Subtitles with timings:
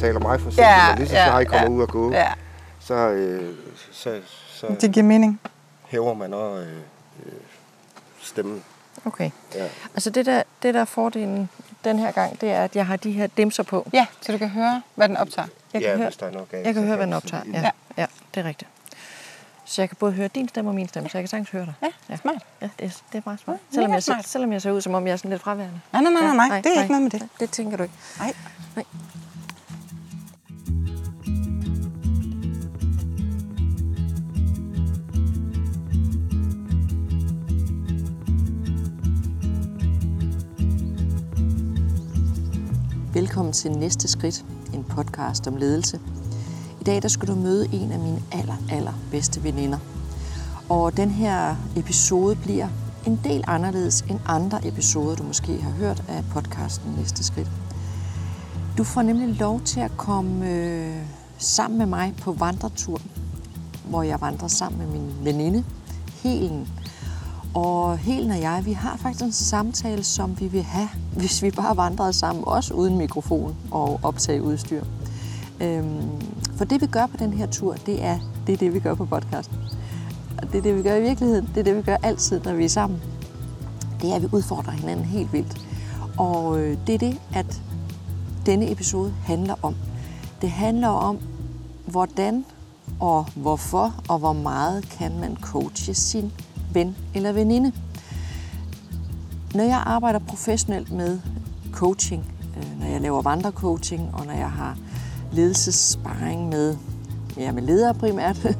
[0.00, 1.68] taler mig for eksempel, Ja, lige så ja, snart I kommer ja.
[1.76, 2.32] ud og gå, Ja,
[2.80, 3.54] så, øh,
[3.92, 4.20] så,
[4.54, 5.40] så det giver mening.
[5.88, 6.76] hæver man også øh,
[7.26, 7.32] øh,
[8.20, 8.62] stemmen.
[9.04, 9.30] Okay.
[9.54, 9.68] Ja.
[9.94, 11.48] Altså det der, det der er fordelen
[11.84, 13.88] den her gang, det er, at jeg har de her dimser på.
[13.92, 15.48] Ja, så du kan høre, hvad den optager.
[15.72, 16.66] Jeg ja, kan, høre, hvis der er noget galt.
[16.66, 17.42] jeg kan høre, hvad den optager.
[17.52, 17.70] Ja, Ja.
[17.96, 18.06] ja.
[18.34, 18.70] det er rigtigt.
[19.64, 21.66] Så jeg kan både høre din stemme og min stemme, så jeg kan sagtens høre
[21.66, 21.90] dig.
[22.10, 22.42] Ja, smart.
[22.62, 23.56] Ja, det er, det er meget smart.
[23.70, 24.28] Ja, selvom, jeg, ser- smart.
[24.28, 25.80] selvom jeg ser ud, som om jeg er sådan lidt fraværende.
[25.92, 26.60] Nej, nej, nej, nej, Ja, nej.
[26.60, 27.28] det er ikke noget med det.
[27.40, 27.94] Det tænker du ikke.
[28.18, 28.32] Nej.
[28.76, 28.84] Nej.
[43.20, 46.00] Velkommen til Næste Skridt, en podcast om ledelse.
[46.80, 49.78] I dag der skal du møde en af mine aller, aller bedste veninder.
[50.68, 52.68] Og den her episode bliver
[53.06, 57.50] en del anderledes end andre episoder, du måske har hørt af podcasten Næste Skridt.
[58.78, 60.96] Du får nemlig lov til at komme øh,
[61.38, 63.00] sammen med mig på vandretur,
[63.84, 65.64] hvor jeg vandrer sammen med min veninde,
[66.22, 66.68] Helen.
[67.54, 71.50] Og Helen og jeg, vi har faktisk en samtale, som vi vil have, hvis vi
[71.50, 74.84] bare vandrede sammen, også uden mikrofon og optage udstyr.
[75.60, 76.10] Øhm,
[76.56, 78.94] for det vi gør på den her tur, det er det, er det vi gør
[78.94, 79.56] på podcasten.
[80.42, 81.48] Og det er det, vi gør i virkeligheden.
[81.54, 83.02] Det er det, vi gør altid, når vi er sammen.
[84.02, 85.66] Det er, at vi udfordrer hinanden helt vildt.
[86.18, 87.62] Og øh, det er det, at
[88.46, 89.74] denne episode handler om.
[90.40, 91.18] Det handler om,
[91.86, 92.44] hvordan
[93.00, 96.32] og hvorfor og hvor meget kan man coache sin
[96.72, 97.72] ven eller veninde.
[99.54, 101.20] Når jeg arbejder professionelt med
[101.72, 104.78] coaching, øh, når jeg laver vandrecoaching, og når jeg har
[105.32, 106.76] ledelsessparring med,
[107.36, 108.36] ja, med ledere primært,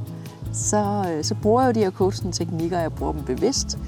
[0.70, 3.78] så, øh, så bruger jeg jo de her coaching-teknikker, og jeg bruger dem bevidst,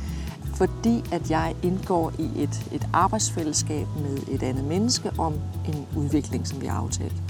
[0.54, 5.34] fordi at jeg indgår i et, et arbejdsfællesskab med et andet menneske om
[5.68, 7.22] en udvikling, som vi har aftalt.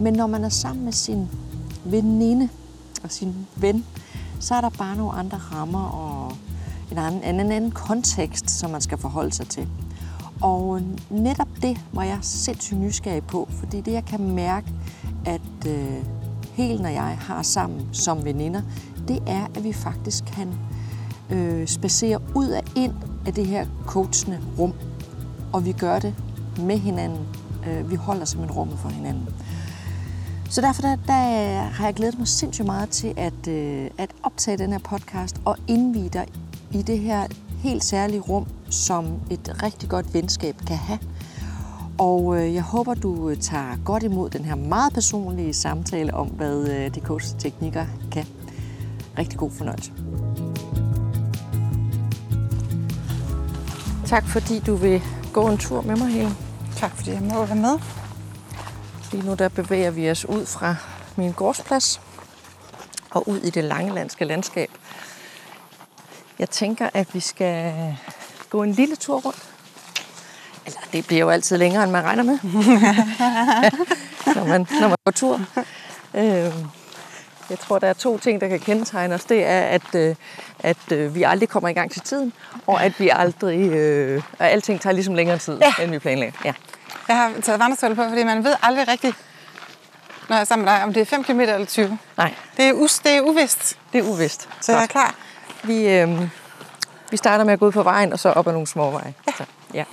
[0.00, 1.28] Men når man er sammen med sin
[1.84, 2.48] veninde
[3.04, 3.84] og sin ven,
[4.40, 6.32] så er der bare nogle andre rammer og
[6.90, 9.68] en anden, en anden kontekst, som man skal forholde sig til.
[10.40, 10.80] Og
[11.10, 14.66] netop det var jeg sindssygt nysgerrig på, fordi det jeg kan mærke,
[15.26, 16.04] at øh,
[16.52, 18.62] helt når jeg har sammen som veninder,
[19.08, 20.54] det er, at vi faktisk kan
[21.30, 22.92] øh, spacere ud af ind
[23.26, 24.72] af det her coachende rum.
[25.52, 26.14] Og vi gør det
[26.58, 27.26] med hinanden.
[27.68, 29.28] Øh, vi holder simpelthen rummet for hinanden.
[30.50, 34.56] Så derfor der, der har jeg glædet mig sindssygt meget til at, øh, at optage
[34.56, 36.26] den her podcast og indvide dig
[36.72, 37.26] i det her
[37.62, 40.98] helt særlige rum, som et rigtig godt venskab kan have.
[41.98, 46.28] Og øh, jeg håber, du øh, tager godt imod den her meget personlige samtale om,
[46.28, 48.26] hvad øh, de coach-teknikker kan.
[49.18, 49.92] Rigtig god fornøjelse.
[54.06, 56.36] Tak fordi du vil gå en tur med mig, Helen.
[56.76, 57.99] Tak fordi jeg må være med.
[59.12, 60.76] Lige nu der bevæger vi os ud fra
[61.16, 62.00] min gårdsplads
[63.10, 64.70] og ud i det langelandske landskab.
[66.38, 67.74] Jeg tænker, at vi skal
[68.50, 69.42] gå en lille tur rundt.
[70.66, 72.38] Eller det bliver jo altid længere, end man regner med,
[74.36, 75.40] når, man, når man går tur.
[76.14, 76.54] Øh,
[77.50, 79.24] jeg tror, der er to ting, der kan kendetegne os.
[79.24, 80.14] Det er, at, øh,
[80.58, 82.32] at øh, vi aldrig kommer i gang til tiden,
[82.66, 83.60] og at vi aldrig...
[83.70, 85.82] Øh, at alting tager ligesom længere tid, Ja.
[85.82, 86.32] end vi planlagde.
[86.44, 86.52] Ja.
[87.10, 89.16] Jeg har taget vandrestøvler på, fordi man ved aldrig rigtigt,
[90.28, 91.98] når jeg er sammen med dig, om det er 5 km eller 20.
[92.16, 94.48] Nej, Det er, us, det er uvist, det er uvist.
[94.60, 95.14] så jeg er klar.
[95.62, 96.28] Vi, øh,
[97.10, 99.14] vi starter med at gå ud på vejen, og så op ad nogle små veje.
[99.26, 99.32] Ja.
[99.32, 99.44] Så,
[99.74, 99.84] ja.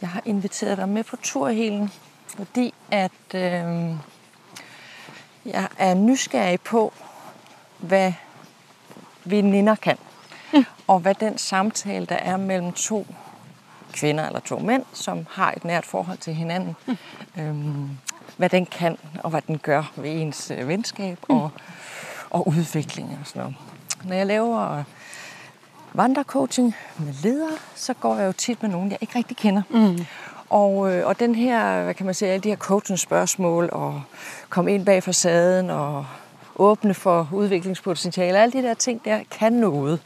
[0.00, 1.92] Jeg har inviteret dig med på tur, Helen,
[2.36, 3.40] fordi at øh,
[5.44, 6.92] jeg er nysgerrig på,
[7.78, 8.12] hvad
[9.24, 9.98] veninder kan.
[10.52, 10.64] Mm.
[10.86, 13.06] Og hvad den samtale, der er mellem to
[13.92, 16.96] kvinder eller to mænd, som har et nært forhold til hinanden, mm.
[17.38, 17.88] øhm,
[18.36, 21.50] hvad den kan, og hvad den gør ved ens øh, venskab og,
[22.30, 23.56] og udvikling og sådan noget.
[24.04, 24.84] Når jeg laver øh,
[25.92, 29.62] vandrecoaching med ledere, så går jeg jo tit med nogen, jeg ikke rigtig kender.
[29.70, 30.06] Mm.
[30.50, 34.02] Og, øh, og den her, hvad kan man sige, alle de her coaching spørgsmål, og
[34.48, 36.06] komme ind bag facaden, og
[36.56, 40.00] åbne for udviklingspotentiale, alle de der ting der, kan noget.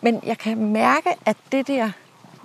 [0.00, 1.90] Men jeg kan mærke, at det der,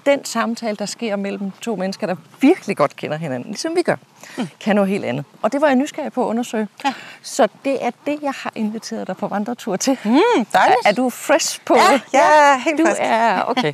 [0.05, 3.95] den samtale, der sker mellem to mennesker, der virkelig godt kender hinanden, ligesom vi gør,
[4.37, 4.47] mm.
[4.59, 5.25] kan noget helt andet.
[5.41, 6.67] Og det var jeg nysgerrig på at undersøge.
[6.85, 6.93] Ja.
[7.21, 9.97] Så det er det, jeg har inviteret dig på vandretur til.
[10.03, 10.11] Mm,
[10.53, 10.77] dejligt.
[10.85, 12.01] Er, er du fresh på Ja, det?
[12.13, 12.99] jeg er helt du frisk.
[13.03, 13.71] er, okay.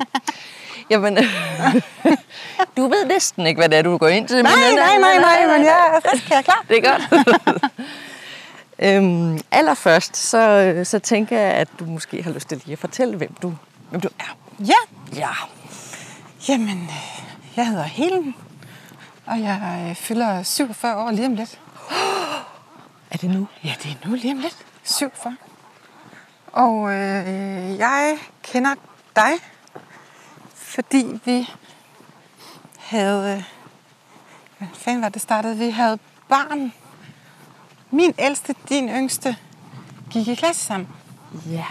[0.90, 1.18] Jamen,
[2.76, 4.42] du ved næsten ikke, hvad det er, du går ind til.
[4.42, 6.64] Nej, men, nej, nej, nej, men jeg er frisk, jeg er klar.
[6.68, 7.72] Det er godt.
[8.96, 13.16] øhm, allerførst, så, så tænker jeg, at du måske har lyst til lige at fortælle,
[13.16, 13.54] hvem du,
[13.90, 14.36] hvem du er.
[14.66, 14.74] Ja,
[15.16, 15.28] Ja.
[16.48, 17.22] Jamen, øh,
[17.56, 18.34] jeg hedder Helen.
[19.26, 21.60] Og jeg øh, fylder 47 år lige om lidt.
[23.10, 23.48] Er det nu?
[23.64, 24.56] Ja, det er nu lige om lidt.
[24.82, 25.36] 47.
[26.52, 28.74] Og øh, jeg kender
[29.16, 29.32] dig,
[30.54, 31.48] fordi vi
[32.78, 33.36] havde...
[33.36, 33.44] øh,
[34.58, 35.56] Hvad fanden var det startede?
[35.56, 35.98] Vi havde
[36.28, 36.72] barn.
[37.90, 39.36] Min ældste, din yngste,
[40.10, 40.88] gik i klasse sammen.
[41.46, 41.64] Ja.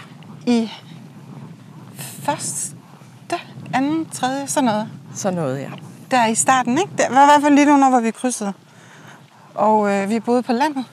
[0.46, 0.70] I
[1.98, 2.76] første,
[3.74, 4.88] anden, tredje, sådan noget.
[5.14, 5.70] Sådan noget, ja.
[6.10, 6.92] Der i starten, ikke?
[6.98, 8.52] Der var i hvert fald nogle år, hvor vi krydsede.
[9.54, 10.84] Og øh, vi boede på landet.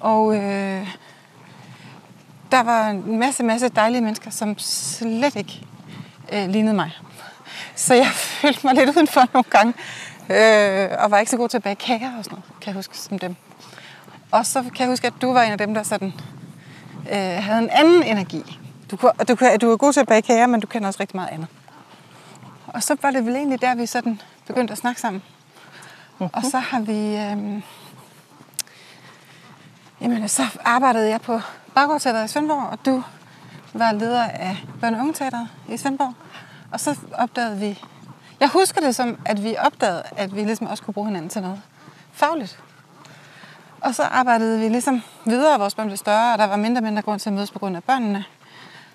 [0.00, 0.88] Og øh,
[2.50, 5.66] der var en masse, masse dejlige mennesker, som slet ikke
[6.32, 6.90] øh, lignede mig.
[7.74, 8.06] Så jeg
[8.40, 9.74] følte mig lidt udenfor nogle gange.
[10.30, 12.74] Øh, og var ikke så god til at bage kager og sådan noget, kan jeg
[12.74, 13.36] huske, som dem.
[14.30, 16.12] Og så kan jeg huske, at du var en af dem, der sådan,
[17.12, 18.58] øh, havde en anden energi.
[18.90, 21.16] Du, kunne, du, du er god til at bage kager, men du kender også rigtig
[21.16, 21.48] meget andet.
[22.76, 25.22] Og så var det vel egentlig der, vi sådan begyndte at snakke sammen.
[26.20, 26.28] Uh-huh.
[26.32, 27.16] Og så har vi...
[27.16, 27.62] Øh,
[30.00, 31.40] jamen, så arbejdede jeg på
[31.74, 33.02] Baggårdteateret i Svendborg, og du
[33.72, 36.14] var leder af Børne- og i Svendborg.
[36.72, 37.82] Og så opdagede vi...
[38.40, 41.42] Jeg husker det som, at vi opdagede, at vi ligesom også kunne bruge hinanden til
[41.42, 41.60] noget
[42.12, 42.58] fagligt.
[43.80, 46.78] Og så arbejdede vi ligesom videre, og vores børn blev større, og der var mindre
[46.78, 48.24] og mindre grund til at mødes på grund af børnene.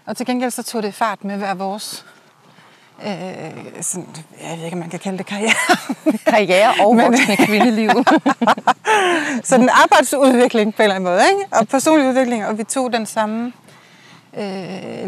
[0.05, 2.05] Og til gengæld så tog det fart med hver vores
[3.06, 4.07] øh, sådan,
[4.42, 5.53] jeg ved ikke, om man kan kalde det karriere.
[6.33, 7.89] Karriere og voksne kvindeliv.
[9.44, 11.45] sådan arbejdsudvikling på en eller anden måde, ikke?
[11.57, 13.53] og personlig udvikling, og vi tog den samme
[14.38, 14.44] øh,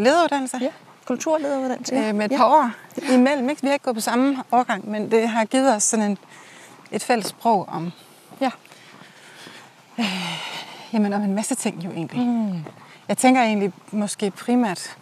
[0.00, 0.68] lederuddannelse ja.
[1.06, 1.94] Kulturlederuddannelse.
[1.94, 2.70] øh, med et par år
[3.12, 3.50] imellem.
[3.50, 3.62] Ikke?
[3.62, 6.18] Vi har ikke gået på samme årgang, men det har givet os sådan en,
[6.92, 7.92] et fælles sprog om,
[8.40, 8.50] Ja.
[10.92, 12.26] jamen, om en masse ting jo egentlig.
[12.26, 12.64] Mm.
[13.08, 14.96] Jeg tænker egentlig måske primært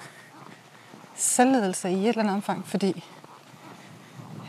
[1.23, 3.05] selvledelse i et eller andet omfang, fordi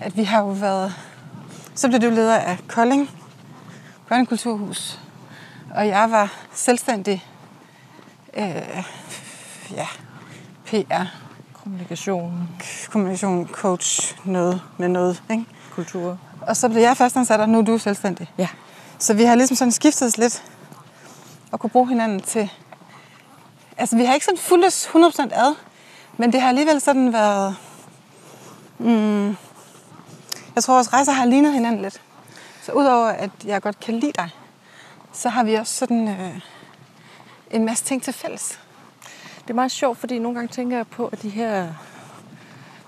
[0.02, 0.94] at vi har jo været...
[1.76, 3.10] Så blev du leder af Kolding
[4.08, 5.00] Børnekulturhus,
[5.76, 7.26] og jeg var selvstændig
[8.34, 8.84] øh,
[9.72, 9.88] ja,
[10.66, 11.04] PR,
[11.54, 12.50] Kommunikation,
[12.90, 15.24] kommunikation, coach, noget med noget.
[15.32, 15.46] Ikke?
[15.76, 16.18] kultur.
[16.42, 18.32] Og så blev jeg fastansat, og nu er du selvstændig.
[18.38, 18.48] Ja.
[19.00, 20.44] Så vi har ligesom sådan skiftet lidt
[21.52, 22.50] og kunne bruge hinanden til...
[23.78, 25.56] Altså, vi har ikke sådan fuldt 100% ad,
[26.18, 27.56] men det har alligevel sådan været...
[28.80, 29.28] Mm,
[30.56, 32.02] jeg tror, vores rejser har lignet hinanden lidt.
[32.62, 34.30] Så udover at jeg godt kan lide dig,
[35.14, 36.40] så har vi også sådan øh,
[37.52, 38.60] en masse ting til fælles.
[39.42, 41.68] Det er meget sjovt, fordi nogle gange tænker jeg på, at de her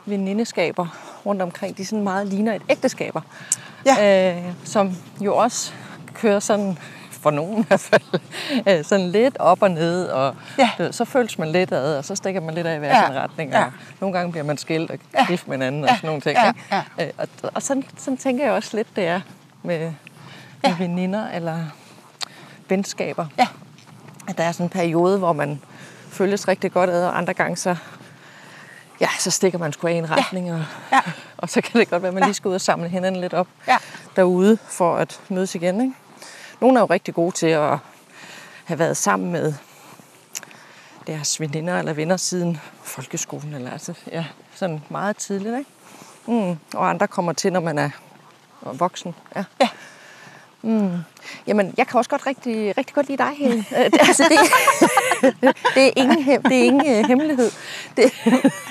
[0.05, 0.87] venindeskaber
[1.25, 3.21] rundt omkring, de sådan meget ligner et ægteskaber.
[3.85, 4.35] Ja.
[4.37, 5.73] Øh, som jo også
[6.13, 6.79] kører sådan,
[7.25, 8.01] for nogen i hvert fald,
[8.69, 10.69] øh, sådan lidt op og ned, og Ja.
[10.77, 13.05] ved, så føles man lidt ad, og så stikker man lidt af i hver Ja.
[13.05, 13.65] sin retning, Ja.
[13.65, 15.25] og nogle gange bliver man skilt og Ja.
[15.25, 15.95] gift med hinanden og Ja.
[15.95, 16.37] sådan nogle ting.
[16.37, 16.47] Ja.
[16.47, 16.59] Ikke?
[16.99, 17.05] Ja.
[17.05, 19.21] Øh, og og sådan, sådan tænker jeg også lidt, det er
[19.63, 19.91] med, med
[20.63, 20.75] Ja.
[20.79, 21.59] veninder eller
[22.69, 23.47] venskaber Ja.
[24.27, 25.61] at der er sådan en periode, hvor man
[26.09, 27.75] føles rigtig godt ad, og andre gange så,
[29.01, 30.99] ja, så stikker man sgu af i en retning, og, Ja.
[31.37, 33.33] og så kan det godt være, at man lige skal ud og samle hinanden lidt
[33.33, 33.77] op Ja.
[34.15, 35.81] derude for at mødes igen.
[35.81, 35.93] Ikke?
[36.61, 37.77] Nogle er jo rigtig gode til at
[38.65, 39.53] have været sammen med
[41.07, 45.57] deres veninder eller venner siden folkeskolen, eller altså, ja, sådan meget tidligt.
[45.57, 45.71] Ikke?
[46.27, 46.57] Mm.
[46.73, 47.89] Og andre kommer til, når man er
[48.61, 49.15] voksen.
[49.35, 49.43] Ja.
[49.61, 49.69] Ja.
[50.61, 50.91] Mm.
[51.47, 53.65] Jamen, jeg kan også godt rigtig, rigtig godt lide dig, Helen.
[53.77, 57.51] Øh, det, altså, det, det er ingen, det er ingen uh, hemmelighed.
[57.97, 58.13] Det,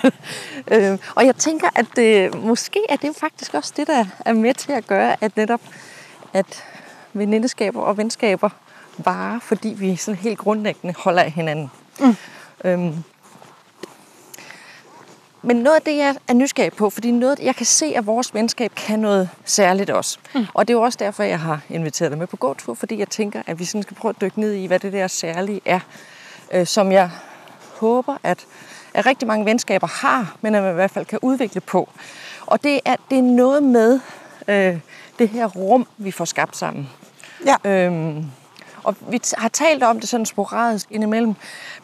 [0.72, 4.32] øh, og jeg tænker, at øh, måske er det jo faktisk også det, der er
[4.32, 5.60] med til at gøre, at netop
[6.32, 6.64] at
[7.14, 8.48] venindeskaber og venskaber
[8.98, 11.70] varer, fordi vi sådan helt grundlæggende holder af hinanden.
[12.00, 12.16] Mm.
[12.64, 13.04] Øhm,
[15.42, 18.34] men noget af det, jeg er nysgerrig på, fordi noget, jeg kan se, at vores
[18.34, 20.18] venskab kan noget særligt også.
[20.34, 20.46] Mm.
[20.54, 23.08] Og det er jo også derfor, jeg har inviteret dig med på gåtur, fordi jeg
[23.08, 25.80] tænker, at vi sådan skal prøve at dykke ned i, hvad det der særlige er,
[26.52, 27.10] øh, som jeg
[27.80, 28.46] håber, at,
[28.94, 31.88] at rigtig mange venskaber har, men at man i hvert fald kan udvikle på.
[32.46, 34.00] Og det er, det er noget med
[34.48, 34.78] øh,
[35.18, 36.88] det her rum, vi får skabt sammen.
[37.44, 37.56] Ja.
[37.64, 38.30] Øhm,
[38.84, 41.34] og vi har talt om det sådan sporadisk indimellem,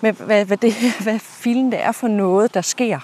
[0.01, 2.99] med hvad, hvad, det, hvad filen det er for noget, der sker.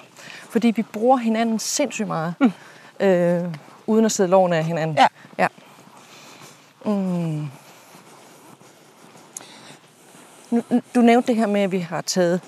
[0.49, 2.51] Fordi vi bruger hinanden sindssygt meget, mm.
[3.05, 3.43] øh,
[3.87, 4.97] uden at sidde loven af hinanden.
[4.97, 5.07] Ja.
[5.37, 5.47] ja.
[6.85, 7.47] Mm.
[10.49, 12.41] Nu- du nævnte det her med, at vi har taget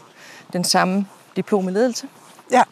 [0.53, 2.07] den samme diplom i ledelse.
[2.51, 2.63] Ja.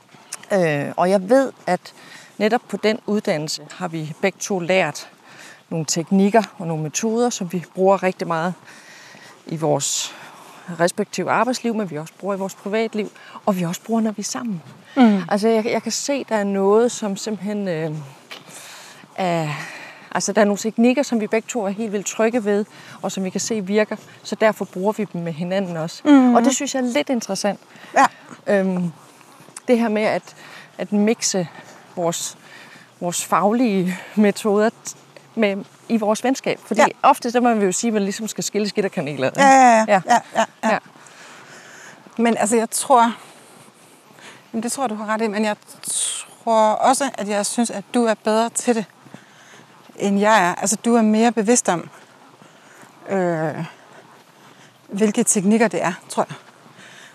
[0.51, 1.94] Øh, og jeg ved, at
[2.38, 5.10] netop på den uddannelse har vi begge to lært
[5.69, 8.53] nogle teknikker og nogle metoder, som vi bruger rigtig meget
[9.45, 10.15] i vores
[10.79, 13.09] respektive arbejdsliv, men vi også bruger i vores privatliv,
[13.45, 14.62] og vi også bruger, når vi er sammen.
[14.97, 15.21] Mm.
[15.29, 17.91] Altså, jeg, jeg kan se, der er noget, som simpelthen øh,
[19.15, 19.50] er,
[20.12, 22.65] Altså, der er nogle teknikker, som vi begge to er helt vildt trygge ved,
[23.01, 26.01] og som vi kan se virker, så derfor bruger vi dem med hinanden også.
[26.05, 26.36] Mm-hmm.
[26.36, 27.59] Og det synes jeg er lidt interessant.
[27.97, 28.05] Ja.
[28.47, 28.91] Øhm,
[29.67, 30.36] det her med at,
[30.77, 31.47] at mixe
[31.95, 32.38] vores,
[33.00, 34.69] vores faglige metoder
[35.38, 36.60] med, i vores venskab.
[36.65, 36.88] Fordi Ja.
[37.03, 39.32] ofte så må man jo sige, at man ligesom skal skille skidt og kaneler.
[39.38, 40.01] Ja, ja, ja.
[40.06, 40.20] Ja.
[40.36, 40.77] ja, ja, ja.
[42.17, 43.13] Men altså, jeg tror...
[44.53, 45.56] Jamen, det tror jeg, du har ret i, men jeg
[46.44, 48.86] tror også, at jeg synes, at du er bedre til det,
[49.96, 50.56] end jeg er.
[50.56, 51.89] Altså, du er mere bevidst om,
[53.10, 53.65] øh,
[54.88, 56.36] hvilke teknikker det er, tror jeg.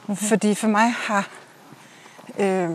[0.08, 0.26] Okay.
[0.28, 1.28] Fordi for mig har...
[2.38, 2.70] Øh,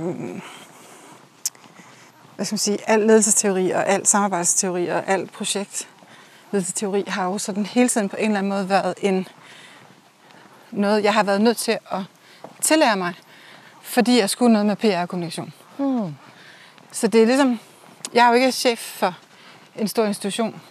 [2.37, 7.65] hvad skal man sige, al ledelsesteori og al samarbejdsteori og al projektledelsesteori har jo sådan
[7.65, 9.27] hele tiden på en eller anden måde været en
[10.71, 12.01] noget, jeg har været nødt til at
[12.61, 13.13] tillære mig,
[13.81, 15.53] fordi jeg skulle noget med PR og kommunikation.
[15.77, 16.15] Hmm.
[16.91, 17.59] Så det er ligesom,
[18.13, 19.15] jeg er jo ikke chef for
[19.75, 20.61] en stor institution.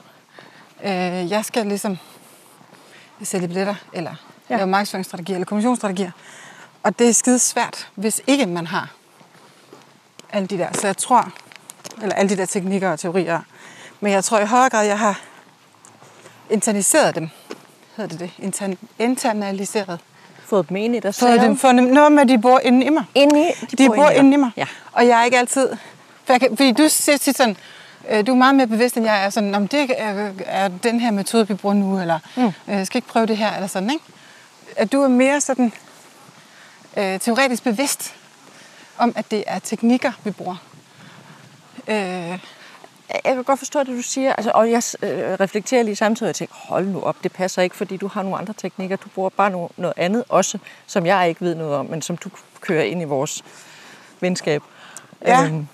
[0.84, 1.98] Øh, jeg skal ligesom
[3.22, 4.14] sælge billetter, eller.
[4.50, 4.56] Ja.
[4.56, 6.10] lave markedsføringsstrategier, eller kommunikationsstrategier.
[6.82, 8.92] Og det er skide svært, hvis ikke man har
[10.32, 10.72] alle de der.
[10.72, 11.32] Så jeg tror,
[12.02, 13.40] eller alle de der teknikker og teorier.
[14.00, 15.20] Men jeg tror i højere grad, jeg har
[16.50, 17.28] internaliseret dem.
[17.96, 18.30] Hedder det det?
[18.46, 20.00] Inter- internaliseret.
[20.44, 21.40] Fået dem ind i dig selv.
[21.40, 23.04] dem, fået dem, noget med, at de bor inde i mig.
[23.14, 24.50] Ind i, De, de bor inde i mig.
[24.56, 24.66] Ja.
[24.92, 25.68] Og jeg er ikke altid...
[26.24, 27.56] For jeg kan, fordi du siger tit sådan,
[28.10, 29.30] øh, du er meget mere bevidst, end jeg er.
[29.30, 32.52] Sådan, om det er, er den her metode, vi bruger nu, eller mm.
[32.68, 34.04] øh, skal ikke prøve det her, eller sådan, ikke?
[34.76, 35.72] At du er mere sådan
[36.96, 38.14] øh, teoretisk bevidst
[38.98, 40.56] om, at det er teknikker, vi bruger.
[41.88, 42.38] Øh,
[43.24, 46.28] Jeg kan godt forstå det, du siger, altså, og jeg øh, reflekterer lige samtidig, og
[46.28, 49.08] jeg tænker, hold nu op, det passer ikke, fordi du har nogle andre teknikker, du
[49.08, 52.30] bruger bare no, noget andet også, som jeg ikke ved noget om, men som du
[52.60, 53.44] kører ind i vores
[54.20, 54.62] venskab.
[55.26, 55.44] Ja.
[55.44, 55.66] Øhm,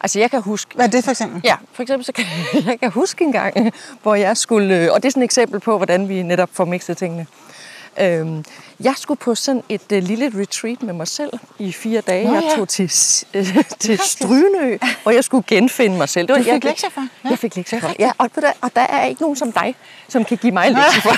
[0.00, 1.40] altså jeg kan huske, hvad er det for eksempel?
[1.44, 2.24] Ja, for eksempel så kan
[2.70, 3.72] jeg kan huske en gang,
[4.02, 6.64] hvor jeg skulle, øh, og det er sådan et eksempel på, hvordan vi netop får
[6.64, 7.26] mixet tingene.
[8.00, 8.44] Øhm,
[8.80, 12.26] jeg skulle på sådan et uh, lille retreat med mig selv i fire dage.
[12.26, 12.56] Nå, jeg ja.
[12.56, 12.92] tog til,
[13.38, 13.46] uh,
[13.78, 16.28] til Strynø, og jeg skulle genfinde mig selv.
[16.28, 17.06] Det Du fik jeg, lektier for?
[17.24, 17.28] Ja.
[17.28, 17.92] Jeg fik lektier for.
[17.98, 19.74] Ja, og, hvad, og der er ikke nogen som dig,
[20.08, 21.10] som kan give mig lektier for.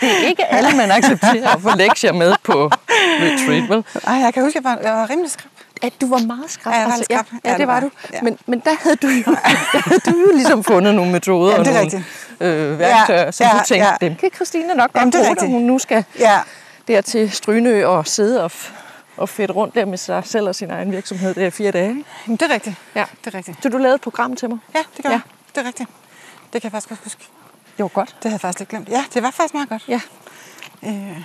[0.00, 3.84] det er ikke alle, man accepterer at få lektier med på retreat, vel?
[4.06, 5.59] Ej, jeg kan huske, at jeg var, jeg var rimelig skrab.
[5.82, 6.74] At du var meget skrab.
[6.74, 7.26] Ja, skrap.
[7.44, 7.90] Ja, Ja, det var du.
[8.12, 8.22] Ja.
[8.22, 9.22] Men, men der havde du jo,
[9.72, 12.04] der havde du jo ligesom fundet nogle metoder Ja, og det er nogle rigtigt.
[12.40, 13.96] øh, værktøjer, Ja, som ja, du tænkte, ja.
[14.08, 16.38] dem kan Christine nok godt bruge, når hun nu skal Ja,
[16.88, 18.50] der til Strynø og sidde og,
[19.16, 21.88] og fedt rundt der med sig selv og sin egen virksomhed der i fire dage.
[21.88, 22.04] ikke?
[22.26, 22.76] Jamen, det er rigtigt.
[22.94, 23.04] Ja.
[23.24, 23.62] Det er rigtigt.
[23.62, 24.58] Så du lavede et program til mig.
[24.74, 25.14] Ja, det gør Ja.
[25.14, 25.20] jeg.
[25.54, 25.88] Det er rigtigt.
[26.52, 27.20] Det kan jeg faktisk godt huske.
[27.76, 28.08] Det var godt.
[28.08, 28.88] Det havde jeg faktisk lidt glemt.
[28.88, 29.84] Ja, det var faktisk meget godt.
[29.88, 30.00] Ja.
[30.86, 31.22] Øh.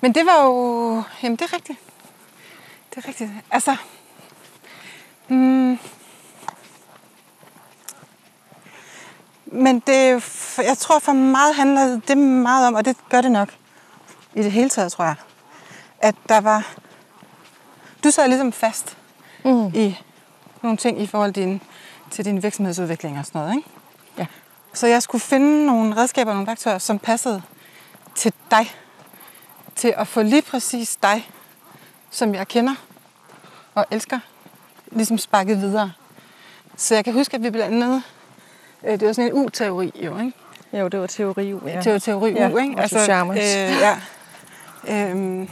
[0.00, 1.02] Men det var jo...
[1.22, 1.78] Jamen, det er rigtigt.
[2.90, 3.30] Det er rigtigt.
[3.50, 3.76] Altså...
[5.28, 5.78] Mm,
[9.46, 10.24] men det
[10.58, 13.48] Jeg tror for meget handler det meget om, og det gør det nok
[14.34, 15.14] i det hele taget, tror jeg,
[15.98, 16.74] at der var...
[18.04, 18.96] Du sad ligesom fast
[19.44, 19.66] Mm.
[19.74, 19.98] i
[20.62, 21.62] nogle ting i forhold til din,
[22.10, 23.68] til din virksomhedsudvikling og sådan noget, ikke?
[24.18, 24.26] Ja.
[24.72, 27.42] Så jeg skulle finde nogle redskaber og nogle værktøjer, som passede
[28.14, 28.74] til dig.
[29.76, 31.30] Til at få lige præcis dig,
[32.10, 32.74] som jeg kender
[33.74, 34.18] og elsker,
[34.92, 35.92] ligesom sparket videre.
[36.76, 38.02] Så jeg kan huske, at vi blandt andet,
[38.84, 40.32] øh, det var sådan en U-teori jo, ikke?
[40.72, 41.46] Jo, det var teori.
[41.66, 41.70] Ja.
[41.72, 41.80] Ja.
[41.80, 42.82] Det var teori Ja, U, ikke?
[42.82, 43.36] og Chalmers.
[43.38, 44.00] øh, ja.
[45.10, 45.48] Øhm,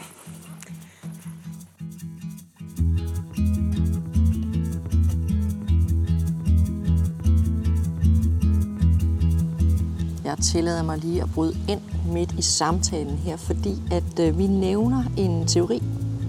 [10.25, 11.81] Jeg tillader mig lige at bryde ind
[12.12, 15.83] midt i samtalen her, fordi at øh, vi nævner en teori,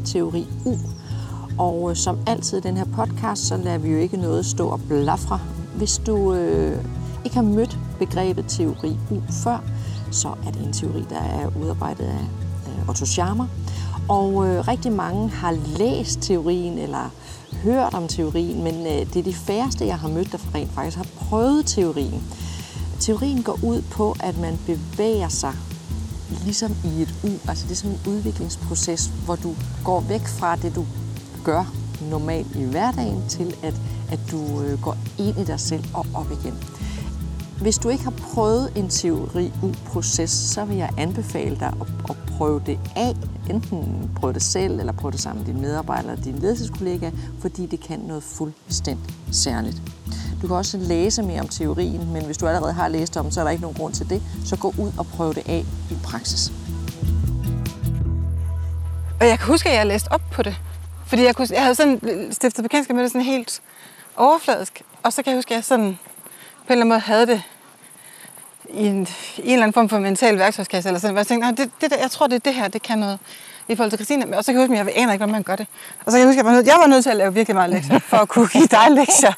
[0.06, 0.76] teori U.
[1.58, 4.68] Og øh, som altid i den her podcast, så lader vi jo ikke noget stå
[4.68, 5.40] og blafre.
[5.76, 6.86] Hvis du øh,
[7.24, 9.64] ikke har mødt begrebet teori U før,
[10.12, 12.28] så er det en teori, der er udarbejdet af
[12.68, 13.48] øh, Otto Scharmer.
[14.10, 17.12] Og øh, rigtig mange har læst teorien eller
[17.64, 20.98] hørt om teorien, men øh, det er de færreste, jeg har mødt, der rent faktisk
[20.98, 22.24] har prøvet teorien.
[23.00, 25.54] Teorien går ud på, at man bevæger sig
[26.44, 30.56] ligesom i et U, altså det er sådan en udviklingsproces, hvor du går væk fra
[30.56, 30.86] det, du
[31.44, 31.74] gør
[32.10, 33.74] normalt i hverdagen, til at,
[34.12, 36.54] at du øh, går ind i dig selv og op igen.
[37.62, 42.62] Hvis du ikke har prøvet en teori-proces, så vil jeg anbefale dig at, at prøve
[42.66, 43.16] det af.
[43.50, 47.12] Enten prøve det selv, eller prøve det sammen med dine medarbejdere og dine ledelseskollegaer,
[47.42, 49.82] fordi det kan noget fuldstændig særligt.
[50.42, 53.40] Du kan også læse mere om teorien, men hvis du allerede har læst om, så
[53.40, 54.22] er der ikke nogen grund til det.
[54.46, 56.52] Så gå ud og prøv det af i praksis.
[59.20, 60.56] Og jeg kan huske, at jeg læste op på det.
[61.06, 63.62] Fordi jeg, kunne, jeg havde sådan stiftet bekendtskab med det sådan helt
[64.18, 64.82] overfladisk.
[65.04, 66.00] Og så kan jeg huske, at jeg sådan
[66.70, 67.44] på en eller anden måde havde det
[68.70, 69.08] i en,
[69.38, 71.72] i en eller anden form for mental værktøjskasse, eller sådan, hvor jeg tænkte, "Nå, det,
[71.82, 73.20] det der, jeg tror, det er det her, det kan noget
[73.68, 74.38] i forhold til Christine.
[74.38, 75.68] Og så kan jeg huske, at jeg aner ikke, hvordan man gør det.
[76.06, 77.34] Og så kan jeg huske, at jeg var nødt, jeg var nødt til at lave
[77.34, 79.34] virkelig meget lektier, for at kunne give dig lektier.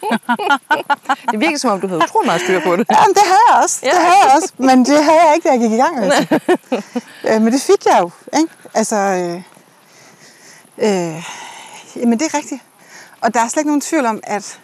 [1.32, 2.88] Det virker som om, du havde utrolig meget styr på det.
[2.92, 3.80] Jamen, det havde jeg også.
[3.84, 4.54] Det havde jeg også.
[4.58, 6.04] Men det havde jeg ikke, da jeg gik i gang.
[6.04, 6.40] Altså.
[7.30, 8.10] øh, men det fik jeg jo.
[8.40, 8.54] Ikke?
[8.74, 9.36] Altså, øh,
[10.78, 11.24] øh,
[11.96, 12.62] jamen, det er rigtigt.
[13.22, 14.60] Og der er slet ikke nogen tvivl om, at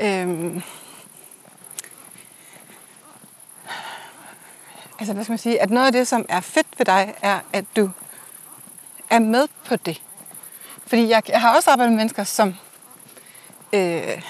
[0.00, 0.62] øh,
[5.00, 7.40] altså, hvad skal man sige, at noget af det, som er fedt ved dig, er,
[7.52, 7.90] at du
[9.10, 10.02] er med på det.
[10.86, 12.54] Fordi jeg, jeg har også arbejdet med mennesker, som
[13.72, 14.22] øh,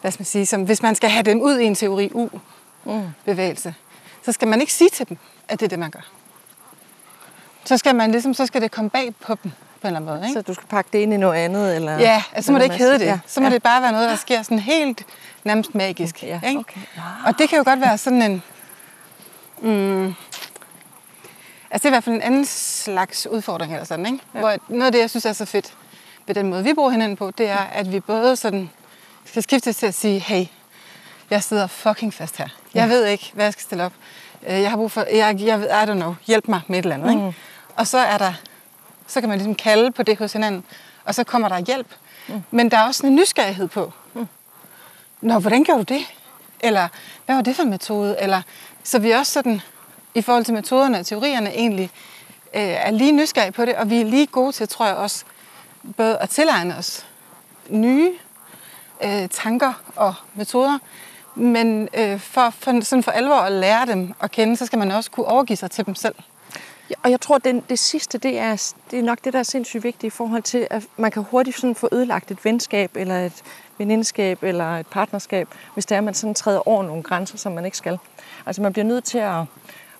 [0.00, 3.74] hvad skal man sige, som hvis man skal have dem ud i en teori U-bevægelse,
[4.22, 6.08] så skal man ikke sige til dem, at det er det, man gør.
[7.64, 10.14] Så skal man ligesom, så skal det komme bag på dem på en eller anden
[10.14, 10.28] måde.
[10.28, 10.40] Ikke?
[10.40, 11.76] Så du skal pakke det ind i noget andet?
[11.76, 13.06] Eller Ja, altså så må det ikke hedde det.
[13.06, 13.18] Ja.
[13.26, 15.06] Så må det bare være noget, der sker sådan helt
[15.44, 16.22] nærmest magisk.
[16.22, 16.60] Ja, ikke?
[16.60, 16.80] okay.
[17.26, 18.42] Og det kan jo godt være sådan en...
[19.60, 20.06] Mm,
[21.70, 24.18] altså det er i hvert fald en anden slags udfordring eller sådan, ikke?
[24.34, 24.38] Ja.
[24.38, 25.74] Hvor noget af det, jeg synes er så fedt
[26.26, 28.70] ved den måde, vi bruger hinanden på, det er, at vi både sådan
[29.24, 30.46] skal skifte til at sige, hey,
[31.30, 32.48] jeg sidder fucking fast her.
[32.74, 33.92] Jeg ved ikke, hvad jeg skal stille op.
[34.48, 36.82] Øh, Jeg har brug for, jeg, jeg ved, I don't know, hjælp mig med et
[36.82, 37.10] eller andet.
[37.10, 37.34] Ikke?
[37.76, 38.32] Og så er der,
[39.06, 40.64] så kan man ligesom kalde på det hos hinanden,
[41.04, 41.86] og så kommer der hjælp.
[42.28, 42.42] Mm.
[42.50, 43.92] Men der er også en nysgerrighed på, mm.
[45.22, 46.02] Nå, hvordan gjorde du det?
[46.60, 46.88] Eller,
[47.26, 48.16] hvad var det for en metode?
[48.20, 48.42] Eller,
[48.82, 49.60] så vi også sådan,
[50.14, 51.90] i forhold til metoderne og teorierne egentlig,
[52.54, 55.24] øh, er lige nysgerrige på det, og vi er lige gode til, tror jeg også,
[55.96, 57.06] både at tilegne os
[57.68, 58.12] nye
[59.04, 60.78] øh, tanker og metoder,
[61.34, 64.90] men øh, for, for, sådan for alvor at lære dem at kende, så skal man
[64.90, 66.14] også kunne overgive sig til dem selv.
[66.90, 69.38] Ja, og jeg tror, at det, det sidste, det er, det er nok det, der
[69.38, 72.96] er sindssygt vigtigt i forhold til, at man kan hurtigt sådan få ødelagt et venskab,
[72.96, 73.42] eller et
[73.82, 77.52] venindskab, eller et partnerskab, hvis det er, at man sådan træder over nogle grænser, som
[77.52, 77.98] man ikke skal.
[78.46, 79.40] Altså man bliver nødt til at,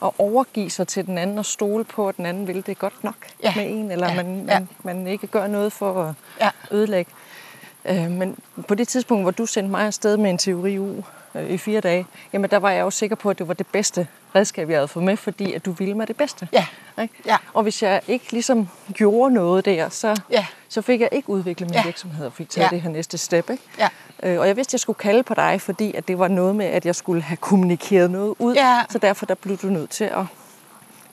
[0.05, 3.05] at overgive sig til den anden og stole på, at den anden vil det godt
[3.05, 3.53] nok Ja.
[3.57, 4.15] med en, eller Ja.
[4.23, 4.59] man, Ja.
[4.59, 6.51] man, man ikke gør noget for at Ja.
[6.71, 7.11] ødelægge.
[7.85, 11.03] Øh, men på det tidspunkt, hvor du sendte mig afsted med en teori øh,
[11.49, 14.07] i fire dage, jamen der var jeg jo sikker på, at det var det bedste
[14.35, 16.49] redskab, jeg havde fået med, fordi at du ville mig det bedste.
[16.53, 16.67] Ja.
[17.03, 17.15] Ikke?
[17.27, 17.37] Ja.
[17.55, 20.47] Og hvis jeg ikke ligesom gjorde noget der, så, Ja.
[20.69, 21.85] så fik jeg ikke udviklet min Ja.
[21.85, 22.71] virksomhed og fik taget Ja.
[22.77, 23.51] det her næste step.
[23.51, 23.63] Ikke?
[23.79, 23.89] Ja.
[24.23, 26.57] Øh, og jeg vidste, at jeg skulle kalde på dig, fordi at det var noget
[26.57, 28.55] med, at jeg skulle have kommunikeret noget ud.
[28.55, 28.81] Ja.
[28.91, 30.25] Så derfor der blev du nødt til at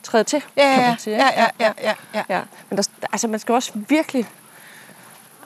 [0.03, 1.15] træde til, Ja, kan ja, man sige.
[1.15, 2.23] ja, ja, ja, ja, ja.
[2.29, 2.41] ja.
[2.69, 4.25] Men der, altså, man skal også virkelig...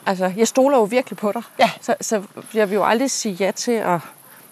[0.05, 1.41] Altså, jeg stoler jo virkelig på dig.
[1.59, 1.71] Ja.
[1.81, 3.99] Så, så jeg vil jo aldrig sige ja til at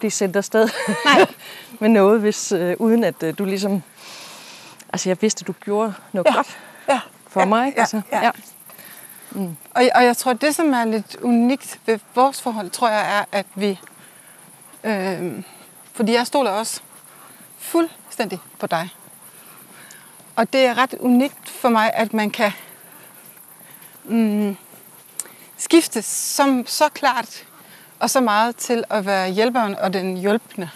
[0.02, 0.68] blive sendt afsted
[1.04, 1.26] Nej.
[1.80, 3.82] med noget, hvis, øh, uden at øh, du ligesom...
[4.92, 6.34] Altså, jeg vidste, at du gjorde noget Ja.
[6.34, 7.00] godt ja.
[7.28, 7.66] for ja, mig.
[7.66, 7.76] Ikke?
[7.78, 8.30] Ja, Altså, ja.
[9.74, 13.24] Og, og jeg tror, det som er lidt unikt ved vores forhold, tror jeg er,
[13.32, 13.80] at vi...
[14.84, 15.42] Øh,
[15.92, 16.80] fordi jeg stoler også
[17.58, 18.88] fuldstændig på dig.
[20.36, 22.52] Og det er ret unikt for mig, at man kan
[24.04, 24.56] mm,
[25.56, 27.44] skifte som, så klart
[28.02, 30.70] og så meget til at være hjælperen og den hjælpende.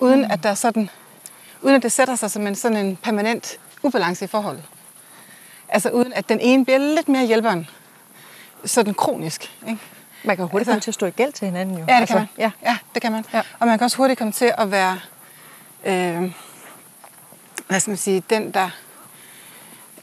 [0.00, 0.90] Uden at der er sådan,
[1.62, 4.62] uden at det sætter sig som en sådan en permanent ubalance i forholdet.
[5.68, 7.68] Altså uden at den ene bliver lidt mere hjælperen.
[8.64, 9.52] Sådan kronisk.
[9.68, 9.80] Ikke?
[10.24, 11.84] Man kan hurtigt Altså- komme til at stå i gæld til hinanden jo.
[11.88, 12.28] Ja, det altså, kan man.
[12.38, 12.50] Ja.
[12.70, 13.24] ja, det kan man.
[13.32, 13.42] Ja.
[13.58, 15.00] Og man kan også hurtigt komme til at være,
[15.84, 16.32] øh,
[17.66, 18.70] hvad skal man sige, den der,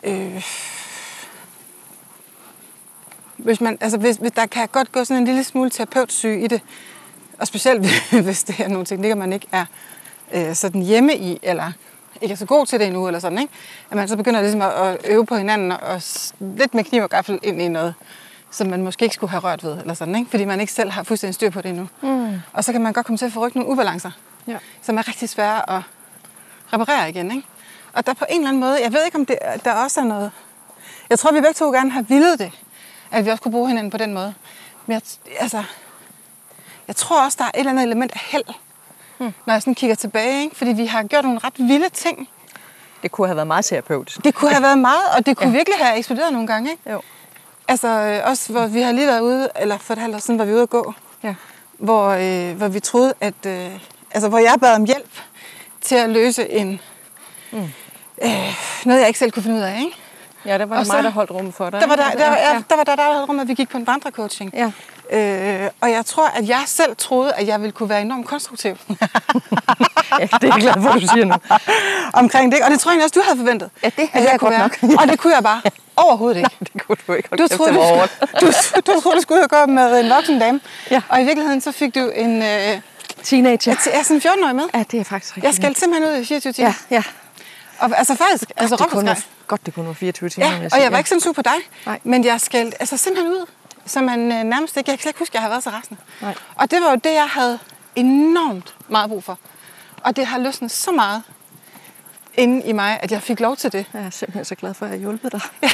[0.04, 0.44] øh,
[3.46, 6.48] hvis man, altså hvis, hvis der kan godt gå sådan en lille smule terapeutsyge i
[6.48, 6.62] det,
[7.40, 7.86] og specielt
[8.26, 9.66] hvis det er nogle teknikker, man ikke er
[10.34, 11.72] øh, sådan hjemme i, eller
[12.22, 13.54] ikke er så god til det endnu, eller sådan, ikke?
[13.92, 16.02] At man så begynder ligesom at, at øve på hinanden, og, og
[16.40, 17.94] lidt med kniv og gaffel ind i noget,
[18.52, 20.30] som man måske ikke skulle have rørt ved, eller sådan, ikke?
[20.30, 21.88] Fordi man ikke selv har fuldstændig styr på det endnu.
[22.02, 22.34] Mm.
[22.54, 24.12] Og så kan man godt komme til at forrykke nogle ubalancer,
[24.48, 24.58] Ja.
[24.82, 25.82] som er rigtig svære at
[26.74, 27.48] reparere igen, ikke?
[27.94, 30.06] Og der på en eller anden måde, jeg ved ikke, om det, der også er
[30.06, 30.32] noget...
[31.10, 32.52] Jeg tror, vi begge to gerne har villet det,
[33.16, 34.34] at vi også kunne bruge hinanden på den måde.
[34.86, 35.02] Men jeg,
[35.40, 35.64] altså,
[36.88, 38.44] jeg tror også, der er et eller andet element af held,
[39.18, 39.34] hmm.
[39.46, 40.44] når jeg sådan kigger tilbage.
[40.44, 40.56] Ikke?
[40.56, 42.30] Fordi vi har gjort nogle ret vilde ting.
[43.04, 44.24] Det kunne have været meget terapeutisk.
[44.24, 45.56] Det kunne have været meget, og det kunne ja.
[45.58, 46.72] virkelig have eksploderet nogle gange.
[46.72, 46.92] Ikke?
[46.92, 47.02] Jo.
[47.68, 50.40] Altså øh, også, hvor vi har lige været ude, eller for et halvt år siden
[50.40, 51.36] var vi ude at gå, Ja.
[51.78, 53.46] hvor, øh, hvor vi troede, at...
[53.46, 53.72] Øh,
[54.12, 55.12] altså, hvor jeg bad om hjælp
[55.82, 56.82] til at løse en...
[57.52, 57.70] Mm.
[58.22, 59.98] Øh, noget, jeg ikke selv kunne finde ud af, ikke?
[60.46, 61.82] Ja, der var det mig, der holdt rummet for dig.
[61.82, 62.24] Der var der, ikke?
[62.24, 62.62] der, ja, ja.
[62.70, 64.54] der, var der, der havde rum, at vi gik på en vandrecoaching.
[64.54, 64.72] Ja.
[65.12, 68.78] Øh, og jeg tror, at jeg selv troede, at jeg ville kunne være enormt konstruktiv
[68.90, 71.36] ja, det er jeg glad for, du siger nu.
[72.22, 72.62] omkring det.
[72.62, 73.70] Og det tror jeg også, du havde forventet.
[73.84, 74.70] Ja, det at havde jeg kunne være.
[75.02, 75.62] og det kunne jeg bare.
[75.96, 76.50] Overhovedet ikke.
[76.60, 77.30] det kunne du ikke.
[77.30, 77.82] Du troede, du,
[78.42, 80.60] du, du troede, du skulle ud og gå med en voksen dame.
[80.92, 81.02] Ja.
[81.10, 82.80] Og i virkeligheden så fik du en, øh,
[83.24, 83.72] Teenager.
[83.72, 84.64] et, ja, sådan en 14-årig med.
[84.74, 85.46] Ja, det er faktisk rigtigt.
[85.46, 86.74] Jeg skal simpelthen ud i 24 timer.
[86.92, 87.04] Ja, ja.
[87.80, 89.48] Og, altså faktisk, altså det råbt og kun var, skreg.
[89.48, 90.48] godt, det kun var 24 timer.
[90.48, 90.82] Ja, og sige.
[90.82, 91.54] jeg var ikke sådan sur på dig.
[91.86, 92.00] Nej.
[92.04, 93.46] Men jeg skal altså simpelthen ud,
[93.86, 94.92] så man øh, nærmest ikke...
[94.92, 96.02] Jeg kan slet ikke huske, at jeg har været så rasende.
[96.22, 96.36] Nej.
[96.56, 97.60] Og det var jo det, jeg havde
[97.96, 99.40] enormt meget brug for.
[100.04, 101.24] Og det har løsnet så meget
[102.34, 103.86] inde i mig, at jeg fik lov til det.
[103.94, 105.42] Jeg er simpelthen så glad for, at jeg hjulpet dig.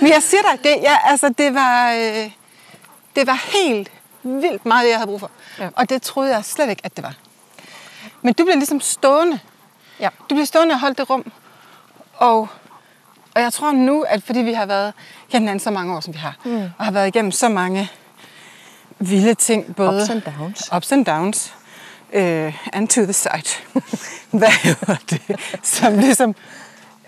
[0.00, 2.30] Men jeg siger dig, det, ja, altså, det, var, øh,
[3.16, 3.90] det var helt
[4.22, 5.30] vildt meget, det jeg havde brug for.
[5.58, 5.68] Ja.
[5.76, 7.14] Og det troede jeg slet ikke, at det var.
[8.22, 9.38] Men du blev ligesom stående.
[10.00, 10.08] Ja.
[10.30, 11.32] Du blev stående og holdt det rum.
[12.14, 12.48] Og,
[13.34, 14.92] og jeg tror nu, at fordi vi har været
[15.28, 16.62] hinanden så mange år, som vi har, mm.
[16.78, 17.90] og har været igennem så mange
[18.98, 20.72] vilde ting, både Ups and downs.
[20.76, 21.54] ups and downs,
[22.12, 23.82] øh, and to the side.
[24.38, 25.40] Hvad hedder det?
[25.62, 26.34] Som ligesom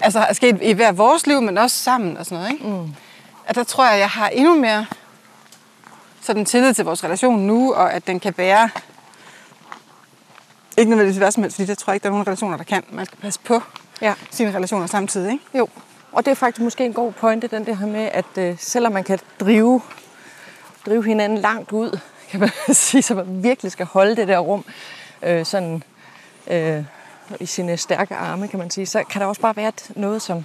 [0.01, 2.53] altså, er sket i hver vores liv, men også sammen og sådan noget.
[2.53, 2.67] Ikke?
[2.67, 2.95] Mm.
[3.47, 4.87] At der tror jeg, jeg har endnu mere
[6.21, 8.71] sådan tillid til vores relation nu, og at den kan bære
[10.83, 12.65] ikke nødvendigvis hvad som helst, fordi det tror jeg ikke, der er nogen relationer, der
[12.65, 12.83] kan.
[12.91, 13.61] Man skal passe på
[14.03, 14.15] Ja.
[14.31, 15.33] sine relationer samtidig.
[15.33, 15.45] Ikke?
[15.59, 15.69] Jo,
[16.13, 18.93] og det er faktisk måske en god pointe, den der her med, at øh, selvom
[18.93, 19.81] man kan drive,
[20.87, 21.99] drive hinanden langt ud,
[22.31, 24.65] kan man sige, så man virkelig skal holde det der rum
[25.23, 25.83] øh, sådan,
[26.47, 26.85] øh,
[27.41, 30.23] i sine stærke arme, kan man sige, så kan der også bare være et- noget,
[30.23, 30.45] som,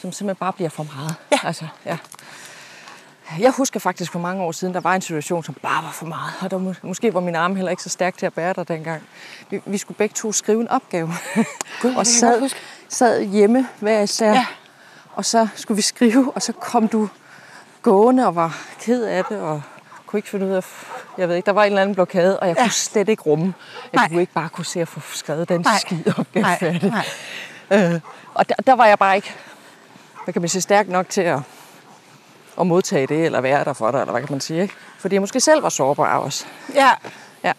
[0.00, 1.14] som simpelthen bare bliver for meget.
[1.32, 1.38] Ja.
[1.44, 1.96] Altså, ja.
[3.38, 6.06] Jeg husker faktisk for mange år siden, der var en situation, som bare var for
[6.06, 6.32] meget.
[6.40, 8.68] Og der må, måske var min arm heller ikke så stærk til at bære dig
[8.68, 9.02] dengang.
[9.50, 11.12] Vi, vi skulle begge to skrive en opgave.
[11.82, 12.50] Det og sad,
[12.88, 14.32] sad hjemme hver især.
[14.32, 14.46] Ja.
[15.14, 17.08] Og så skulle vi skrive, og så kom du
[17.82, 19.62] gående og var ked af det, og
[20.06, 20.64] kunne ikke finde ud af,
[21.18, 22.62] jeg ved ikke, der var en eller anden blokade, og jeg Ja.
[22.62, 24.08] kunne slet ikke rumme, at Nej.
[24.08, 25.78] du ikke bare kunne se at få skrevet den Nej.
[25.78, 26.90] skide opgave Nej, færdig.
[27.70, 27.94] nej.
[27.94, 28.00] Øh,
[28.34, 29.34] og der, der var jeg bare ikke,
[30.24, 31.38] hvad kan man sige, stærk nok til at,
[32.60, 34.74] at modtage det, eller være der for dig, eller hvad kan man sige, ikke?
[34.98, 36.46] Fordi jeg måske selv var sårbar også.
[36.74, 36.90] Ja,
[37.44, 37.52] Ja.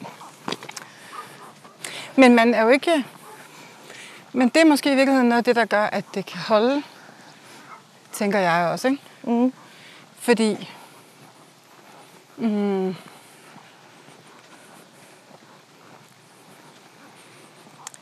[2.15, 3.05] men man er jo ikke...
[4.33, 6.83] Men det er måske i virkeligheden noget af det, der gør, at det kan holde,
[8.11, 8.87] tænker jeg også.
[8.87, 9.01] Ikke?
[9.23, 9.53] Mm.
[10.19, 10.69] Fordi...
[12.37, 12.95] Mm,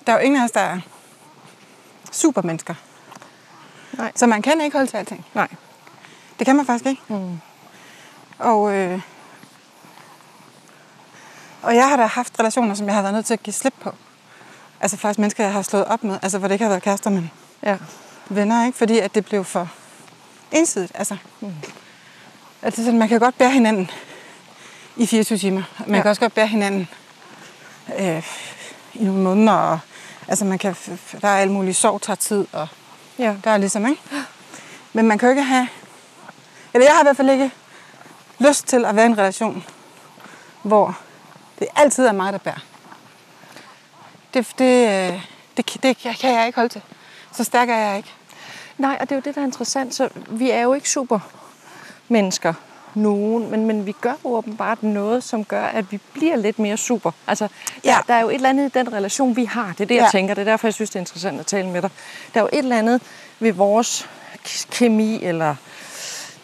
[0.08, 0.79] der er jo ingen af os, der er
[2.12, 2.73] supermennesker.
[3.97, 4.12] Nej.
[4.15, 5.25] Så man kan ikke holde til alting.
[5.34, 5.47] Nej.
[6.39, 7.01] Det kan man faktisk ikke.
[7.07, 7.39] Mm.
[8.39, 9.01] Og, øh,
[11.61, 13.73] og jeg har da haft relationer, som jeg har været nødt til at give slip
[13.81, 13.91] på.
[14.81, 16.19] Altså faktisk mennesker, jeg har slået op med.
[16.21, 17.31] Altså hvor det ikke har været kærester, men
[17.63, 17.77] Ja.
[18.29, 18.77] venner, ikke?
[18.77, 19.69] Fordi at det blev for
[20.51, 20.91] ensidigt.
[20.95, 21.53] Altså, mm.
[22.61, 23.91] altså sådan, man kan godt bære hinanden
[24.97, 25.63] i 24 timer.
[25.87, 26.01] Man Ja.
[26.01, 26.87] kan også godt bære hinanden
[27.99, 28.23] øh,
[28.93, 29.53] i nogle måneder.
[29.57, 29.79] Og,
[30.27, 30.75] altså man kan,
[31.21, 32.67] der er alt muligt sorg, tager tid, og
[33.19, 33.35] Ja.
[33.43, 34.01] der er ligesom, ikke?
[34.93, 35.67] Men man kan jo ikke have...
[36.75, 37.51] Eller jeg har i hvert fald ikke
[38.39, 39.63] lyst til at være i en relation,
[40.63, 40.97] hvor
[41.59, 42.63] det altid er mig, der bærer.
[44.33, 45.21] Det, det, øh,
[45.57, 46.81] det, det, kan jeg ikke holde til.
[47.31, 48.11] Så stærk er jeg ikke.
[48.77, 49.95] Nej, og det er jo det, der er interessant.
[49.95, 51.19] Så vi er jo ikke super
[52.07, 52.53] mennesker,
[52.93, 56.77] nogen, men, men vi gør jo åbenbart noget, som gør, at vi bliver lidt mere
[56.77, 57.11] super.
[57.27, 57.97] Altså, der, Ja.
[58.07, 59.67] der er jo et eller andet i den relation, vi har.
[59.77, 60.09] Det er det, jeg Ja.
[60.11, 60.33] tænker.
[60.33, 61.89] Det er derfor, jeg synes, det er interessant at tale med dig.
[62.33, 63.01] Der er jo et eller andet
[63.39, 64.09] ved vores
[64.71, 65.55] kemi, eller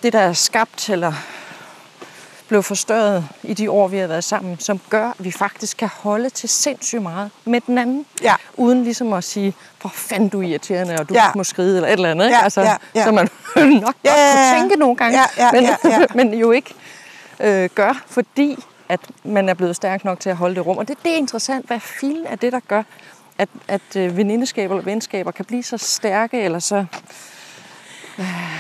[0.04, 1.14] det, der er skabt, eller
[2.48, 5.90] blev forstørret i de år, vi har været sammen, som gør, at vi faktisk kan
[5.94, 8.06] holde til sindssygt meget med den anden.
[8.24, 8.36] Ja.
[8.58, 11.24] Uden ligesom at sige, hvor fanden du er irriterende, og du Ja.
[11.36, 12.26] må skride, eller et eller andet.
[12.26, 12.38] Ikke?
[12.38, 13.04] Ja, altså, ja, ja.
[13.06, 16.06] Så man nok Ja, godt ja, kunne tænke nogle gange, Ja, ja, men, ja, ja.
[16.24, 16.74] men jo ikke
[17.40, 20.78] øh, gør, fordi at man er blevet stærk nok til at holde det rum.
[20.78, 22.84] Og det, det er interessant, hvad filen er det, der gør,
[23.38, 26.86] at, at øh, venindeskaber eller venskaber kan blive så stærke, eller så...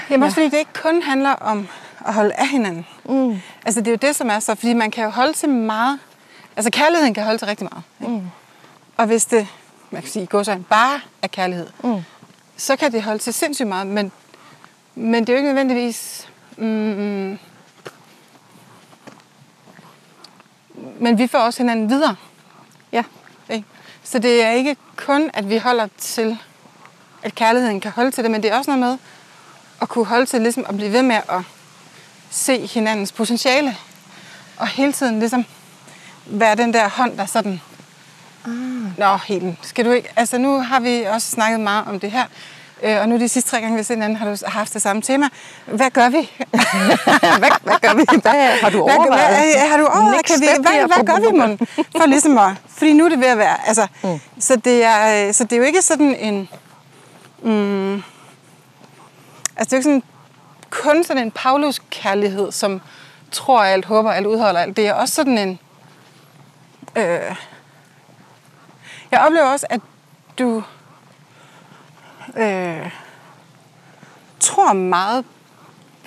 [0.10, 1.67] Jamen også fordi det ikke kun handler om
[2.06, 2.86] at holde af hinanden.
[3.06, 3.39] Mm.
[3.65, 6.00] Altså det er jo det, som er så, fordi man kan jo holde til meget.
[6.56, 7.84] Altså kærligheden kan holde til rigtig meget.
[8.02, 8.13] Ikke?
[8.13, 8.28] Mm.
[8.97, 9.47] Og hvis det,
[9.91, 12.02] man kan sige, går så bare af kærlighed, Mm.
[12.58, 14.12] så kan det holde til sindssygt meget, men,
[14.95, 16.28] men det er jo ikke nødvendigvis...
[16.58, 17.38] Mm,
[21.00, 22.15] men vi får også hinanden videre.
[22.91, 23.04] Ja.
[23.50, 23.65] Ikke?
[24.04, 26.38] Så det er ikke kun, at vi holder til,
[27.24, 28.97] at kærligheden kan holde til det, men det er også noget med
[29.81, 31.41] at kunne holde til ligesom at blive ved med at
[32.29, 33.75] se hinandens potentiale.
[34.57, 35.45] Og hele tiden ligesom
[36.25, 37.61] være den der hånd, der sådan...
[38.45, 38.99] Ah.
[38.99, 40.09] Nå, Helen, skal du ikke...
[40.15, 42.25] Altså, nu har vi også snakket meget om det her.
[42.83, 44.81] Øh, og nu de sidste tre gange, vi har set hinanden, har du haft det
[44.81, 45.29] samme tema.
[45.65, 46.17] Hvad gør vi?
[47.41, 48.03] hvad, hvad gør vi?
[48.21, 49.55] Hvad har du Hvad, overvejet?
[49.55, 50.25] hvad, har du overvejet?
[50.25, 51.57] Kan vi, hvad, hvad gør vi, mon?
[51.97, 54.19] For ligesom at, fordi nu er det ved at være, altså, mm.
[54.39, 56.49] så, det er, øh, så det er jo ikke sådan en,
[57.43, 58.03] mm,
[59.62, 60.04] Altså, det er jo ikke sådan
[60.69, 62.82] kun sådan en Paulus-kærlighed, som
[63.32, 64.78] tror alt, håber alt, udholder alt.
[64.78, 65.60] Det er også sådan en...
[66.95, 67.36] Øh,
[69.12, 69.82] jeg oplever også, at
[70.39, 70.63] du
[72.38, 72.91] øh,
[74.39, 75.26] tror meget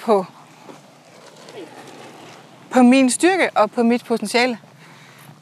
[0.00, 0.26] på,
[2.70, 4.58] på min styrke og på mit potentiale.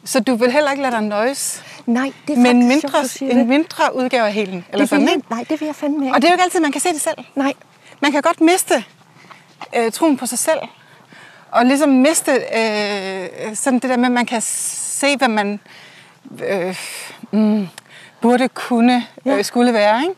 [0.05, 3.09] Så du vil heller ikke lade dig nøjes Nej, det er med en faktisk mindre,
[3.09, 4.65] sjovt, en mindre udgave af helen.
[4.73, 5.23] Eller det sådan, ikke?
[5.31, 6.15] nej, det vil jeg fandme ikke.
[6.15, 7.17] Og det er jo ikke altid, man kan se det selv.
[7.35, 7.55] Nej,
[8.03, 8.85] Man kan godt miste
[9.77, 10.59] øh, troen på sig selv.
[11.51, 15.61] Og ligesom miste øh, sådan det der med, at man kan se, hvad man
[16.49, 16.77] øh,
[17.31, 17.69] mm,
[18.21, 19.37] burde kunne, Ja.
[19.37, 20.01] øh, skulle være.
[20.03, 20.15] Ikke?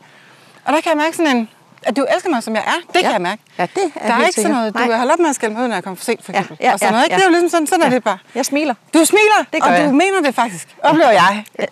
[0.65, 1.49] Og der kan jeg mærke sådan en,
[1.83, 2.91] at du elsker mig, som jeg er.
[2.93, 3.41] Det kan jeg mærke.
[3.57, 5.63] Ja, det er Der er ikke sådan noget, du holdt op med at skælde mig
[5.63, 6.65] ud, når jeg kommer for sent, for Ja, eksempel.
[6.65, 7.13] ja, og sådan ja, noget, ikke?
[7.13, 7.17] ja.
[7.17, 8.17] Det er jo ligesom sådan, sådan er det bare.
[8.35, 8.73] jeg smiler.
[8.93, 9.93] Du smiler, Det gør og du jeg.
[9.93, 10.75] mener det faktisk.
[10.83, 11.43] Oplever jeg.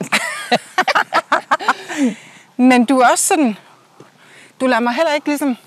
[2.69, 3.58] Men du er også sådan...
[4.60, 5.58] Du lader mig heller ikke ligesom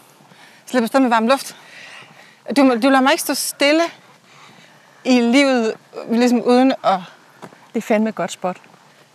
[0.66, 1.56] slippe afsted med varm luft.
[2.56, 3.82] Du, du lader mig ikke stå stille
[5.04, 5.74] i livet,
[6.10, 6.98] ligesom uden at...
[7.74, 8.56] Det er fandme et godt spot.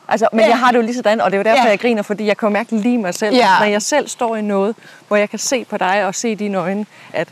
[0.08, 0.48] Altså, men Ja.
[0.48, 1.70] jeg har det jo lige sådan, og det er jo derfor, Ja.
[1.70, 3.36] jeg griner, fordi jeg kan jo mærke lige mig selv.
[3.36, 3.60] Ja.
[3.60, 4.76] Når jeg selv står i noget,
[5.08, 7.28] hvor jeg kan se på dig og se i dine øjne, at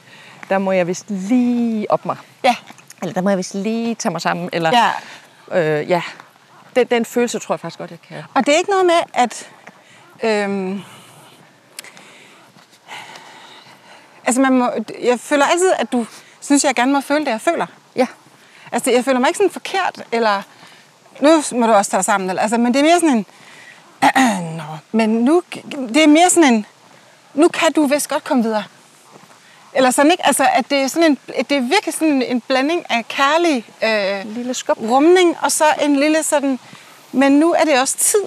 [0.50, 2.18] der må jeg vist lige op mig.
[2.44, 2.56] Ja,
[3.02, 4.50] Eller der må jeg vist lige tage mig sammen.
[4.54, 4.72] Eller,
[5.52, 5.80] ja.
[5.80, 6.02] øh, ja.
[6.76, 8.24] Den, den følelse tror jeg faktisk godt, jeg kan.
[8.34, 9.50] Og det er ikke noget med, at...
[10.24, 10.82] Øhm,
[14.30, 14.70] altså, man må,
[15.04, 16.06] jeg føler altid, at du
[16.40, 17.66] synes, jeg gerne må føle det, jeg føler.
[17.96, 18.08] Ja.
[18.72, 20.42] Altså, jeg føler mig ikke sådan forkert, eller...
[21.20, 23.26] Nu må du også tage dig sammen, eller, altså, men det er mere sådan en...
[24.58, 25.44] Nå, men nu...
[25.94, 26.66] Det er mere sådan en...
[27.34, 28.64] Nu kan du vist godt komme videre.
[29.74, 30.26] Eller sådan, ikke?
[30.26, 33.66] Altså, at det er, sådan en, at det er virkelig sådan en, blanding af kærlig
[33.84, 34.78] øh, En lille skub.
[34.80, 36.60] rumning, og så en lille sådan...
[37.12, 38.24] Men nu er det også tid.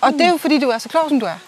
[0.00, 1.38] Og det er jo, fordi du er så klog, som du er.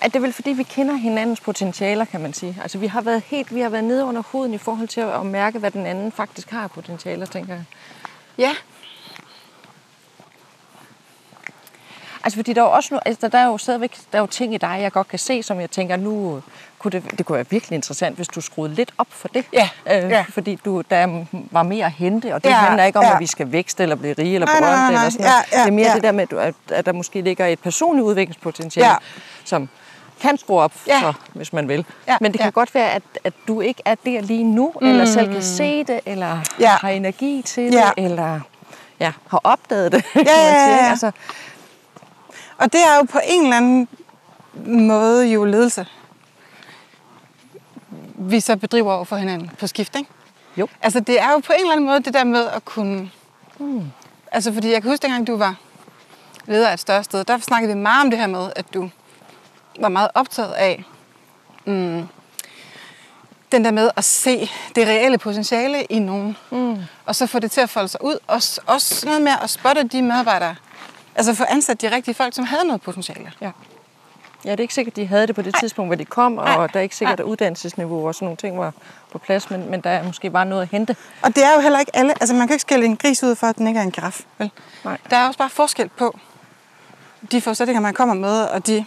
[0.00, 2.58] At det er vel fordi, vi kender hinandens potentialer, kan man sige.
[2.62, 5.26] Altså, vi har været helt, vi har været nede under huden i forhold til at
[5.26, 7.64] mærke, hvad den anden faktisk har potentialer, tænker jeg.
[8.38, 8.54] Ja.
[12.24, 14.26] Altså, fordi der er jo også nu, altså, der er jo stadigvæk der er jo
[14.26, 16.42] ting i dig, jeg godt kan se, som jeg tænker, nu
[16.78, 19.44] kunne det, det kunne være virkelig interessant, hvis du skruede lidt op for det.
[19.52, 20.24] Ja, Øh, ja.
[20.28, 23.14] Fordi du, der var mere at hente, og det Ja, handler ikke om, ja.
[23.14, 24.76] at vi skal vækste eller blive rige eller Nej, berømte.
[24.76, 25.00] nej, nej.
[25.00, 25.36] Eller sådan noget.
[25.52, 25.94] Ja, ja, det er mere ja.
[25.94, 28.96] det der med, at, at der måske ligger et personligt udviklingspotentiale, Ja.
[29.44, 29.68] som
[30.22, 31.00] kan skrue op, Ja.
[31.00, 31.86] for, hvis man vil.
[32.08, 32.50] Ja, Men det kan ja.
[32.50, 34.86] godt være, at, at du ikke er der lige nu, mm.
[34.88, 36.76] eller selv kan se det, eller Ja.
[36.80, 37.90] har energi til Ja.
[37.96, 38.40] det, eller
[39.00, 40.04] ja, har opdaget det.
[40.14, 40.90] ja, ja, ja.
[40.90, 41.10] Altså,
[42.58, 43.88] Og det er jo på en eller anden
[44.88, 45.86] måde jo ledelse.
[48.14, 50.10] Vi så bedriver over for hinanden på skift, ikke?
[50.56, 50.68] Jo.
[50.82, 53.10] Altså det er jo på en eller anden måde det der med at kunne...
[53.58, 53.82] Mm.
[54.32, 55.54] Altså fordi jeg kan huske, dengang du var
[56.46, 58.90] leder af et større sted, der snakkede vi meget om det her med, at du
[59.80, 60.84] var meget optaget af
[61.64, 62.08] mm,
[63.52, 66.36] den der med at se det reelle potentiale i nogen.
[66.50, 66.76] Mm.
[67.06, 68.18] Og så få det til at folde sig ud.
[68.26, 70.54] Også, også noget med at spotte de medarbejdere.
[71.14, 73.32] Altså få ansat de rigtige folk, som havde noget potentiale.
[73.40, 73.50] Ja.
[74.44, 76.72] Ja, det er ikke sikkert, de havde det på det tidspunkt, hvor de kom, og
[76.72, 78.72] der er ikke sikkert, at uddannelsesniveau og sådan nogle ting var
[79.12, 80.96] på plads, men, men der er måske bare noget at hente.
[81.22, 82.12] Og det er jo heller ikke alle.
[82.20, 84.20] Altså man kan ikke skille en gris ud for, at den ikke er en giraf.
[84.38, 84.50] Vel?
[84.84, 84.98] Nej.
[85.10, 86.18] Der er også bare forskel på
[87.32, 88.84] de forudsætninger, man kommer med, og de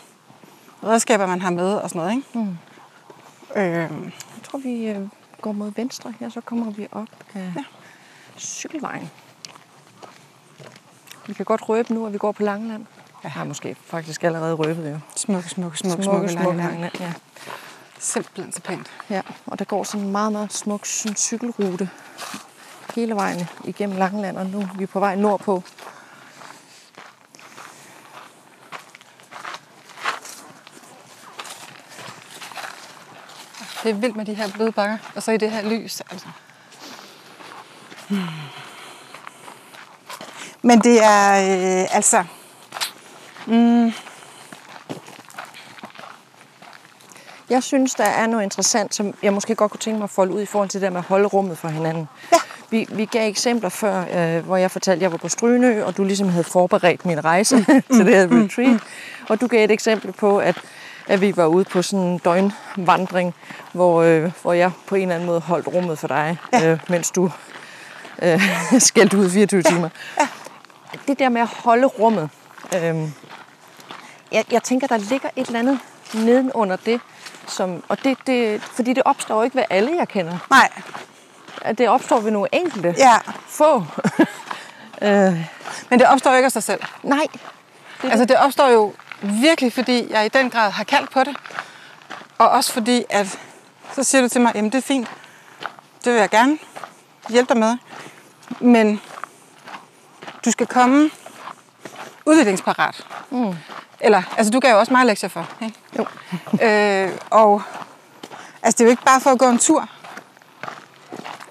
[0.86, 2.12] redskaber, man har med og sådan noget.
[2.16, 2.28] Ikke?
[2.40, 2.58] Mm.
[3.62, 5.08] Øhm, Jeg tror, vi øh,
[5.42, 7.64] går mod venstre her, så kommer vi op af ja.
[8.38, 9.10] cykelvejen.
[11.28, 12.86] Vi kan godt røbe nu, at vi går på Langeland.
[13.24, 13.30] Ja.
[13.30, 15.00] har måske faktisk allerede røbet jo.
[15.16, 16.94] smukke, smukke, smukke, Smukke, smukke, smukke smukke Langeland.
[17.00, 17.14] Ja.
[18.00, 18.88] Simpelthen så pænt.
[19.10, 19.22] ja.
[19.46, 21.90] Og der går sådan en meget, meget smuk sådan cykelrute
[22.96, 25.64] hele vejen igennem Langeland, og nu er vi på vej nordpå.
[33.86, 36.02] Det er vildt med de her bløde bakker, og så i det her lys.
[36.12, 36.28] Altså.
[38.10, 38.20] Hmm.
[40.62, 42.24] Men det er øh, altså...
[47.50, 50.34] Jeg synes, der er noget interessant, som jeg måske godt kunne tænke mig at folde
[50.34, 52.08] ud i forhold til det der med at holde rummet for hinanden.
[52.32, 52.38] Ja.
[52.70, 55.98] Vi, vi gav eksempler før, øh, hvor jeg fortalte, at jeg var på Strynø, og
[55.98, 58.82] du ligesom havde forberedt min rejse til det her retreat.
[59.30, 60.56] Og du gav et eksempel på, at,
[61.08, 63.36] at vi var ude på sådan en døgnvandring,
[63.74, 66.72] hvor, øh, hvor jeg på en eller anden måde holdt rummet for dig, ja.
[66.72, 67.32] øh, mens du
[68.22, 68.42] øh,
[68.80, 69.70] skældte ud 24 ja.
[69.72, 69.90] timer.
[70.20, 70.28] Ja.
[71.08, 72.30] Det der med at holde rummet,
[72.76, 72.96] øh,
[74.32, 75.80] jeg, jeg tænker, der ligger et eller andet
[76.14, 77.02] nedenunder det,
[77.48, 80.38] som, og det, det, fordi det opstår ikke ved alle, jeg kender.
[80.50, 80.70] Nej,
[81.62, 82.96] At Det opstår ved nogle enkelte.
[82.98, 83.16] ja.
[83.48, 83.84] Få.
[85.02, 85.46] øh,
[85.90, 86.82] Men det opstår jo ikke af sig selv.
[87.04, 87.28] nej.
[88.02, 91.36] Det, Altså det opstår jo virkelig, fordi jeg i den grad har kaldt på det.
[92.38, 93.40] Og også fordi, at
[93.94, 95.08] Så siger du til mig, jamen det er fint.
[96.06, 96.58] Det vil jeg gerne
[97.30, 97.78] hjælpe dig med.
[98.60, 99.02] Men
[100.46, 101.10] du skal komme
[102.26, 103.06] udviklingsparat.
[103.30, 103.56] Mm.
[104.00, 105.80] Eller, altså du gav jo også mig lektier for, ikke?
[105.98, 106.06] Jo.
[106.66, 107.62] øh, og
[108.64, 109.90] altså det er jo ikke bare for at gå en tur.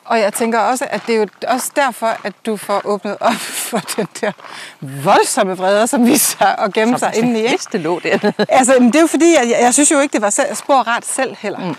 [0.04, 3.34] Og jeg tænker også, at det er jo også derfor, at du får åbnet op
[3.70, 4.32] for den der
[4.80, 7.42] voldsomme vrede, som viser sig at gemme sig inde i.
[7.42, 7.64] Ikke?
[7.72, 8.32] Det lå dernede.
[8.48, 10.74] Altså, men det er jo fordi, jeg, jeg synes jo ikke, det var selv, spor
[10.74, 11.58] rart selv heller.
[11.58, 11.74] Mm.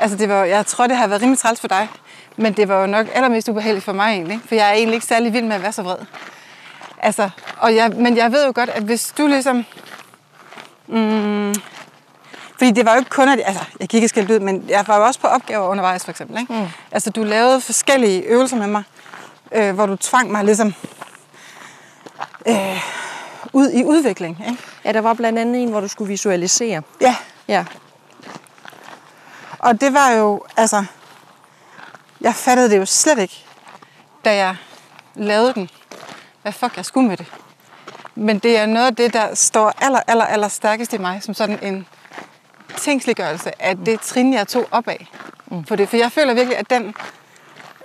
[0.00, 1.88] Altså, det var, jeg tror, det har været rimelig træls for dig.
[2.36, 4.40] Men det var jo nok allermest ubehageligt for mig egentlig.
[4.48, 5.96] For jeg er egentlig ikke særlig vild med at være så vred.
[6.98, 9.64] Altså, og jeg, men jeg ved jo godt, at hvis du ligesom...
[10.86, 11.54] Mm,
[12.62, 14.84] fordi det var jo ikke kun, at altså, jeg gik ikke skældt ud, men jeg
[14.86, 16.40] var jo også på opgaver undervejs, for eksempel.
[16.40, 16.52] Ikke?
[16.52, 16.66] Mm.
[16.92, 18.82] Altså, du lavede forskellige øvelser med mig,
[19.52, 20.74] øh, hvor du tvang mig ligesom
[22.46, 22.80] øh,
[23.52, 24.44] ud i udvikling.
[24.48, 24.62] Ikke?
[24.84, 26.82] Ja, der var blandt andet en, hvor du skulle visualisere.
[27.00, 27.16] Ja,
[27.48, 27.64] Ja.
[29.58, 30.84] og det var jo, altså,
[32.20, 33.44] jeg fattede det jo slet ikke,
[34.24, 34.56] da jeg
[35.14, 35.70] lavede den.
[36.42, 37.26] Hvad fuck jeg skulle med det.
[38.14, 41.34] Men det er noget af det, der står aller, aller, aller stærkest i mig, som
[41.34, 41.86] sådan en
[42.76, 45.08] tingsliggørelse af det trin, jeg tog op af.
[45.50, 45.64] Mm.
[45.64, 46.94] For, det, for jeg føler virkelig, at den,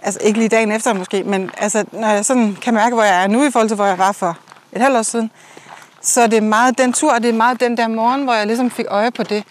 [0.01, 3.23] altså ikke lige dagen efter måske, men altså, når jeg sådan kan mærke, hvor jeg
[3.23, 4.37] er nu i forhold til, hvor jeg var for
[4.71, 5.31] et halvt år siden,
[6.01, 8.47] så er det meget den tur, og det er meget den der morgen, hvor jeg
[8.47, 9.43] ligesom fik øje på det.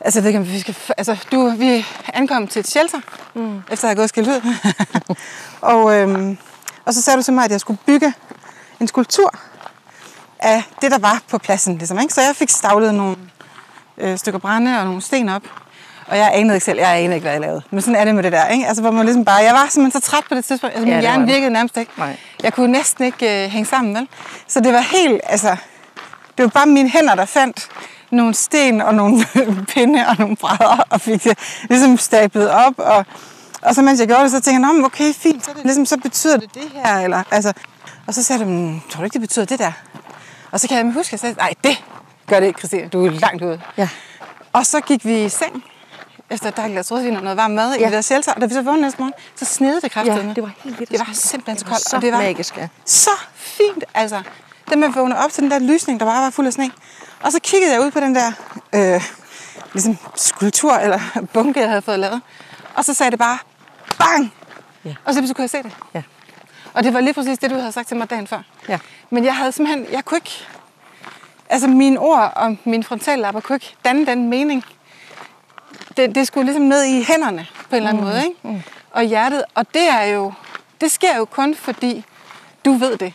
[0.00, 0.76] Altså, jeg ved ikke, om vi skal...
[0.96, 3.00] Altså, du, vi ankom til et shelter,
[3.34, 3.62] mm.
[3.70, 4.54] efter at have gået skilt ud.
[5.72, 6.38] og, øhm,
[6.84, 8.12] og så sagde du til mig, at jeg skulle bygge
[8.80, 9.34] en skulptur
[10.38, 11.78] af det, der var på pladsen.
[11.78, 12.14] Ligesom, ikke?
[12.14, 13.16] Så jeg fik stavlet nogle
[13.98, 15.42] øh, stykker brænde og nogle sten op.
[16.06, 17.62] Og jeg anede ikke selv, jeg anede ikke, hvad jeg lavede.
[17.70, 18.66] Men sådan er det med det der, ikke?
[18.66, 20.74] Altså, hvor man ligesom bare, jeg var simpelthen så træt på det tidspunkt.
[20.76, 21.92] Altså, min Ja, hjerne virkede nærmest ikke.
[21.98, 22.16] Nej.
[22.42, 24.08] Jeg kunne næsten ikke øh, hænge sammen, vel?
[24.48, 25.56] Så det var helt, altså...
[26.36, 27.68] Det var bare mine hænder, der fandt
[28.10, 29.24] nogle sten og nogle
[29.74, 32.74] pinde og nogle brædder, og fik det ligesom stablet op.
[32.76, 33.04] Og,
[33.62, 35.86] og så mens jeg gjorde det, så tænkte jeg, "Nå, okay, fint, så, det ligesom,
[35.86, 36.98] så betyder det det her.
[36.98, 37.52] Eller, altså,
[38.06, 39.72] og så sagde "Men, tror du ikke, det betyder det der?
[40.50, 41.84] Og så kan jeg huske, at jeg sagde, nej, det
[42.26, 43.60] gør det ikke, Christine, du er langt ude.
[43.76, 43.88] Ja.
[44.52, 45.64] Og så gik vi i seng,
[46.30, 47.76] efter et dejligt glas rødvin og noget varm mad ja.
[47.76, 47.84] i Ja.
[47.86, 48.32] det der shelter.
[48.32, 50.16] Og da vi så vågnede næste morgen, så snede det kraftigt.
[50.16, 50.92] Ja, det var helt vildt.
[50.92, 51.88] Det var simpelthen så Det var koldt.
[51.88, 52.68] så og det var magisk, ja.
[52.84, 54.22] så fint, altså.
[54.70, 56.70] Det med at vågne op til den der lysning, der bare var fuld af sne.
[57.22, 58.32] Og så kiggede jeg ud på den der
[58.74, 59.02] øh,
[59.72, 61.00] ligesom skulptur eller
[61.34, 62.20] bunke, jeg havde fået lavet.
[62.74, 63.38] Og så sagde det bare,
[63.98, 64.32] bang!
[64.84, 64.94] Ja.
[65.04, 65.72] Og så kunne jeg se det.
[65.94, 66.02] Ja.
[66.74, 68.38] Og det var lige præcis det, du havde sagt til mig dagen før.
[68.68, 68.78] Ja.
[69.10, 70.46] Men jeg havde simpelthen, jeg kunne ikke,
[71.48, 74.64] altså mine ord og mine frontallapper kunne ikke danne den mening.
[75.96, 78.08] Det, det skulle ligesom ned i hænderne på en eller anden mm.
[78.08, 78.36] måde, ikke?
[78.42, 78.62] Mm.
[78.90, 79.44] Og hjertet.
[79.54, 80.32] Og det er jo,
[80.80, 82.04] det sker jo kun fordi,
[82.64, 83.14] du ved det.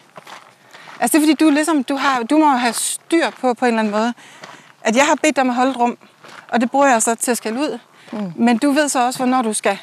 [1.00, 3.70] Altså det er fordi, du, ligesom, du, har, du må have styr på på en
[3.70, 4.13] eller anden måde,
[4.82, 5.98] at jeg har bedt dig om at holde et rum,
[6.50, 7.80] og det bruger jeg så til at skælde ud.
[8.12, 8.34] Mm.
[8.36, 9.78] Men du ved så også, hvornår du skal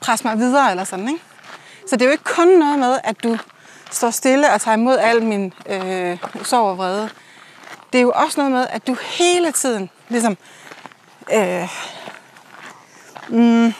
[0.00, 1.20] presse mig videre eller sådan, ikke?
[1.88, 3.38] Så det er jo ikke kun noget med, at du
[3.90, 7.10] står stille og tager imod al min øh, sorg og vrede.
[7.92, 10.36] Det er jo også noget med, at du hele tiden ligesom
[11.32, 11.68] øh,
[13.28, 13.72] mm,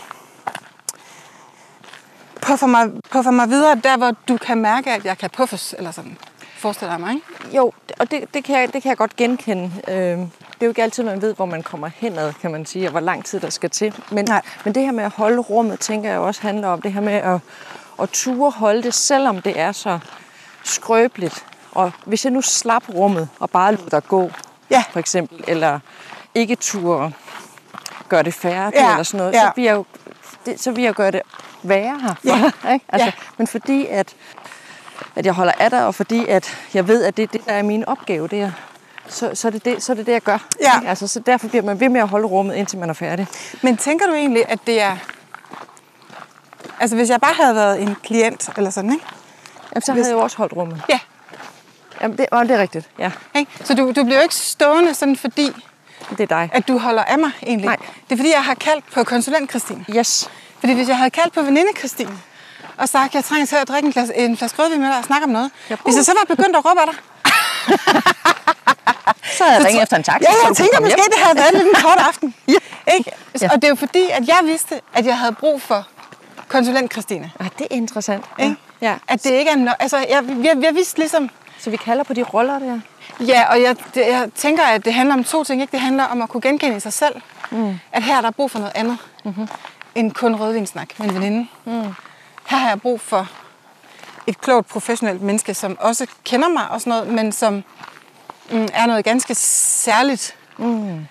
[2.41, 5.91] puffer, mig, puffer mig videre der, hvor du kan mærke, at jeg kan puffes, eller
[5.91, 6.19] sådan.
[6.57, 7.57] Forestiller jeg mig, ikke?
[7.57, 9.71] Jo, og det, det, kan jeg, det kan jeg godt genkende.
[9.89, 12.87] Øh, det er jo ikke altid, man ved, hvor man kommer henad, kan man sige,
[12.87, 13.95] og hvor lang tid der skal til.
[14.11, 14.43] Men, Nej.
[14.65, 17.13] men det her med at holde rummet, tænker jeg også handler om det her med
[17.13, 17.41] at,
[18.03, 19.99] at ture holde det, selvom det er så
[20.65, 21.47] skrøbeligt.
[21.73, 24.31] Og hvis jeg nu slap rummet og bare lod dig gå,
[24.71, 24.85] Ja.
[24.93, 25.79] for eksempel, eller
[26.35, 27.13] ikke ture
[28.09, 29.41] gøre det færdigt, Ja, eller sådan noget, ja.
[29.41, 29.85] så, vil jeg jo,
[30.47, 31.21] det, så vil jeg gøre det
[31.63, 32.15] værre her.
[32.25, 32.85] Ja, ikke?
[32.89, 33.13] Altså, ja.
[33.37, 34.15] Men fordi at,
[35.17, 37.53] at jeg holder af dig, og fordi at jeg ved, at det er det, der
[37.53, 38.51] er min opgave, det er,
[39.09, 40.39] så, så, er det det, så er det det, jeg gør.
[40.61, 40.77] Ja.
[40.77, 40.89] Ikke?
[40.89, 43.27] Altså, så derfor bliver man ved med at holde rummet, indtil man er færdig.
[43.63, 44.97] Men tænker du egentlig, at det er...
[46.81, 49.05] Altså, hvis jeg bare havde været en klient, eller sådan, ikke?
[49.75, 50.83] Jamen, så havde jeg jo også holdt rummet.
[50.89, 50.99] Ja.
[52.03, 52.89] Jamen, det, jamen, det er rigtigt.
[52.99, 53.51] Ja, Ikke?
[53.65, 55.51] Så du, du bliver jo ikke stående sådan, fordi
[56.11, 56.51] det er dig.
[56.53, 57.67] at du holder af mig, egentlig.
[57.67, 57.77] Nej.
[57.77, 59.85] Det er, fordi jeg har kaldt på konsulent Christine.
[59.97, 60.31] Yes.
[60.61, 62.19] Fordi hvis jeg havde kaldt på veninde Christine,
[62.77, 65.05] og sagt, jeg trænger til at drikke en, glas, en flaske rødvin med dig og
[65.05, 65.51] snakke om noget.
[65.71, 66.97] Ja, Hvis jeg så var begyndt at råbe af dig,
[69.39, 70.19] Så havde jeg ringet efter en taxa.
[70.31, 71.11] Ja, jeg tænker måske, hjem.
[71.13, 72.35] det havde været lidt en kort aften.
[72.49, 72.95] Ja.
[72.97, 73.11] Ikke?
[73.41, 73.49] Ja.
[73.53, 75.87] Og det er jo fordi, at jeg vidste, at jeg havde brug for
[76.49, 77.31] konsulent Christine.
[77.41, 78.25] Ah, det er interessant.
[78.39, 78.57] Ikke?
[78.81, 78.95] Ja.
[79.09, 81.31] At det ikke er no- Altså, jeg, jeg, jeg vidste ligesom...
[81.63, 82.81] Så vi kalder på de roller der.
[83.21, 85.61] Ja, og jeg, det, jeg tænker, at det handler om to ting.
[85.61, 85.71] Ikke?
[85.71, 87.23] Det handler om at kunne genkende sig selv.
[87.51, 87.79] Mm.
[87.93, 88.99] At her er der brug for noget andet.
[89.25, 89.49] Mm-hmm.
[89.95, 91.49] End kun rødvinsnak med en veninde.
[91.65, 91.95] Mm.
[92.47, 93.29] Her har jeg brug for
[94.27, 97.65] et klogt, professionelt menneske, som også kender mig og sådan noget, men som
[98.51, 100.37] mm, er noget ganske særligt.
[100.57, 101.07] Mm.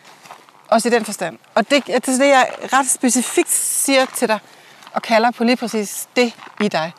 [0.67, 1.37] Også i den forstand.
[1.55, 4.39] Og det, det er det, jeg ret specifikt siger til dig,
[4.93, 6.93] og kalder på lige præcis det i dig.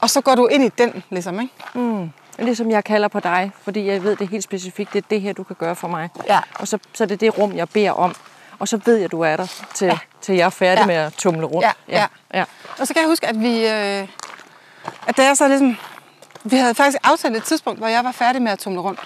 [0.00, 1.54] Og så går du ind i den, ligesom, ikke?
[1.74, 2.10] Mm.
[2.38, 5.32] Ligesom jeg kalder på dig, fordi jeg ved det helt specifikt, det er det her,
[5.32, 6.08] du kan gøre for mig.
[6.28, 6.40] Ja.
[6.54, 8.14] Og så, så er det det rum, jeg beder om.
[8.58, 9.98] Og så ved jeg, du er der, til, ja.
[10.20, 10.86] til jeg er færdig Ja.
[10.86, 11.66] med at tumle rundt.
[11.88, 12.06] Ja, ja.
[12.34, 12.44] ja.
[12.78, 13.66] Og så kan jeg huske, at vi...
[13.66, 14.08] Øh,
[15.06, 15.76] at da jeg så ligesom...
[16.44, 19.00] Vi havde faktisk aftalt et tidspunkt, hvor jeg var færdig med at tumle rundt.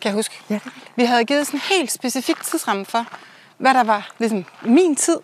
[0.00, 0.40] Kan jeg huske.
[0.50, 3.06] Ja, det vi havde givet sådan en helt specifik tidsramme for,
[3.58, 5.18] hvad der var ligesom min tid.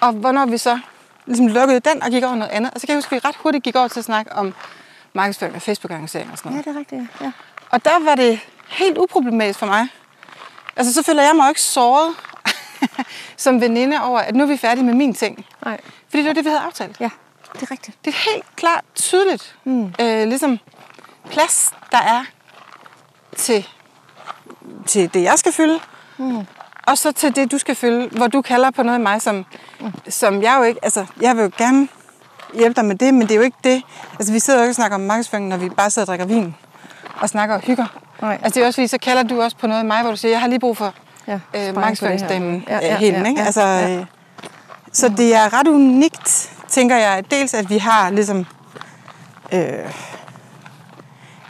[0.00, 0.78] Og hvornår vi så
[1.26, 2.74] ligesom lukkede den og gik over noget andet.
[2.74, 4.54] Og så kan jeg huske, at vi ret hurtigt gik over til at snakke om
[5.12, 6.64] markedsføring og Facebook-annoncering og sådan Ja, noget.
[6.64, 7.02] det er rigtigt.
[7.20, 7.32] Ja.
[7.70, 9.88] Og der var det helt uproblematisk for mig.
[10.76, 12.14] Altså, så føler jeg mig jo ikke såret
[13.36, 15.46] som veninde over, at nu er vi færdige med min ting.
[15.64, 15.80] Nej.
[16.08, 17.00] Fordi det var det, vi havde aftalt.
[17.00, 17.10] Ja,
[17.52, 17.96] det er rigtigt.
[18.04, 19.94] Det er helt klart tydeligt, mm.
[20.00, 20.58] øh, ligesom
[21.30, 22.24] plads, der er
[23.36, 23.68] til,
[24.86, 25.80] til det, jeg skal fylde,
[26.18, 26.46] mm.
[26.86, 29.46] og så til det, du skal fylde, hvor du kalder på noget af mig, som,
[29.80, 29.92] mm.
[30.08, 31.88] som jeg jo ikke, altså, jeg vil jo gerne
[32.54, 33.82] hjælpe dig med det, men det er jo ikke det.
[34.18, 36.26] Altså, vi sidder jo ikke og snakker om markedsføring, når vi bare sidder og drikker
[36.26, 36.54] vin
[37.20, 37.86] og snakker og hygger.
[38.22, 38.38] Nej.
[38.42, 40.16] Altså, det er også fordi, så kalder du også på noget af mig, hvor du
[40.16, 40.94] siger, jeg har lige brug for
[41.26, 42.64] Ja, øh, markedsføringsdamen.
[42.68, 43.42] Ja, ja, ja, ikke?
[43.42, 43.98] altså, ja.
[43.98, 44.06] øh,
[44.92, 48.46] så det er ret unikt, tænker jeg, dels at vi har ligesom,
[49.52, 49.92] øh,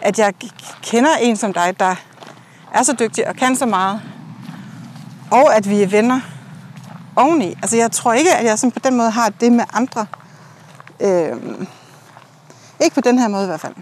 [0.02, 0.34] at jeg
[0.82, 1.94] kender en som dig, der
[2.74, 4.00] er så dygtig og kan så meget,
[5.30, 6.20] og at vi er venner
[7.16, 7.48] oveni.
[7.62, 10.06] Altså jeg tror ikke, at jeg sådan på den måde har det med andre.
[11.00, 11.36] Øh,
[12.80, 13.74] ikke på den her måde i hvert fald.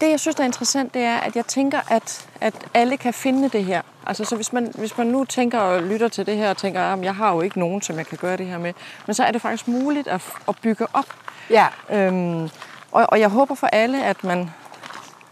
[0.00, 3.14] det, jeg synes, der er interessant, det er, at jeg tænker, at, at alle kan
[3.14, 3.82] finde det her.
[4.06, 6.80] Altså, så hvis man, hvis man nu tænker og lytter til det her og tænker,
[6.80, 8.72] at jeg har jo ikke nogen, som jeg kan gøre det her med,
[9.06, 11.06] men så er det faktisk muligt at, at bygge op.
[11.50, 11.66] Ja.
[11.90, 12.48] Øhm,
[12.92, 14.50] og, og jeg håber for alle, at man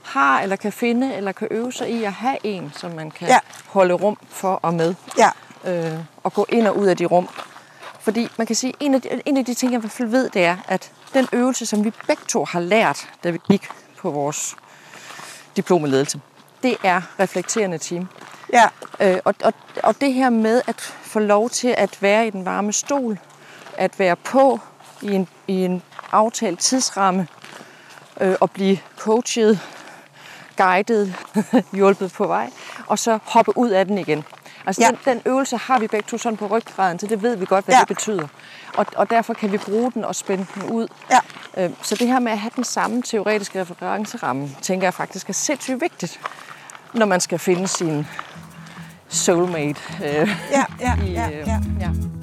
[0.02, 3.28] har eller kan finde eller kan øve sig i at have en, som man kan
[3.28, 3.38] Ja.
[3.66, 4.94] holde rum for og med.
[5.18, 5.30] Ja.
[5.64, 7.28] øh, og gå ind og ud af de rum.
[8.02, 10.08] Fordi man kan sige, en af, de, en af de ting, jeg i hvert fald
[10.08, 13.68] ved, det er, at den øvelse, som vi begge to har lært, da vi gik
[13.98, 14.56] på vores
[15.56, 16.20] diplom i ledelse,
[16.62, 18.08] det er reflekterende team.
[18.52, 18.68] Ja.
[19.00, 22.44] Øh, og, og, og det her med at få lov til at være i den
[22.44, 23.18] varme stol,
[23.78, 24.60] at være på
[25.02, 25.82] i en, i en
[26.12, 27.28] aftalt tidsramme,
[28.20, 29.60] øh, og blive coachet,
[30.56, 31.14] guidet,
[31.74, 32.50] hjulpet på vej,
[32.86, 34.24] og så hoppe ud af den igen.
[34.66, 34.86] Altså Ja.
[34.86, 35.10] ja.
[35.12, 37.64] den, den øvelse har vi begge to sådan på ryggraden, så det ved vi godt,
[37.64, 37.78] hvad Ja.
[37.78, 37.80] ja.
[37.80, 38.26] det betyder.
[38.76, 40.88] Og, og derfor kan vi bruge den og spænde den ud.
[41.10, 41.18] Ja.
[41.64, 45.32] Øh, Så det her med at have den samme teoretiske referenceramme, tænker jeg faktisk er
[45.32, 46.20] sindssygt vigtigt,
[46.94, 48.06] når man skal finde sin
[49.08, 49.80] soulmate.
[50.04, 51.58] Øh, Ja, ja, i, ja, øh, ja.
[51.80, 51.88] ja.
[51.88, 52.21] Og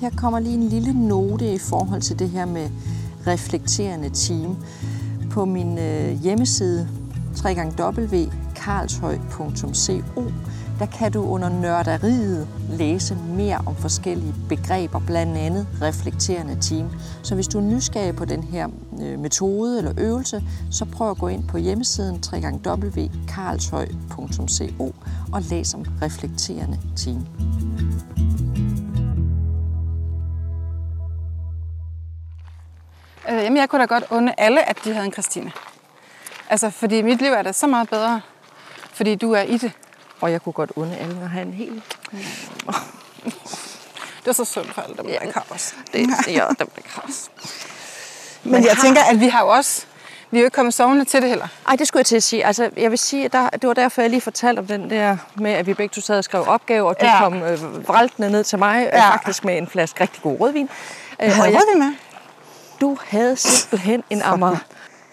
[0.00, 2.70] her kommer lige en lille note i forhold til det her med
[3.26, 4.56] reflekterende team.
[5.30, 6.88] På min øh, hjemmeside
[7.44, 10.22] www.karlshøj.co
[10.80, 16.90] der kan du under nørderiet læse mere om forskellige begreber, blandt andet reflekterende team.
[17.22, 18.68] Så hvis du er nysgerrig på den her
[19.02, 22.22] øh, metode eller øvelse, så prøv at gå ind på hjemmesiden
[22.66, 24.94] www.karlshøj.co
[25.32, 27.26] og læs om reflekterende team.
[33.28, 35.52] Øh, jamen, jeg kunne da godt unde alle, at de havde en Christine.
[36.50, 38.20] Altså, fordi mit liv er da så meget bedre,
[38.92, 39.72] fordi du er i det.
[40.20, 41.82] Og jeg kunne godt unde alle at have en hel
[44.24, 45.74] Det er så sundt for alle dem, der ikke har os.
[45.92, 47.30] Det, ja, dem der ikke har os.
[48.44, 49.84] Men jeg tænker, at vi har jo også...
[50.32, 51.48] Vi er jo ikke kommet sovende til det heller.
[51.68, 52.46] Ej, det skulle jeg til at sige.
[52.46, 55.16] Altså, jeg vil sige, at der, det var derfor, jeg lige fortalte om den der
[55.34, 57.18] med, at vi begge to sad og skrev opgave, og du Ja.
[57.18, 58.96] kom øh, vraltende ned til mig, ja.
[59.04, 59.10] Ja.
[59.12, 60.68] faktisk med en flaske rigtig god rødvin.
[61.22, 61.94] Øh, Har og jeg jeg, rødvin med?
[62.80, 64.64] Du havde simpelthen en amar,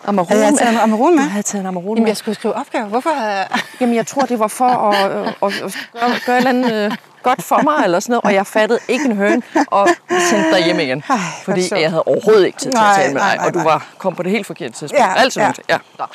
[0.06, 0.40] Amarone.
[0.40, 1.24] Jeg taget en Amarone med?
[1.24, 2.10] Du havde taget en Amarone Jamen, med.
[2.10, 2.86] jeg skulle skrive opgave.
[2.86, 3.48] Hvorfor havde jeg...
[3.82, 6.74] Jamen, jeg tror, det var for at, øh, at, at gøre, gøre et eller andet
[6.74, 9.90] øh, godt for mig, eller sådan noget, og jeg fattede ikke en høn, og
[10.30, 11.04] sendte dig hjem igen.
[11.10, 11.82] Ej, fordi sjovt.
[11.82, 13.88] jeg havde overhovedet ikke tid til Nej, at tale med dig, nej, og du var,
[13.98, 15.04] kom på det helt forkerte tidspunkt.
[15.04, 15.78] Ja, Alt sådan ja.
[16.00, 16.06] Ja.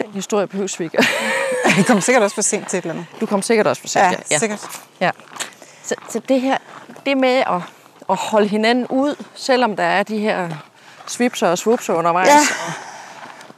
[0.00, 0.98] Den historie behøves vi ikke.
[1.76, 3.06] Jeg kom sikkert også for sent til et eller andet.
[3.20, 4.04] Du kom sikkert også for sent.
[4.04, 4.38] Ja, ja.
[4.38, 4.66] sikkert.
[5.00, 5.10] Ja.
[5.84, 6.58] Så, så det her,
[7.06, 7.60] det med at,
[8.10, 10.48] at holde hinanden ud, selvom der er de her
[11.06, 12.38] svipser og swupser undervejs, Ja.
[12.66, 12.72] og,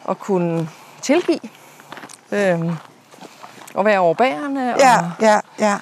[0.05, 0.69] og kunne
[1.03, 1.41] tilgive,
[2.33, 2.71] øhm,
[3.75, 4.75] og være overbærende.
[4.79, 5.79] Ja, Og, ja, ja.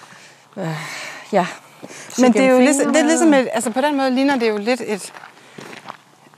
[1.33, 1.47] ja.
[2.19, 4.49] Men det er jo ligesom, det er ligesom et, altså på den måde ligner det
[4.49, 5.13] jo lidt et,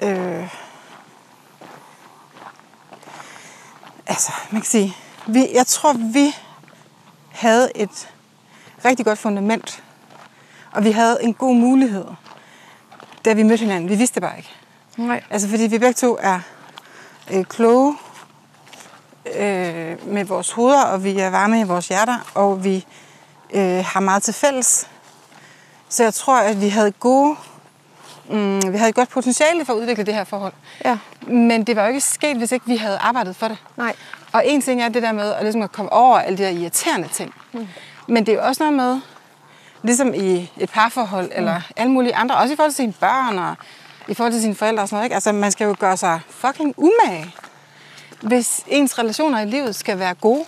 [0.02, 0.48] øh,
[4.06, 4.96] altså man kan sige,
[5.26, 6.36] vi, jeg tror vi
[7.32, 8.08] havde et
[8.84, 9.82] rigtig godt fundament,
[10.74, 12.04] og vi havde en god mulighed
[13.24, 13.88] da vi mødte hinanden.
[13.88, 14.50] Vi vidste det bare ikke.
[14.96, 15.22] Nej.
[15.30, 16.40] Altså fordi vi begge to er
[17.32, 17.96] øh, kloge
[19.26, 22.86] øh, med vores hoveder, og vi er varme i vores hjerter, og vi
[23.54, 24.88] øh, har meget til fælles.
[25.88, 27.36] Så jeg tror, at vi havde gode,
[28.30, 30.52] mm, vi havde et godt potentiale for at udvikle det her forhold.
[30.84, 30.98] Ja.
[31.26, 33.58] Men det var jo ikke sket, hvis ikke vi havde arbejdet for det.
[33.76, 33.94] Nej.
[34.32, 36.48] Og en ting er det der med at, ligesom at komme over alle de der
[36.48, 37.34] irriterende ting.
[37.52, 37.68] Mm.
[38.06, 39.00] Men det er jo også noget med,
[39.84, 43.56] ligesom i et parforhold, eller alle mulige andre, også i forhold til sine børn, og
[44.08, 45.06] i forhold til sine forældre og sådan noget.
[45.06, 45.14] Ikke?
[45.14, 47.34] Altså, man skal jo gøre sig fucking umage,
[48.20, 50.44] hvis ens relationer i livet skal være gode.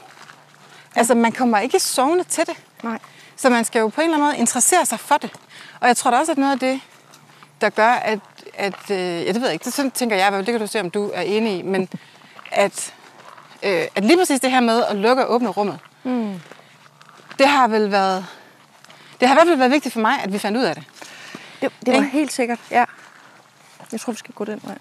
[0.95, 2.57] Altså, man kommer ikke sovende til det.
[2.82, 2.99] Nej.
[3.37, 5.30] Så man skal jo på en eller anden måde interessere sig for det.
[5.80, 6.80] Og jeg tror da også, at noget af det,
[7.61, 8.18] der gør, at...
[8.55, 9.64] at øh, ja, det ved jeg ikke.
[9.64, 11.62] Det sådan tænker jeg, det kan du se, om du er enig i.
[11.62, 11.89] Men
[12.53, 12.95] at,
[13.62, 16.41] øh, at lige præcis det her med at lukke og åbne rummet, mm.
[17.39, 18.26] det har vel været...
[19.21, 20.85] Det har i hvert fald været vigtigt for mig, at vi fandt ud af det.
[21.62, 22.09] Det, det var Ikke?
[22.09, 22.85] helt sikkert, ja.
[23.93, 24.79] Jeg tror, vi skal gå den vej.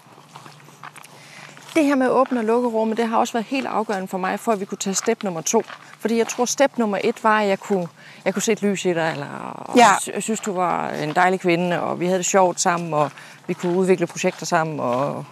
[1.74, 4.18] Det her med at åbne og lukke rummet, det har også været helt afgørende for
[4.18, 5.64] mig, for at vi kunne tage step nummer to.
[6.00, 7.88] Fordi jeg tror, step nummer et var, at jeg kunne,
[8.24, 9.88] jeg kunne se et lys i dig, eller Ja.
[10.14, 13.10] jeg synes, du var en dejlig kvinde, og vi havde det sjovt sammen, og
[13.46, 15.24] vi kunne udvikle projekter sammen, og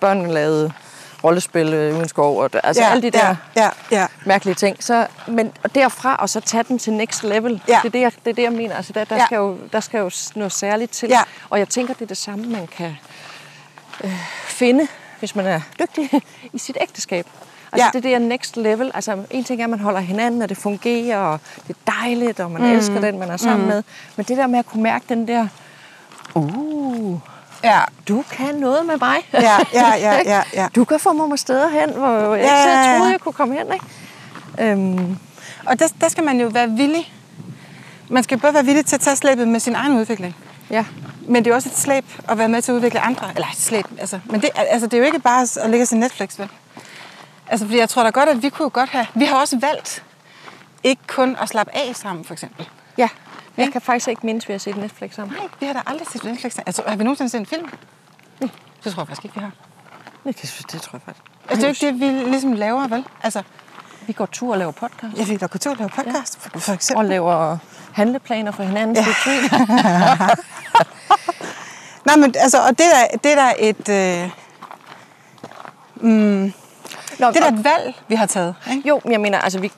[0.00, 0.72] børnene lavede
[1.24, 4.06] rollespil øh, uden skov, og altså alle de der Ja, ja, ja.
[4.24, 4.84] mærkelige ting.
[4.84, 7.78] Så, men og derfra og så tage den til next level, Ja.
[7.82, 8.74] det, er det, jeg, det er det, jeg mener.
[8.76, 9.26] Altså, der, der, Ja.
[9.26, 11.08] skal jo, der skal jo noget særligt til.
[11.08, 11.22] Ja.
[11.50, 12.96] Og jeg tænker, det er det samme, man kan
[14.04, 14.10] øh,
[14.44, 14.86] finde,
[15.18, 16.10] hvis man er dygtig
[16.52, 17.26] i sit ægteskab.
[17.72, 17.98] Altså Ja.
[17.98, 18.90] det er her next level.
[18.94, 22.40] Altså en ting er, at man holder hinanden, og det fungerer, og det er dejligt,
[22.40, 22.70] og man mm.
[22.72, 23.68] elsker den, man er sammen mm.
[23.68, 23.82] med.
[24.16, 25.48] Men det der med at kunne mærke den der,
[26.34, 27.18] uh,
[27.64, 27.80] ja.
[28.08, 29.16] du kan noget med mig.
[29.32, 30.68] Ja, ja, ja, ja, ja.
[30.76, 32.96] Du kan få mig med steder hen, hvor jeg ikke Ja, ja, ja.
[32.98, 33.66] troede, jeg kunne komme hen.
[33.72, 34.72] Ikke?
[34.72, 35.16] Øhm,
[35.66, 37.12] Og der, der skal man jo være villig.
[38.08, 40.36] Man skal både være villig til at tage slæbet med sin egen udvikling.
[40.70, 40.84] ja.
[41.28, 43.30] Men det er jo også et slæb at være med til at udvikle andre.
[43.34, 44.20] Eller et slæb, altså.
[44.24, 46.48] Men det, altså, det er jo ikke bare at lægge sig Netflix, vel?
[47.48, 49.06] Altså, fordi jeg tror da godt, at vi kunne godt have...
[49.14, 50.02] Vi har også valgt
[50.84, 52.68] ikke kun at slappe af sammen, for eksempel.
[52.98, 53.08] Ja,
[53.56, 53.72] jeg Ikke?
[53.72, 55.36] kan faktisk ikke mindes, at vi har set Netflix sammen.
[55.36, 56.64] Nej, vi har da aldrig set Netflix sammen.
[56.66, 57.68] Altså, har vi nogensinde set en film?
[58.40, 58.50] Nej,
[58.84, 59.50] det tror jeg faktisk ikke, vi har.
[60.24, 61.24] Det, det tror jeg faktisk.
[61.48, 63.04] Altså, det er jo ikke det, vi ligesom laver, vel?
[63.22, 63.42] Altså,
[64.06, 65.16] Vi går tur og laver podcast.
[65.18, 67.04] jeg fik da kultur at lave podcast, for, for eksempel.
[67.04, 67.58] Og laver
[67.92, 68.96] handleplaner for hinanden.
[68.96, 69.04] Ja.
[72.06, 73.88] Nej, men altså, og det er det er der et...
[73.88, 74.30] Øh,
[75.96, 76.52] mm,
[77.18, 78.54] Nå, det er et valg, vi har taget.
[78.70, 78.88] Ikke?
[78.88, 79.72] Jo, jeg mener, altså vi...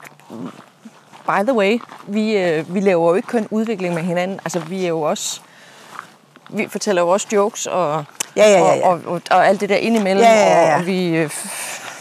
[1.29, 4.39] By the way, vi, øh, vi laver jo ikke kun udvikling med hinanden.
[4.45, 5.41] Altså vi er jo også...
[6.49, 8.03] Vi fortæller jo også jokes og,
[8.35, 8.87] Ja, ja, ja, ja.
[8.87, 10.23] Og, og, og, og alt det der indimellem.
[10.23, 10.73] Ja, ja, ja.
[10.73, 11.29] Og, og vi øh,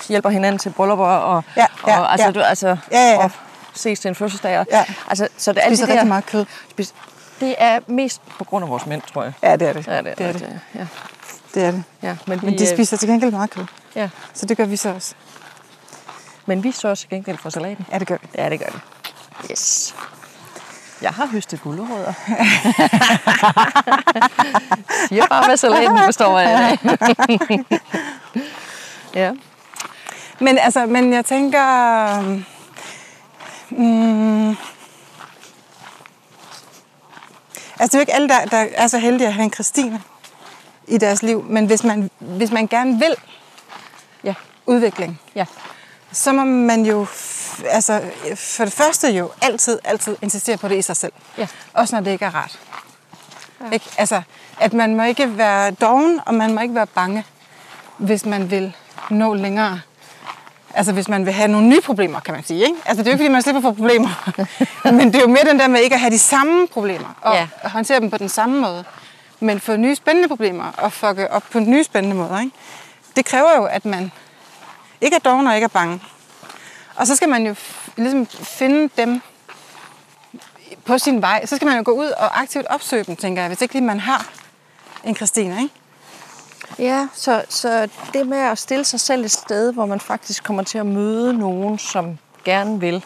[0.09, 2.33] hjælper hinanden til bryllupper og, Ja, ja, og altså, ja.
[2.33, 3.25] Du, altså, Ja, ja, ja.
[3.25, 3.31] og
[3.75, 4.59] ses til en fødselsdag.
[4.59, 4.85] og- Ja.
[5.09, 6.45] Altså, så det er alt Spiser det der, rigtig meget kød.
[6.71, 6.95] Spis,
[7.41, 9.33] det er mest på grund af vores mænd, tror jeg.
[9.43, 9.87] Ja, det er det.
[9.87, 10.41] Ja, det er det, er det.
[10.41, 10.61] det.
[10.75, 10.87] Ja.
[11.55, 11.85] det, er det.
[12.03, 13.65] Ja, men, Men vi, de øh, spiser til gengæld meget kød.
[13.97, 15.15] Ja, Så det gør vi så også.
[16.47, 17.87] men vi så til gengæld for salaten.
[17.93, 18.29] Ja, det gør vi.
[18.39, 18.79] Ja, det gør vi.
[19.51, 19.95] Yes.
[21.03, 22.13] Jeg har høstet gulerødder.
[25.09, 26.79] Siger bare, hvad salaten består af.
[29.15, 29.33] ja.
[30.41, 32.21] Men altså, men jeg tænker...
[33.71, 34.49] Mm,
[37.79, 40.03] altså, det er jo ikke alle, der, der er så heldige at have en Christine
[40.89, 41.45] i deres liv.
[41.49, 43.15] Men hvis man, hvis man gerne vil
[44.25, 44.35] Ja.
[44.67, 45.45] udvikling, Ja.
[46.19, 47.07] Så må man jo
[47.71, 48.01] altså,
[48.37, 51.13] for det første jo altid, altid insistere på det i sig selv.
[51.39, 51.47] Ja.
[51.73, 52.59] Også når det ikke er rart.
[53.61, 53.71] Ja.
[53.71, 53.87] Ikke?
[53.99, 54.23] Altså,
[54.61, 57.25] at man må ikke være doven, og man må ikke være bange,
[57.97, 58.77] hvis man vil
[59.11, 59.81] nå længere.
[60.75, 62.63] Altså hvis man vil have nogle nye problemer, kan man sige.
[62.65, 62.77] Ikke?
[62.85, 64.31] Altså det er jo ikke, fordi man slipper for problemer.
[64.99, 67.35] Men det er jo mere den der med ikke at have de samme problemer, og
[67.35, 67.49] ja.
[67.69, 68.85] håndtere dem på den samme måde.
[69.41, 72.41] Men få nye spændende problemer, og fucke op på nye spændende måder.
[72.41, 72.53] Ikke?
[73.17, 74.13] Det kræver jo, at man
[75.01, 76.03] ikke er doven og ikke er bange.
[76.95, 77.55] Og så skal man jo
[77.97, 79.21] ligesom finde dem
[80.85, 81.47] på sin vej.
[81.47, 83.85] Så skal man jo gå ud og aktivt opsøge dem, tænker jeg, hvis ikke lige
[83.85, 84.27] man har
[85.05, 85.75] en Christine, ikke?
[86.79, 90.63] Ja, så, så det med at stille sig selv et sted, hvor man faktisk kommer
[90.63, 93.05] til at møde nogen, som gerne vil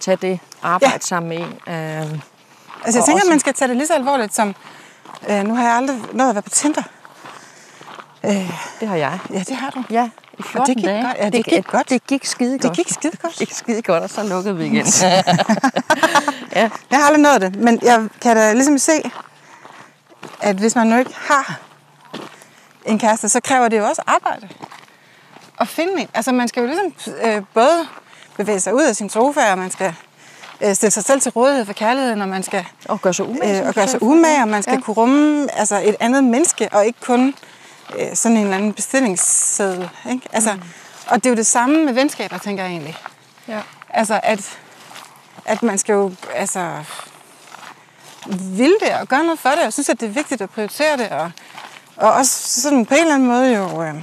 [0.00, 0.98] tage det arbejde Ja.
[1.00, 1.74] sammen med en.
[1.74, 2.20] Øh,
[2.84, 4.54] Altså jeg tænker, også- at man skal tage det lige så alvorligt som...
[5.28, 6.82] Øh, nu har jeg aldrig nået at være på Tinder.
[8.24, 8.50] Øh,
[8.80, 9.18] det har jeg.
[9.32, 9.84] ja, det har du.
[9.90, 10.08] Ja,
[10.40, 11.02] i 14 Og det gik dage.
[11.02, 11.16] godt.
[11.18, 11.90] Ja, det gik godt.
[11.90, 12.62] Det gik skide godt.
[12.62, 13.38] Det gik skide godt.
[13.38, 14.86] Det gik skide godt, og så lukkede vi igen.
[16.56, 16.70] ja.
[16.90, 18.92] Jeg har aldrig nået det, men jeg kan da ligesom se,
[20.40, 21.58] at hvis man nu ikke har
[22.86, 24.48] en kæreste, så kræver det jo også arbejde
[25.60, 26.08] at finde en.
[26.14, 27.86] Altså man skal jo ligesom øh, både
[28.36, 29.94] bevæge sig ud af sin sofa, og man skal
[30.60, 33.60] øh, stille sig selv til rådighed for kærligheden, når man skal Og gøre sig umage.
[33.62, 34.80] øh, og gøre sig umage, og man skal ja.
[34.80, 37.34] kunne rumme altså, et andet menneske, og ikke kun
[37.98, 39.90] øh, sådan en eller anden bestillingsseddel.
[40.10, 40.28] Ikke?
[40.32, 40.62] Altså, mm.
[41.06, 42.96] Og det er jo det samme med venskaber, tænker jeg egentlig.
[43.48, 43.60] Ja.
[43.88, 44.58] Altså, at,
[45.44, 46.84] at man skal jo altså,
[48.26, 50.96] ville det og gøre noget for det, og synes, at det er vigtigt at prioritere
[50.96, 51.30] det, og,
[51.96, 53.82] og også sådan på en eller anden måde jo...
[53.82, 53.94] Øh,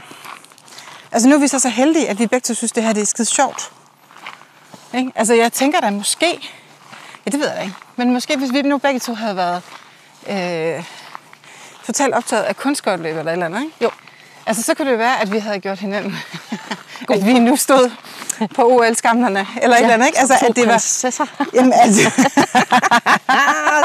[1.11, 3.01] altså nu er vi så så heldige, at vi begge to synes, det her det
[3.01, 3.71] er skide sjovt.
[4.93, 5.11] Ikke?
[5.15, 6.49] Altså jeg tænker da måske,
[7.25, 9.61] ja det ved jeg da ikke, men måske hvis vi nu begge to havde været
[10.27, 10.83] øh,
[11.87, 13.73] totalt optaget af kunstskøjteløb eller et eller andet, ikke?
[13.81, 13.89] Jo.
[14.45, 16.15] Altså så kunne det være, at vi havde gjort hinanden,
[17.13, 17.91] at vi nu stod
[18.55, 20.19] på OL-skamlerne, eller et eller andet, ikke?
[20.19, 20.71] Altså at det var...
[20.71, 21.25] prinsesser.
[21.53, 22.11] Jamen, altså,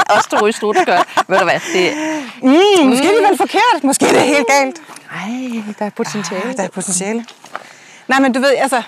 [0.15, 1.07] Også to i strutskørt.
[1.27, 1.59] Ved du hvad?
[1.73, 1.93] Det...
[2.41, 4.81] mm, måske er det vel forkert, måske er det helt galt.
[5.11, 6.49] Ej, der er potentiale.
[6.49, 7.25] Ah, der er potentiale.
[8.07, 8.81] Nej, men du ved, altså,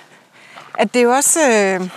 [0.79, 1.39] at det er jo også...
[1.51, 1.89] Øh,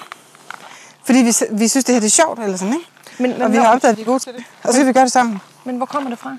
[1.04, 2.86] fordi vi, vi synes, det her det er sjovt, eller sådan, ikke?
[3.18, 4.44] Men, Og men, vi har opdaget, at vi er gode til det.
[4.62, 5.40] Og så kan vi gøre det sammen.
[5.64, 6.36] men hvor kommer det fra?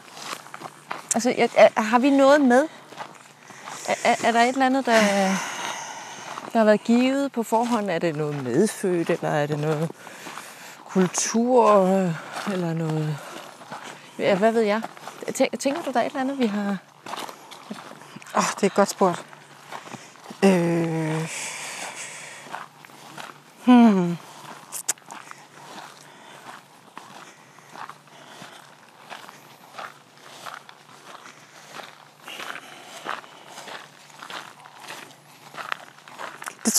[1.16, 2.68] Altså, er, er, har vi noget med?
[3.88, 4.99] Er, er, er der et eller andet, der,
[6.53, 7.89] der har været givet på forhånd?
[7.89, 9.91] Er det noget medfødt, eller er det noget
[10.86, 11.84] kultur,
[12.51, 13.18] eller noget...
[14.20, 14.82] Ja, hvad ved jeg?
[15.36, 16.78] Tænker, tænker du, der er et eller andet, vi har...
[18.36, 19.26] Åh, oh, det er et godt spurgt.
[20.43, 21.30] Øh...
[23.66, 24.18] Hmm.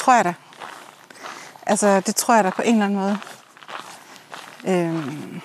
[0.00, 0.34] Tror jeg da.
[1.66, 3.18] Altså, det tror jeg da på en eller anden måde.
[4.64, 5.40] Øhm.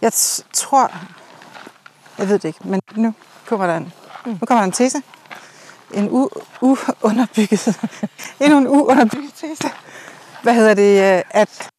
[0.00, 0.92] Jeg t- tror,
[2.18, 3.14] jeg ved det ikke, men nu
[3.46, 3.92] kommer der en,
[4.26, 4.30] mm.
[4.30, 5.02] nu kommer der en tese.
[5.90, 7.80] En u- uunderbygget,
[8.40, 9.70] endnu en uunderbygget tese.
[10.42, 11.70] Hvad hedder det, øh, at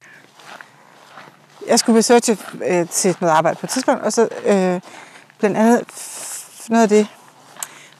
[1.67, 4.81] jeg skulle researche øh, til noget arbejde på et tidspunkt, og så øh,
[5.39, 5.83] blandt andet
[6.69, 7.07] noget af det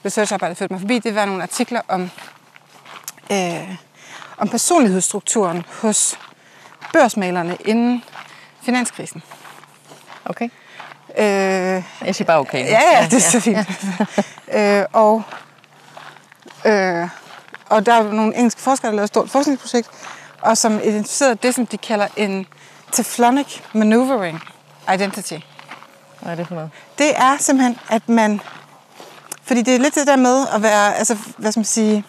[0.04, 2.10] researcharbejde, der førte mig forbi, det var nogle artikler om,
[3.32, 3.74] øh,
[4.36, 6.18] om personlighedsstrukturen hos
[6.92, 8.04] børsmalerne inden
[8.62, 9.22] finanskrisen.
[10.24, 10.48] Okay.
[11.18, 11.24] Øh,
[12.04, 12.66] Jeg siger bare okay.
[12.66, 13.58] Ja, ja, det er så fint.
[14.54, 15.22] øh, og,
[16.64, 17.08] øh,
[17.68, 19.88] og der er nogle engelske forskere, der lavede et stort forskningsprojekt,
[20.40, 22.46] og som identificerede det, som de kalder en
[22.92, 24.40] teflonic maneuvering
[24.94, 25.38] identity.
[26.20, 26.70] Hvad er det for noget?
[26.98, 28.40] Det er simpelthen, at man...
[29.50, 32.04] Fordi det er lidt det der med at være, altså, hvad skal man sige...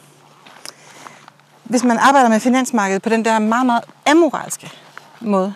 [1.63, 4.71] Hvis man arbejder med finansmarkedet på den der meget, meget amoralske
[5.19, 5.53] måde,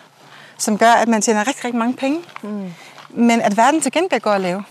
[0.58, 2.72] som gør, at man tjener rigtig, rigtig mange penge, mm.
[3.10, 4.64] men at verden til gengæld går at lave.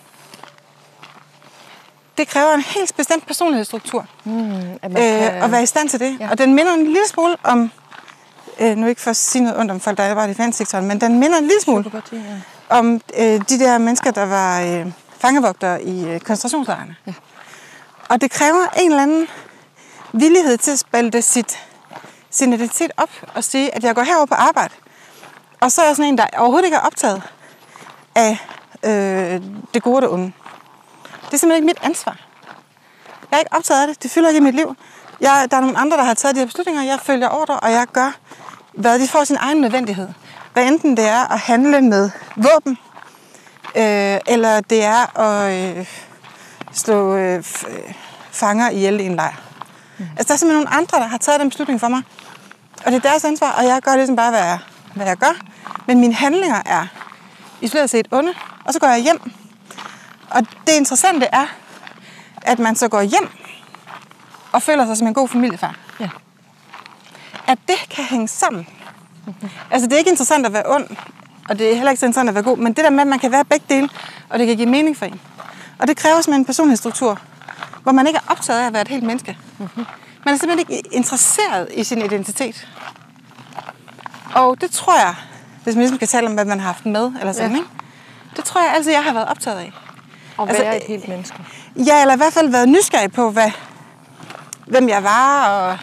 [2.17, 4.51] Det kræver en helt bestemt personlighedsstruktur Mm,
[4.81, 5.43] at man øh, kan...
[5.43, 6.17] at være i stand til det.
[6.19, 6.29] Ja.
[6.31, 7.71] Og den minder en lille smule om,
[8.59, 11.01] øh, nu ikke for at sige noget ondt om folk, der arbejder i finanssektoren, men
[11.01, 12.17] den minder en lille smule ja.
[12.69, 14.91] om øh, de der mennesker, der var øh,
[15.25, 16.95] fangevogtere i øh, koncentrationslejrene.
[17.07, 17.13] Ja.
[18.09, 19.27] Og det kræver en eller anden
[20.13, 21.59] villighed til at spalte sit,
[22.29, 24.73] sin identitet op og sige, at jeg går herover på arbejde.
[25.59, 27.21] Og så er jeg sådan en, der overhovedet ikke er optaget
[28.15, 28.37] af
[28.83, 29.41] øh,
[29.73, 30.31] det gode og det onde.
[31.25, 32.17] Det er simpelthen ikke mit ansvar.
[33.31, 34.03] Jeg er ikke optaget af det.
[34.03, 34.75] Det fylder ikke i mit liv.
[35.21, 36.83] Jeg, der er nogle andre, der har taget de her beslutninger.
[36.83, 38.11] Jeg følger ordre, og jeg gør,
[38.73, 40.09] hvad de får sin egen nødvendighed.
[40.53, 42.77] Hvad enten det er at handle med våben,
[43.75, 45.87] øh, eller det er at øh,
[46.73, 47.43] slå øh,
[48.31, 49.41] fanger ihjel i en lejr.
[49.97, 50.05] Mm.
[50.17, 52.01] Altså, der er simpelthen nogle andre, der har taget den beslutning for mig.
[52.85, 54.59] Og det er deres ansvar, og jeg gør ligesom bare, hvad jeg,
[54.95, 55.41] hvad jeg gør.
[55.87, 56.87] Men mine handlinger er
[57.61, 58.33] isoleret set onde,
[58.65, 59.31] og så går jeg hjem.
[60.29, 61.45] Og det interessante er,
[62.41, 63.29] at man så går hjem
[64.51, 65.75] og føler sig som en god familiefar.
[65.99, 66.09] Ja.
[67.47, 68.67] At det kan hænge sammen.
[69.71, 70.87] Altså, det er ikke interessant at være ond,
[71.49, 73.07] og det er heller ikke så interessant at være god, men det der med, at
[73.07, 73.89] man kan være begge dele,
[74.29, 75.21] og det kan give mening for en.
[75.79, 77.19] Og det kræver simpelthen en personlighedsstruktur,
[77.83, 79.37] hvor man ikke er optaget af at være et helt menneske.
[79.57, 79.85] Mm-hmm.
[80.25, 82.67] Man er simpelthen ikke interesseret i sin identitet.
[84.35, 85.15] Og det tror jeg,
[85.63, 87.55] hvis man ligesom kan tale om, hvad man har haft med, eller sådan, Ja.
[87.55, 87.61] ja.
[87.61, 87.69] ikke?
[88.35, 89.73] det tror jeg altid, jeg har været optaget af.
[90.37, 91.37] Og Altså, være et helt menneske.
[91.75, 93.51] Ja, eller i hvert fald været nysgerrig på, hvad,
[94.67, 95.77] hvem jeg var, og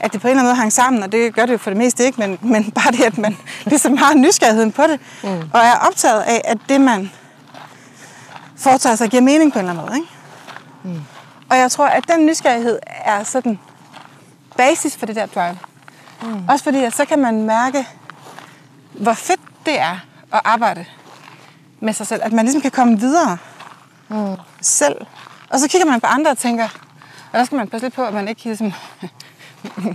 [0.00, 1.70] at det på en eller anden måde hang sammen, og det gør det jo for
[1.70, 5.50] det meste ikke, men, men bare det, at man ligesom har nysgerrigheden på det, mm.
[5.52, 7.10] og er optaget af, at det, man
[8.56, 9.98] foretager sig, giver mening på en eller anden måde.
[9.98, 10.10] Ikke?
[10.84, 11.02] Mm.
[11.50, 13.58] Og jeg tror, at den nysgerrighed er sådan
[14.56, 15.58] basis for det der drive.
[16.22, 16.48] Mm.
[16.48, 17.86] Også fordi, at så kan man mærke,
[18.92, 19.98] hvor fedt det er
[20.32, 20.84] at arbejde
[21.80, 22.20] med sig selv.
[22.24, 23.38] At man ligesom kan komme videre
[24.08, 24.36] mm.
[24.60, 24.96] selv.
[25.50, 26.68] Og så kigger man på andre og tænker,
[27.32, 28.72] og der skal man passe lidt på, at man ikke ligesom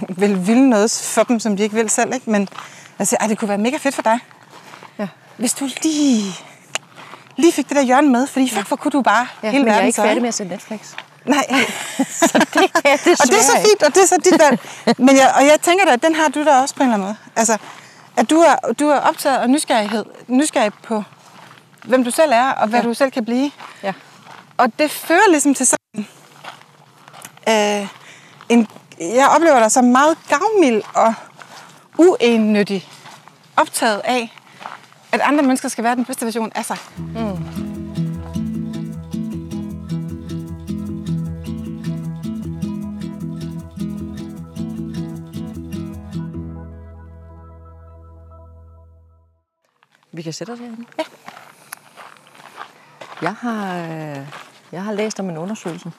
[0.10, 2.14] vil ville noget for dem, som de ikke vil selv.
[2.14, 2.30] Ikke?
[2.30, 2.50] Men
[3.00, 4.20] jeg siger, det kunne være mega fedt for dig,
[5.00, 5.08] Ja.
[5.38, 6.34] hvis du lige,
[7.38, 8.28] lige fik det der hjørne med.
[8.28, 10.28] Fordi fuck, hvor kunne du bare Ja, hele men jeg er verden ikke færdig med
[10.28, 10.80] at se Netflix.
[11.26, 11.46] Nej,
[12.20, 14.60] Så det kan jeg og det er så fint, og det er så dit valg.
[15.00, 16.94] Men jeg, og jeg tænker da, at den har du da også på en eller
[16.94, 17.16] anden måde.
[17.36, 17.58] Altså,
[18.18, 21.04] at du er, du er optaget af nysgerrighed, nysgerrig på,
[21.84, 22.88] hvem du selv er, og hvad ja.
[22.88, 23.52] du selv kan blive.
[23.84, 23.94] Ja.
[24.58, 26.08] Og det fører ligesom til sådan...
[27.50, 27.88] Øh,
[28.50, 28.68] en,
[29.00, 31.14] jeg oplever dig som meget gavmild og
[31.98, 32.88] uennyttig.
[33.58, 34.38] Optaget af,
[35.12, 36.78] at andre mennesker skal være den bedste version af sig.
[50.16, 50.86] Vi kan sætte os herinde.
[51.00, 51.04] Ja.
[53.22, 54.28] Jeg har, øh,
[54.72, 55.92] jeg har læst om en undersøgelse,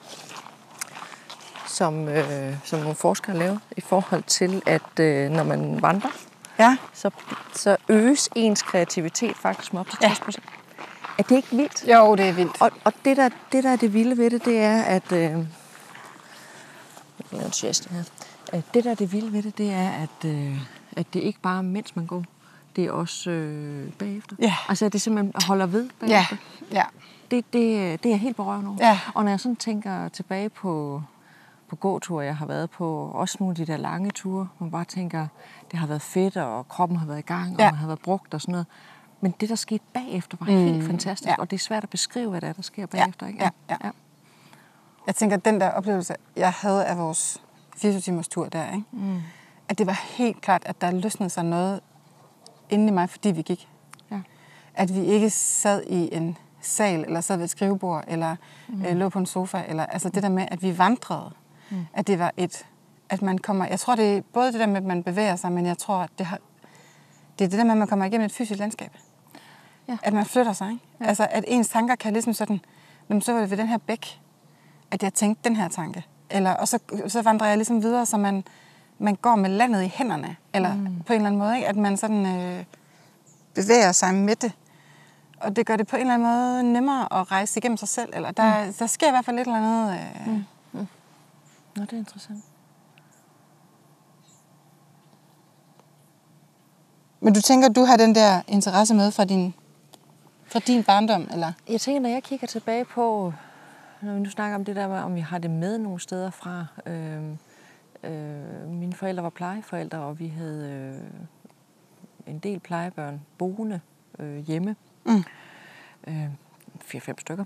[1.75, 6.11] som, øh, som nogle forskere har lavet i forhold til, at øh, når man vandrer,
[6.59, 6.77] Ja.
[6.93, 7.11] så,
[7.55, 10.09] så øges ens kreativitet faktisk med op til Ja.
[10.09, 10.45] 60 procent.
[11.18, 11.85] Er det ikke vildt?
[11.89, 12.62] Jo, det er vildt.
[12.62, 15.12] Og, og det, der, det, der er det vilde ved det, det er, at...
[15.12, 15.18] Øh,
[17.33, 18.03] jeg en geste her.
[18.53, 20.59] At det, der er det vilde ved det, det er, at, øh,
[20.97, 22.25] at det ikke bare er, mens man går.
[22.77, 24.37] Det er også øh, bagefter.
[24.41, 24.55] Ja.
[24.68, 26.37] Altså, at det simpelthen holder ved Ja, bagefter.
[26.72, 26.83] ja.
[27.31, 28.77] Det, det, det er helt berørt over.
[28.81, 29.01] Ja.
[29.14, 31.03] Og når jeg sådan tænker tilbage på,
[31.69, 34.85] på gåture, jeg har været på, også nogle af de der lange ture, man bare
[34.85, 35.27] tænker,
[35.71, 37.71] det har været fedt, og kroppen har været i gang, og Ja.
[37.71, 38.67] man har været brugt og sådan noget.
[39.21, 40.53] Men det, der skete bagefter, var mm.
[40.59, 41.35] helt fantastisk, Ja.
[41.39, 43.27] og det er svært at beskrive, hvad der, er, der sker bagefter.
[43.27, 43.45] Ikke?
[43.45, 43.51] ja,
[43.85, 43.91] ja.
[45.07, 47.43] Jeg tænker, at den der oplevelse, jeg havde af vores
[47.77, 48.85] 24 timers tur der, ikke?
[48.93, 49.23] Mm.
[49.69, 51.81] at det var helt klart, at der løsnede sig noget
[52.71, 53.69] inde i mig, fordi vi gik.
[54.11, 54.21] Ja.
[54.75, 58.37] At vi ikke sad i en sal, eller sad ved et skrivebord, eller
[58.69, 58.85] mm.
[58.85, 61.31] øh, lå på en sofa, eller altså det der med, at vi vandrede.
[61.31, 61.44] Mm.
[61.93, 62.66] At det var et,
[63.09, 65.53] at man kommer, jeg tror det er både det der med, at man bevæger sig,
[65.53, 66.39] men jeg tror, at det, har,
[67.39, 68.97] det er det der med, at man kommer igennem et fysisk landskab.
[69.89, 69.97] Ja.
[70.03, 70.85] At man flytter sig, ikke?
[71.01, 71.07] Ja.
[71.07, 72.61] Altså, at ens tanker kan ligesom sådan,
[73.09, 74.20] "Nå, men så var det ved den her bæk,
[74.91, 76.05] at jeg tænkte den her tanke.
[76.31, 78.45] Eller, og så, så vandrer jeg ligesom videre, så man,
[78.99, 80.37] man går med landet i hænderne.
[80.55, 81.03] Eller mm.
[81.07, 81.68] på en eller anden måde, ikke?
[81.68, 82.64] At man sådan øh,
[83.55, 84.53] bevæger sig med det.
[85.41, 88.12] Og det gør det på en eller anden måde nemmere at rejse igennem sig selv.
[88.12, 88.72] Eller der, mm.
[88.72, 90.01] der sker i hvert fald et eller andet...
[90.27, 90.45] Øh, mm.
[91.77, 92.45] Nå, det er interessant.
[97.20, 99.55] Men du tænker, du har den der interesse med fra din,
[100.45, 101.29] fra din barndom?
[101.33, 101.53] Eller?
[101.68, 103.33] Jeg tænker, når jeg kigger tilbage på,
[104.03, 106.66] når vi nu snakker om det der om vi har det med nogle steder fra.
[106.87, 107.31] Øh,
[108.03, 113.81] øh, mine forældre var plejeforældre, og vi havde øh, en del plejebørn boende
[114.18, 114.77] øh, hjemme.
[115.05, 115.25] Mm.
[116.07, 116.29] Øh,
[116.85, 117.45] 4-5 stykker.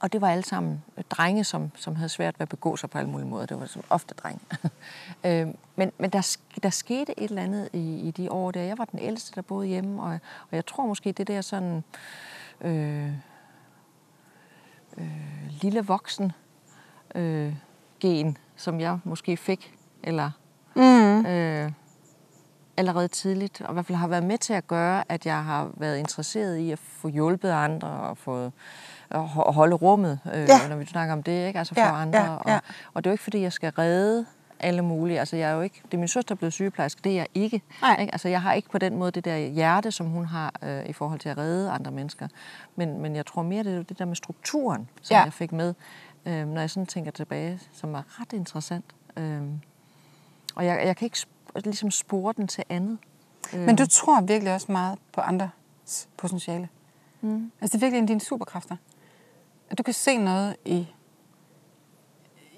[0.00, 2.98] Og det var alle sammen drenge, som, som havde svært ved at begå sig på
[2.98, 3.46] alle mulige måder.
[3.46, 4.40] Det var som ofte drenge.
[5.26, 8.62] øh, men men der, der skete et eller andet i, i de år der.
[8.62, 10.10] Jeg var den ældste, der boede hjemme, og,
[10.50, 11.84] og jeg tror måske, det der sådan...
[12.60, 13.12] Øh,
[14.98, 15.06] øh,
[15.62, 16.32] lille voksen
[17.14, 17.54] øh,
[18.00, 20.30] gen, som jeg måske fik, eller
[20.74, 21.26] Mm.
[21.26, 21.72] øh,
[22.76, 25.70] allerede tidligt, og i hvert fald har været med til at gøre, at jeg har
[25.74, 28.52] været interesseret i at få hjulpet andre og få
[29.10, 30.68] at ho- holde rummet, øh, Ja.
[30.68, 31.58] når vi snakker om det, ikke?
[31.58, 32.18] Altså for Ja, andre.
[32.18, 32.56] ja, ja.
[32.56, 32.62] Og,
[32.94, 34.26] og det er jo ikke, fordi jeg skal redde
[34.60, 35.18] alle mulige.
[35.18, 37.16] Altså, jeg er jo ikke, det er min søster, der er blevet sygeplejerske, det er
[37.16, 37.62] jeg ikke.
[37.82, 37.96] Nej.
[38.00, 38.12] ikke.
[38.14, 40.92] Altså, jeg har ikke på den måde det der hjerte, som hun har øh, i
[40.92, 42.28] forhold til at redde andre mennesker.
[42.76, 45.22] Men, men jeg tror mere, det er det der med strukturen, som Ja.
[45.22, 45.74] jeg fik med,
[46.26, 48.84] øh, når jeg sådan tænker tilbage, som er ret interessant.
[49.16, 49.40] Øh,
[50.54, 52.98] og jeg, jeg kan ikke sp- ligesom spore den til andet.
[53.54, 56.68] Øh, Men du tror virkelig også meget på andres potentiale.
[57.20, 57.52] Mm.
[57.60, 58.76] Altså det er virkelig en af dine superkræfter.
[59.70, 60.88] At du kan se noget i,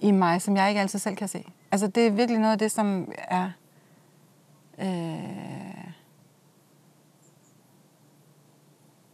[0.01, 1.45] i mig, som jeg ikke altid selv kan se.
[1.73, 3.51] Altså det er virkelig noget af det, som er...
[4.79, 5.71] Øh,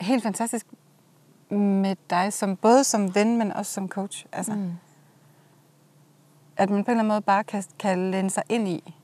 [0.00, 0.66] helt fantastisk
[1.48, 4.26] med dig, som, både som ven, men også som coach.
[4.32, 4.72] Altså, mm.
[6.56, 8.94] At man på en eller anden måde bare kan, kan læne sig ind i,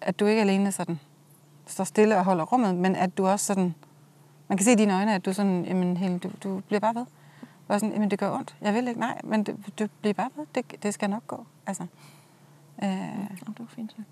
[0.00, 1.00] at du ikke alene sådan
[1.66, 3.74] står stille og holder rummet, men at du også sådan,
[4.48, 6.94] man kan se i dine øjne, at du sådan, jamen, hele, du, du bliver bare
[6.94, 7.06] ved.
[7.70, 8.56] Og sådan, jamen, det gør ondt.
[8.60, 10.46] Jeg vil ikke, nej, men du, du bliver bare ved.
[10.54, 11.46] Det, det skal nok gå.
[11.66, 11.82] Altså,
[12.82, 14.08] øh, Ja, det var fint sagt.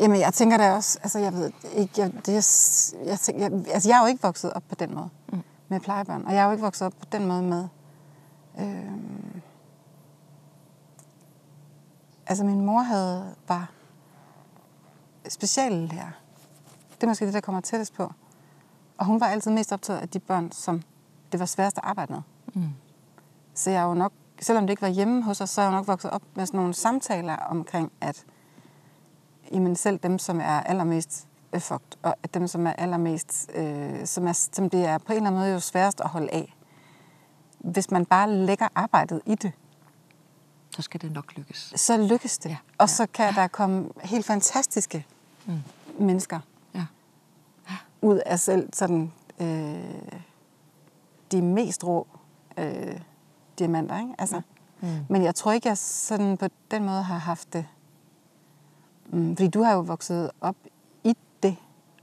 [0.00, 3.68] Jamen, jeg tænker da også, altså jeg ved ikke, jeg, det, er, jeg, tænker, jeg,
[3.74, 5.42] altså jeg er jo ikke vokset op på den måde mm.
[5.68, 7.68] med plejebørn, og jeg er jo ikke vokset op på den måde med,
[8.58, 8.92] øh,
[12.26, 13.70] altså min mor havde, var
[15.28, 16.10] speciallærer.
[16.94, 18.12] Det er måske det, der kommer tættest på.
[18.98, 20.82] Og hun var altid mest optaget af de børn, som
[21.32, 22.20] det var sværest at arbejde med.
[22.54, 22.68] Mm.
[23.54, 25.72] Så jeg er jo nok selvom det ikke var hjemme hos os, så er jeg
[25.72, 28.24] jo nok vokset op med sådan nogle samtaler omkring, at
[29.52, 31.26] jamen selv dem, som er allermest
[31.58, 35.16] fucked, og at dem, som er allermest, øh, som, er, som det er på en
[35.16, 36.56] eller anden måde jo sværest at holde af,
[37.58, 39.52] hvis man bare lægger arbejdet i det,
[40.70, 41.72] Så skal det nok lykkes.
[41.76, 42.50] så lykkes det.
[42.50, 42.94] Ja, Og ja.
[42.94, 45.06] så kan der komme helt fantastiske
[45.46, 45.58] Mm.
[45.98, 46.40] mennesker.
[48.02, 49.84] Ud af selv sådan øh,
[51.32, 52.06] de mest rå
[52.56, 53.00] øh,
[53.58, 54.14] diamanter, ikke?
[54.18, 54.40] Altså,
[54.80, 54.88] Mm.
[55.08, 57.66] Men jeg tror ikke, jeg sådan på den måde har haft det.
[59.06, 60.56] Mm, fordi du har jo vokset op
[61.04, 61.56] i det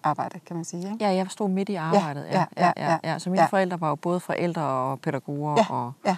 [0.03, 1.05] arbejde, kan man sige, ikke?
[1.05, 2.25] Ja, jeg stod midt i arbejdet.
[2.25, 2.97] ja, ja, ja.
[3.03, 3.19] ja.
[3.19, 3.47] Så mine Ja.
[3.47, 5.55] forældre var jo både forældre og pædagoger.
[5.57, 6.15] Ja, Og, ja.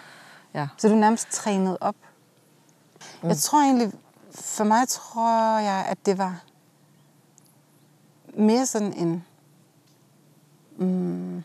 [0.54, 0.68] ja.
[0.78, 1.96] Så du er nærmest trænet op.
[3.24, 3.28] Mm.
[3.30, 3.92] Jeg tror egentlig,
[4.32, 6.44] for mig tror jeg, at det var
[8.38, 9.26] mere sådan en...
[10.78, 11.44] Mm,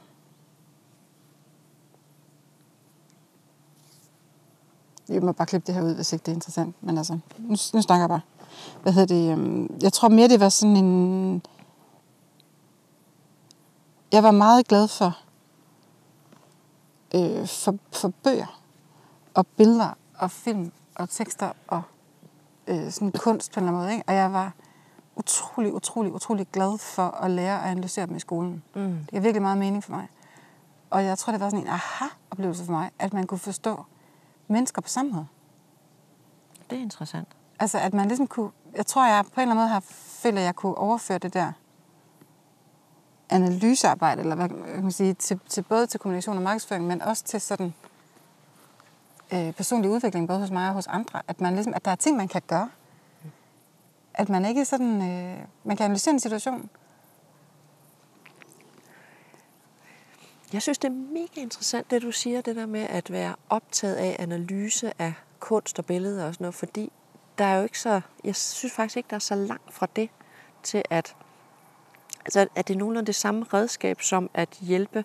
[5.09, 6.77] jeg må bare klippe det her ud, hvis ikke det er interessant.
[6.81, 8.21] Men altså, nu, nu snakker jeg bare.
[8.83, 9.33] Hvad hedder det?
[9.33, 11.43] øhm, Jeg tror mere, det var sådan en...
[14.13, 15.19] Jeg var meget glad for,
[17.15, 18.61] øh, for, for bøger
[19.35, 21.83] og billeder og film og tekster og
[22.67, 23.93] øh, sådan kunst på en eller anden måde.
[23.93, 24.05] Ikke?
[24.09, 24.53] Og jeg var
[25.17, 28.63] utrolig, utrolig, utrolig glad for at lære at analysere dem i skolen.
[28.75, 28.99] Mm.
[28.99, 30.09] Det gav virkelig meget mening for mig.
[30.91, 33.85] Og jeg tror, det var sådan en aha-oplevelse for mig, at man kunne forstå
[34.49, 35.27] mennesker på samme måde.
[36.71, 37.29] Det er interessant.
[37.61, 38.51] Altså, at man ligesom kunne...
[38.77, 41.35] Jeg tror, jeg på en eller anden måde har følt, at jeg kunne overføre det
[41.35, 41.53] der
[43.31, 47.25] analysearbejde, eller hvad kan man sige, til, til både til kommunikation og markedsføring, men også
[47.25, 47.75] til sådan
[49.33, 51.23] øh, personlig udvikling, både hos mig og hos andre.
[51.29, 52.71] At, man ligesom, at der er ting, man kan gøre.
[54.15, 55.03] At man ikke sådan...
[55.03, 56.71] Øh, man kan analysere en situation.
[60.53, 63.95] Jeg synes, det er mega interessant, det du siger, det der med at være optaget
[63.95, 66.93] af analyse af kunst og billeder og sådan noget, fordi
[67.39, 70.11] der er jo ikke så, jeg synes faktisk ikke, der er så langt fra det
[70.63, 71.17] til at,
[72.25, 75.05] altså at det er nogenlunde det samme redskab som at hjælpe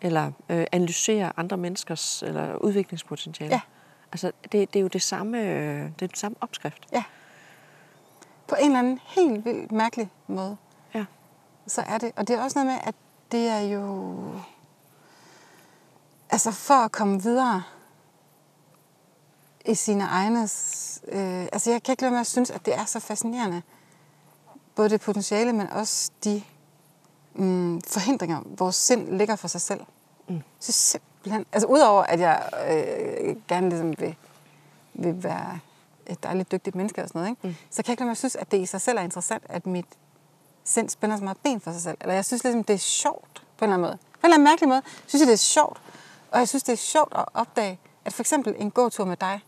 [0.00, 3.54] eller øh, analysere andre menneskers eller udviklingspotentiale.
[3.54, 3.60] Ja.
[4.12, 6.86] Altså det, det er jo det samme, øh, det er den samme opskrift.
[6.92, 7.04] Ja.
[8.52, 10.56] På en eller anden helt vildt mærkelig måde.
[10.94, 11.04] Ja.
[11.66, 12.12] så er det.
[12.16, 12.94] Og det er også noget med, at
[13.32, 14.16] det er jo...
[16.30, 17.62] Altså for at komme videre
[19.64, 20.42] i sine egne...
[21.08, 23.62] Øh, altså jeg kan ikke lade med at synes, at det er så fascinerende.
[24.74, 26.42] Både det potentiale, men også de
[27.34, 29.80] mm, forhindringer, vores sind ligger for sig selv.
[30.28, 30.42] Mm.
[30.60, 31.46] Så simpelthen...
[31.52, 34.16] Altså udover, at jeg øh, gerne ligesom vil,
[34.94, 35.58] vil være
[36.06, 37.48] et dejligt dygtigt menneske og sådan noget, ikke?
[37.48, 37.54] Mm.
[37.70, 39.66] så kan jeg ikke lade at synes, at det i sig selv er interessant, at
[39.66, 39.86] mit
[40.64, 41.96] sind spænder så meget ben for sig selv.
[42.00, 43.98] Eller jeg synes ligesom, det er sjovt på en eller anden måde.
[44.12, 45.82] På en eller anden mærkelig måde synes jeg, det er sjovt.
[46.30, 49.40] Og jeg synes, det er sjovt at opdage, at for eksempel en gåtur med dig,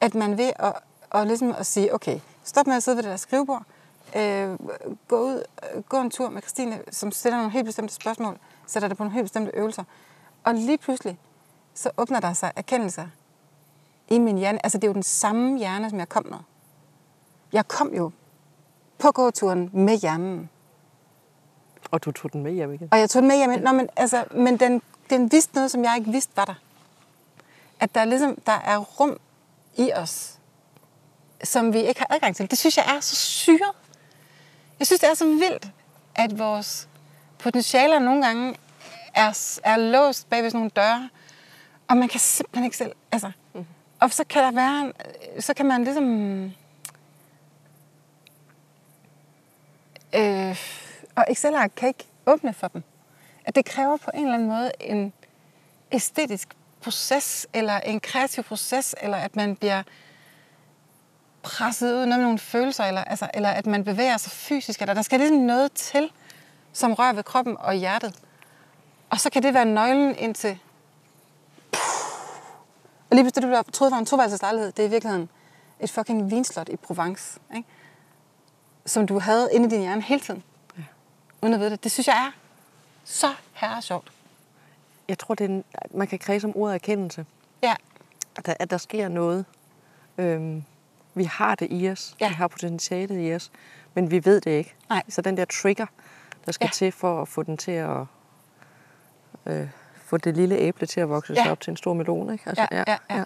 [0.00, 0.72] at man ved at,
[1.12, 3.62] at, ligesom at sige, okay, stop med at sidde ved det der skrivebord,
[4.16, 4.58] øh,
[5.08, 5.42] gå ud,
[5.88, 9.14] gå en tur med Christine, som stiller nogle helt bestemte spørgsmål, sætter det på nogle
[9.14, 9.84] helt bestemte øvelser.
[10.44, 11.18] Og lige pludselig,
[11.74, 13.06] så åbner der sig erkendelser
[14.10, 14.64] i min hjerne.
[14.64, 16.38] Altså, det er jo den samme hjerne, som jeg kom med.
[17.52, 18.10] Jeg kom jo
[18.98, 20.50] på gåturen med hjernen.
[21.90, 22.88] Og du tog den med hjem igen.
[22.92, 23.62] Og jeg tog den med hjem.
[23.62, 26.54] Nå, men, altså, men den, den vidste noget, som jeg ikke vidste var der.
[27.80, 29.20] At der, er ligesom, der er rum
[29.76, 30.38] i os,
[31.44, 32.50] som vi ikke har adgang til.
[32.50, 33.72] Det synes jeg er så syret.
[34.78, 35.68] Jeg synes, det er så vildt,
[36.14, 36.88] at vores
[37.38, 38.56] potentialer nogle gange
[39.14, 41.08] er, er låst bag ved sådan nogle døre,
[41.88, 42.92] og man kan simpelthen ikke selv...
[43.12, 43.32] Altså.
[44.00, 44.92] Og så kan der være...
[45.36, 46.44] Øh, så kan man ligesom...
[50.14, 50.56] Øh,
[51.16, 52.82] og Excel-ark kan ikke åbne for dem.
[53.44, 55.12] At det kræver på en eller anden måde en
[55.92, 56.48] æstetisk
[56.80, 59.82] proces, eller en kreativ proces, eller at man bliver
[61.42, 65.02] presset ud med nogle følelser, eller, altså, eller at man bevæger sig fysisk, eller der
[65.02, 66.10] skal ligesom noget til,
[66.72, 68.14] som rører ved kroppen og hjertet.
[69.10, 70.58] Og så kan det være nøglen ind til...
[73.10, 75.28] Og lige pludselig, det du troede var en toværelseslejlighed, det er i virkeligheden
[75.80, 77.68] et fucking vinslot i Provence, ikke?
[78.86, 80.42] som du havde inde i din hjerne hele tiden,
[80.78, 80.82] ja.
[81.42, 81.84] uden at vide det.
[81.84, 82.30] Det synes jeg er
[83.04, 84.12] så herre sjovt.
[85.08, 87.26] Jeg tror, det er en, man kan kredse om ordet erkendelse.
[87.62, 87.74] Ja,
[88.36, 89.44] at der, at der sker noget.
[90.18, 90.64] Øhm,
[91.14, 92.16] vi har det i os.
[92.20, 92.28] Ja.
[92.28, 93.50] Vi har potentialet i os.
[93.94, 94.74] Men vi ved det ikke.
[94.88, 95.02] Nej.
[95.08, 95.86] Så den der trigger,
[96.46, 96.68] der skal Ja.
[96.68, 96.72] ja.
[96.72, 97.96] til for at få den til at...
[99.46, 99.68] Øh,
[100.10, 101.50] få det lille æble til at vokse sig Ja.
[101.50, 102.32] op til en stor melon.
[102.32, 102.44] Ikke?
[102.46, 103.24] Altså, Ja, ja, ja.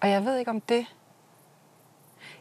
[0.00, 0.86] og jeg ved ikke om det...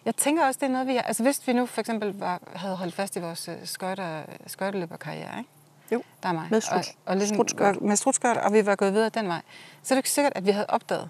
[0.05, 0.95] Jeg tænker også, det er noget, vi...
[0.97, 5.37] Altså hvis vi nu for eksempel var, havde holdt fast i vores øh, skøjter, skøjteløberkarriere,
[5.39, 5.49] ikke?
[5.91, 6.47] Jo, Der er mig.
[6.51, 7.81] med strut- og, og ligesom, strutskørt.
[7.81, 9.41] med strutskørt, og vi var gået videre den vej.
[9.83, 11.09] Så er det ikke sikkert, at vi havde opdaget,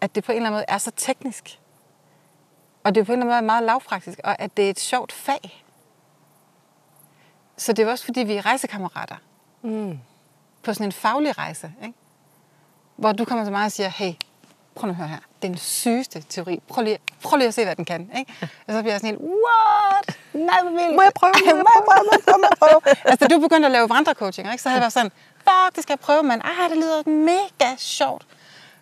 [0.00, 1.60] at det på en eller anden måde er så teknisk.
[2.84, 4.80] Og det er på en eller anden måde meget lavpraktisk, og at det er et
[4.80, 5.64] sjovt fag.
[7.56, 9.16] Så det er også fordi, vi er rejsekammerater.
[9.62, 9.98] Mm.
[10.62, 11.72] På sådan en faglig rejse.
[11.82, 11.94] Ikke?
[12.96, 14.12] Hvor du kommer til mig og siger, hey,
[14.74, 15.18] prøv nu at høre her.
[15.42, 16.62] Det er den sygeste teori.
[16.68, 18.10] Prøv lige, prøv lige at se, hvad den kan.
[18.18, 18.32] Ikke?
[18.40, 20.18] Og så bliver jeg sådan helt, what?
[20.32, 20.96] Nej, hvor vildt.
[20.96, 21.32] Må jeg prøve?
[21.44, 22.04] Må jeg prøve?
[22.04, 22.38] Må jeg prøve?
[22.38, 22.96] Må jeg prøve?
[23.10, 24.62] altså, du begyndte at lave vandrecoaching, ikke?
[24.62, 26.40] så havde jeg været sådan, fuck, det skal jeg prøve, mand.
[26.42, 28.26] Ej, det lyder mega sjovt.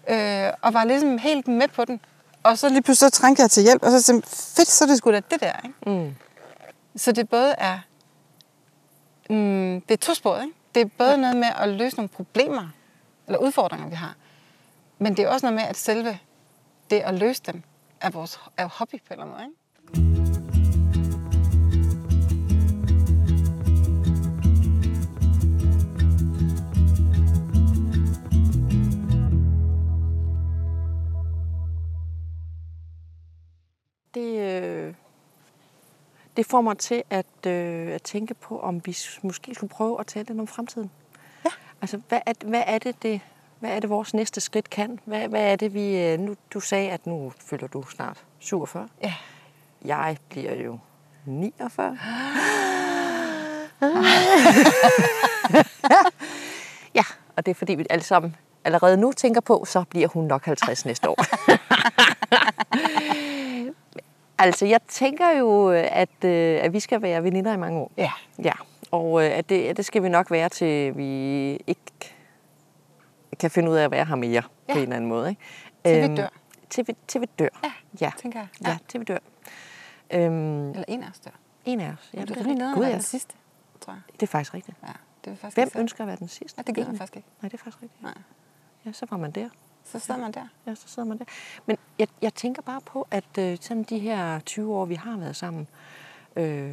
[0.09, 2.01] Øh, og var ligesom helt med på den.
[2.43, 4.89] Og så lige pludselig så trængte jeg til hjælp, og så tænkte fedt, så er
[4.89, 5.53] det sgu da det der.
[5.65, 5.91] Ikke?
[5.91, 6.15] Mm.
[6.97, 7.79] Så det både er,
[9.31, 10.55] mm, det er tosporet, ikke?
[10.75, 11.17] Det er både ja.
[11.17, 12.69] noget med at løse nogle problemer,
[13.27, 14.15] eller udfordringer, vi har.
[14.99, 16.19] Men det er også noget med, at selve
[16.91, 17.63] det at løse dem,
[18.01, 19.55] er vores er hobby på en eller anden måde, ikke?
[34.15, 34.95] Det, øh,
[36.37, 40.07] det får mig til at, øh, at tænke på, om vi måske skulle prøve at
[40.07, 40.91] tale lidt om fremtiden.
[41.45, 41.51] Ja.
[41.81, 43.21] Altså, hvad er, hvad er det, det
[43.61, 44.99] hvad er det, vores næste skridt kan?
[45.05, 45.99] Hvad, hvad er det, vi...
[45.99, 48.89] øh, Nu, du sagde, at nu følger du snart 47.
[49.03, 49.15] Ja.
[49.85, 50.79] Jeg bliver jo
[51.25, 51.99] 49.
[56.95, 57.05] ja,
[57.37, 60.45] og det er fordi, vi alle sammen allerede nu tænker på, så bliver hun nok
[60.45, 61.19] 50 næste år.
[64.39, 67.93] altså, jeg tænker jo, at, øh, at vi skal være veninder i mange år.
[67.97, 68.11] Ja.
[68.45, 68.53] Ja,
[68.91, 71.81] og øh, at det, det skal vi nok være, til vi ikke
[73.41, 74.73] kan finde ud af at være her mere ja.
[74.73, 75.31] På en eller anden måde.
[75.31, 75.41] Ikke?
[75.85, 76.29] Til vi Øhm, dør.
[76.71, 77.49] Til vi, til vi dør.
[77.65, 78.11] Ja, ja.
[78.19, 78.49] tænker jeg.
[78.65, 78.77] Ja, Ja.
[78.89, 79.19] til vi dør.
[80.11, 81.31] Øhm, Eller en af os dør.
[81.65, 82.11] en af os.
[82.15, 82.93] Ja, Ja, det, du er er lige være ja.
[82.95, 83.35] den sidste,
[83.81, 84.01] tror jeg.
[84.15, 84.77] det er faktisk rigtigt.
[84.83, 84.89] Ja,
[85.25, 86.55] det er faktisk Hvem ønsker at være den sidste?
[86.59, 87.29] Ja, det gider man faktisk ikke.
[87.43, 88.03] Nej, det er faktisk rigtigt.
[88.03, 88.15] Nej.
[88.87, 89.49] Ja, så var man der.
[89.85, 90.49] Så sidder man der.
[90.67, 91.25] Ja, så sidder man der.
[91.67, 95.17] Men jeg, jeg tænker bare på, at øh, sådan de her 20 år, vi har
[95.17, 95.67] været sammen,
[96.37, 96.73] øh,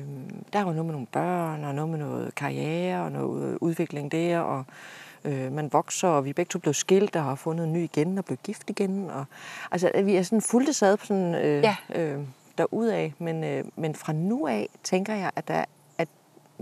[0.54, 4.12] der er jo noget med nogle børn, og noget med noget karriere, og noget udvikling
[4.12, 4.66] der, og
[5.26, 8.18] øh, man vokser, og vi begge to blevet skilt, og har fundet en ny igen,
[8.18, 9.10] og blevet gift igen.
[9.10, 9.26] Og,
[9.72, 11.76] altså, vi er sådan fuldt sad på sådan, øh, Ja.
[11.96, 12.20] øh,
[12.58, 15.66] derudaf, men, øh, men fra nu af tænker jeg, at, der,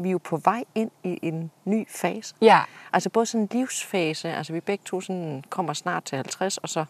[0.03, 2.35] vi er jo på vej ind i en ny fase.
[2.41, 2.61] Ja.
[2.93, 6.69] Altså både sådan en livsfase, altså vi begge to sådan kommer snart til 50, og
[6.69, 6.85] så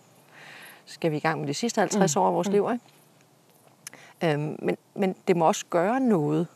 [0.85, 2.21] skal vi i gang med de sidste 50 mm.
[2.21, 2.53] år af vores mm.
[2.53, 2.69] liv.
[2.73, 4.33] Ikke?
[4.33, 6.47] Øhm, men, men det må også gøre noget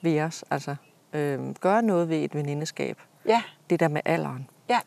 [0.00, 0.76] ved os, altså
[1.12, 2.98] øhm, gøre noget ved et venindeskab.
[3.26, 3.42] Ja.
[3.70, 4.48] Det der med alderen.
[4.68, 4.80] Ja.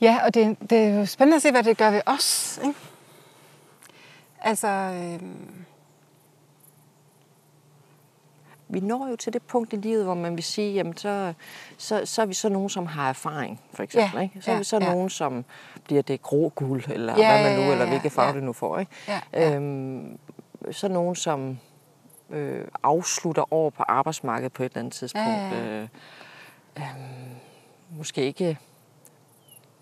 [0.00, 2.60] Ja, og det, det er jo spændende at se, hvad det gør ved os.
[2.64, 2.78] Ikke?
[4.40, 5.64] Altså, øhm,
[8.68, 11.32] Vi når jo til det punkt i livet, hvor man vil sige, jamen så,
[11.76, 14.16] så, så er vi så nogen, som har erfaring, for eksempel.
[14.16, 14.40] Ja, ikke?
[14.40, 14.92] Så er ja, vi så ja.
[14.92, 15.44] nogen, som
[15.84, 18.34] bliver det grå guld, eller Ja, hvad man nu, ja, ja, eller hvilke farve ja.
[18.34, 18.78] det nu får.
[18.78, 18.92] Ikke?
[19.08, 19.54] Ja, ja.
[19.54, 20.18] Øhm,
[20.70, 21.58] så nogen, som
[22.30, 25.28] øh, afslutter år på arbejdsmarkedet på et eller andet tidspunkt.
[25.28, 25.88] Ja, ja, Øh,
[26.76, 26.84] øh,
[27.90, 28.58] måske ikke,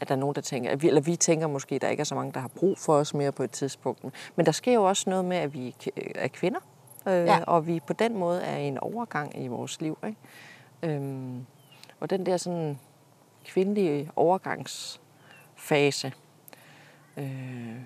[0.01, 2.01] at der er nogen, der tænker, at vi, eller vi tænker måske, at der ikke
[2.01, 4.05] er så mange, der har brug for os mere på et tidspunkt.
[4.37, 5.75] Men der sker jo også noget med, at vi
[6.15, 6.61] er kvinder,
[7.07, 7.41] øh, Ja.
[7.47, 9.99] og vi på den måde er i en overgang i vores liv.
[10.07, 10.19] Ikke?
[10.97, 11.47] Øhm,
[12.01, 12.79] og den der sådan
[13.45, 16.13] kvindelige overgangsfase
[17.17, 17.77] øh,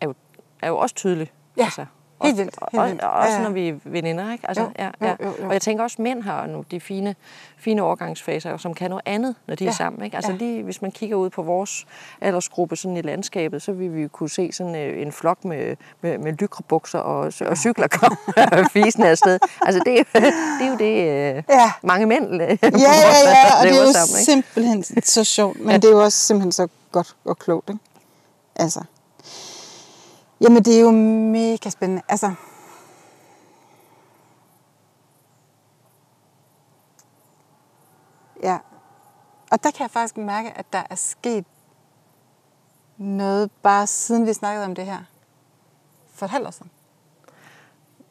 [0.00, 0.14] er, jo,
[0.62, 1.32] er jo også tydelig.
[1.56, 1.86] Ja, altså,
[2.22, 3.02] helt også, vildt, helt Også, vildt.
[3.02, 3.42] også Ja, ja.
[3.42, 4.48] når vi er veninder, ikke?
[4.48, 5.14] Altså, Jo, ja, jo, ja.
[5.24, 5.46] jo, jo.
[5.46, 7.14] Og jeg tænker også, mænd har nu de fine,
[7.58, 10.04] fine overgangsfaser, som kan noget andet, når de er Ja, sammen.
[10.04, 10.16] Ikke?
[10.16, 10.38] Altså ja.
[10.38, 11.86] lige, hvis man kigger ud på vores
[12.20, 15.76] aldersgruppe sådan i landskabet, så vil vi jo kunne se sådan øh, en flok med,
[16.00, 18.16] med, med lykrebukser og, og cykler komme
[18.72, 19.38] fisende afsted.
[19.62, 20.20] Altså det, er jo-
[20.60, 21.72] det er jo det, øh, Ja.
[21.82, 24.18] mange mænd øh, ja, ja, ja, og det er jo sammen.
[24.20, 24.24] Ikke?
[24.32, 27.80] simpelthen så sjovt, men det er jo også simpelthen så godt og klogt, ikke?
[28.56, 28.80] Altså.
[30.40, 32.02] Jamen, det er jo mega spændende.
[32.08, 32.34] Altså,
[38.42, 38.58] ja.
[39.50, 41.44] Og der kan jeg faktisk mærke, at der er sket
[42.96, 44.98] noget, bare siden vi snakkede om det her.
[46.14, 46.70] For et halvt år siden.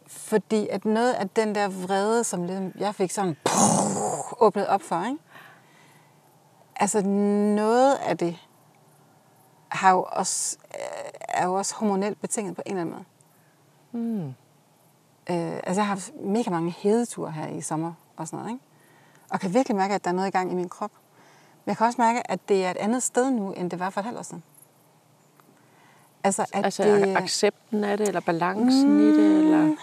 [0.07, 3.37] Fordi at noget af den der vrede, som ligesom jeg fik sådan
[4.39, 5.19] åbnet op for, ikke?
[6.75, 7.01] Altså
[7.55, 8.37] noget af det
[9.67, 10.57] har jo også,
[11.35, 14.03] er jo også hormonelt betinget på en eller anden måde.
[14.03, 14.27] Mm.
[15.29, 18.63] Øh, altså jeg har haft mega mange hedeture her i sommer og sådan noget, ikke?
[19.29, 20.91] Og kan virkelig mærke, at der er noget i gang i min krop.
[21.65, 23.89] Men jeg kan også mærke, at det er et andet sted nu, end det var
[23.89, 24.43] for et halvt år siden.
[26.23, 28.99] Altså, at Altså det, accepten af det, eller balancen mm.
[28.99, 29.75] i det, eller...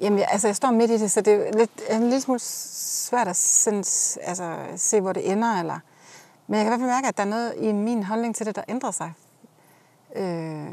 [0.00, 2.38] Jamen, jeg- altså, jeg står midt i det, så det er lidt, en lille smule
[2.40, 3.78] svært at sådan,
[4.22, 5.58] altså, se, hvor det ender.
[5.60, 5.78] Eller.
[6.46, 8.46] Men jeg kan i hvert fald mærke, at der er noget i min holdning til
[8.46, 9.12] det, der ændrer sig.
[10.16, 10.66] Øh...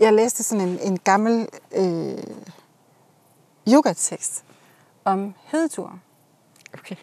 [0.00, 2.18] Jeg læste sådan en, en gammel øh,
[3.68, 4.44] yogatekst
[5.04, 5.98] om hedetur.
[6.74, 6.96] Okay.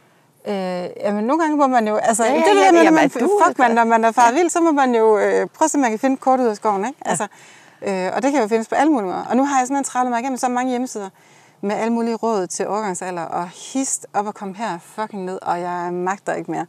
[0.48, 1.96] Øh, jamen, nogle gange må man jo...
[1.96, 3.72] Altså, Ja, ja, ja, det er det ja, jamen, når man, at du- fuck, man,
[3.72, 6.18] når man er faret vild, så må man jo øh, prøve, så man kan finde
[6.18, 6.86] kort ud af skoven.
[6.86, 7.00] Ikke?
[7.06, 7.28] Altså,
[7.82, 9.26] øh, og det kan jo findes på alle mulige måder.
[9.26, 11.10] Og nu har jeg simpelthen travlet mig igennem så mange hjemmesider
[11.62, 15.62] med alle mulige råd til overgangsalder, og hist op og kom her fucking ned, og
[15.62, 16.66] jeg magter ikke mere.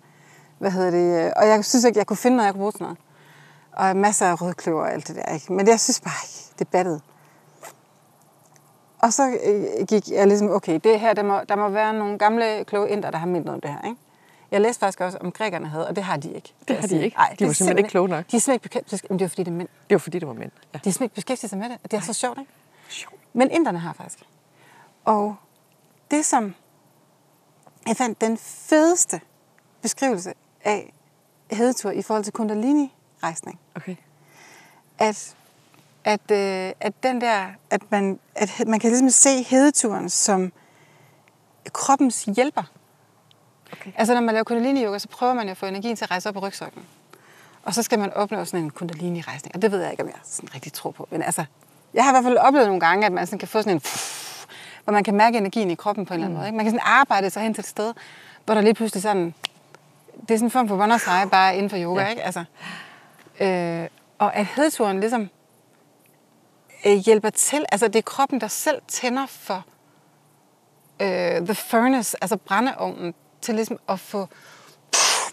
[0.59, 1.35] Hvad hedder det?
[1.35, 2.99] Og jeg synes ikke, jeg kunne finde noget, jeg kunne bruge til noget.
[3.73, 5.35] Og masser af rødkløver og alt det der.
[5.35, 5.53] Ikke?
[5.53, 7.01] Men jeg synes bare ikke, det battede.
[8.99, 12.19] Og så øh, gik jeg ligesom, okay, det her, der må, der må være nogle
[12.19, 13.89] gamle kloge inder, der har noget om det her.
[13.89, 13.97] Ikke?
[14.51, 16.55] Jeg læste faktisk også, om grækerne havde, og det har de ikke.
[16.69, 17.17] Det har de ikke.
[17.17, 18.25] Ej, De det var er simpelthen ikke kloge nok.
[18.31, 19.69] De er simpelthen ikke bekendt, men det er fordi, det er mænd.
[19.69, 20.51] Det var fordi, det var mænd.
[20.75, 20.79] Ja.
[20.85, 22.53] De er simpelthen ikke beskæftiget sig med det, og det er så sjovt, ikke?
[22.89, 23.15] Sjovt.
[23.33, 24.19] Men inderne har faktisk.
[25.09, 25.37] Og
[26.11, 26.55] det, som
[27.87, 29.21] jeg fandt den fedeste
[29.83, 30.35] beskrivelse
[30.65, 30.93] af
[31.51, 33.97] hedetur i forhold til kundalini-rejsning, Okay.
[34.99, 35.37] at,
[36.05, 40.53] at, øh, at den der, at man, at man kan ligesom se hedeturen som
[41.73, 42.63] kroppens hjælper.
[43.73, 43.93] Okay.
[43.97, 46.29] Altså når man laver kundalini-yoga, så prøver man jo at få energien til at rejse
[46.29, 46.85] op på rygsøjlen.
[47.63, 49.55] Og så skal man opnå sådan en kundalini-rejsning.
[49.55, 51.09] Og det ved jeg ikke, om jeg sådan rigtig tror på.
[51.11, 51.45] Men altså,
[51.95, 53.83] jeg har i hvert fald oplevet nogle gange, at man sådan kan få sådan en...
[54.89, 56.49] Hvor man kan mærke energien i kroppen på en eller anden måde.
[56.49, 56.57] Ikke?
[56.57, 57.95] Man kan sådan arbejde sig hen til et sted,
[58.45, 59.35] hvor der lige pludselig sådan...
[60.21, 62.09] Det er sådan en form for wonderseje, bare inden for yoga, Ja.
[62.09, 62.23] ikke?
[62.23, 62.45] Altså,
[63.41, 65.29] øh, og at hedeturen ligesom
[66.87, 67.65] øh, hjælper til.
[67.73, 69.65] Altså, det er kroppen, der selv tænder for
[71.01, 74.29] øh, the furnace, altså brændeovnen, til ligesom at få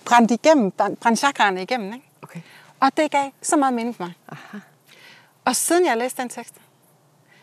[0.05, 1.93] brændt igennem, brændt brændt chakraerne igennem.
[1.93, 2.05] Ikke?
[2.21, 2.41] Okay.
[2.79, 4.13] Og det gav så meget mening for mig.
[4.29, 4.57] Aha.
[5.45, 6.55] Og siden jeg læste den tekst,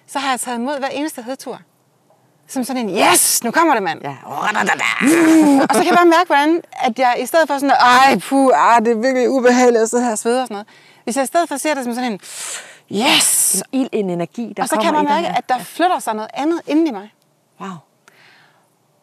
[0.07, 1.61] så har jeg taget imod hver eneste hedtur.
[2.49, 4.01] Som sådan en, yes, nu kommer det, mand.
[4.03, 4.17] Ja.
[5.69, 8.51] og så kan jeg bare mærke, hvordan at jeg i stedet for sådan, ej, puh,
[8.55, 10.67] ah, det er virkelig ubehageligt at sidde her og svede og sådan noget.
[11.05, 12.21] Hvis jeg i stedet for ser det som sådan en,
[12.91, 16.15] yes, En ild, en energi, der og så kan man mærke, at der flytter sig
[16.15, 17.15] noget andet inden i mig.
[17.61, 17.71] Wow.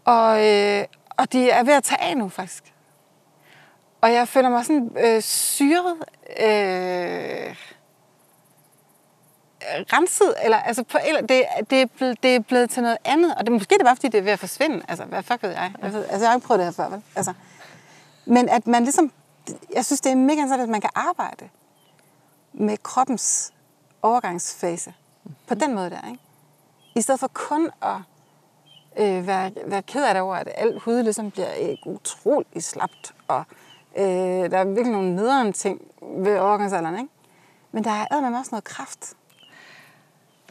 [0.06, 0.86] Og, øh,
[1.18, 2.64] og de er ved at tage af nu, faktisk.
[4.02, 5.96] Og jeg føler mig sådan øh, syret,
[6.40, 7.56] øh,
[9.94, 13.36] renset, eller altså på, eller det, det, er blevet, det er blevet til noget andet.
[13.36, 14.82] Og det måske er det bare, fordi det er ved at forsvinde.
[14.88, 15.74] Altså, hvad fuck ved jeg?
[15.82, 17.02] jeg ved, altså, jeg har ikke prøvet det her før, vel?
[17.16, 17.34] Altså,
[18.26, 19.12] men at man ligesom,
[19.76, 21.50] jeg synes, det er mega interessant, at man kan arbejde
[22.54, 23.54] med kroppens
[24.02, 24.94] overgangsfase.
[25.48, 26.20] På den måde der, ikke?
[26.96, 27.98] I stedet for kun at
[28.98, 33.16] øh, være, være ked af det over, at alt hud ligesom bliver øh, utrolig slapt,
[33.28, 33.44] og
[33.98, 34.06] øh,
[34.52, 37.10] der er virkelig nogle nederen ting ved overgangsalderen, ikke?
[37.72, 39.16] Men der er med også noget kraft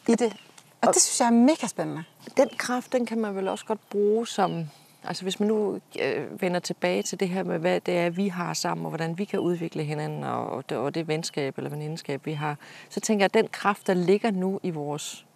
[0.08, 0.36] i det.
[0.80, 2.04] Og det synes jeg er mega spændende.
[2.36, 4.64] Den kraft, den kan man vel også godt bruge som...
[5.04, 8.28] Altså hvis man nu øh, vender tilbage til det her med, hvad det er, vi
[8.28, 11.70] har sammen, og hvordan vi kan udvikle hinanden, og, og, det, og det venskab eller
[11.70, 12.56] venindskab, vi har,
[12.88, 15.26] så tænker jeg, at den kraft, der ligger nu i vores,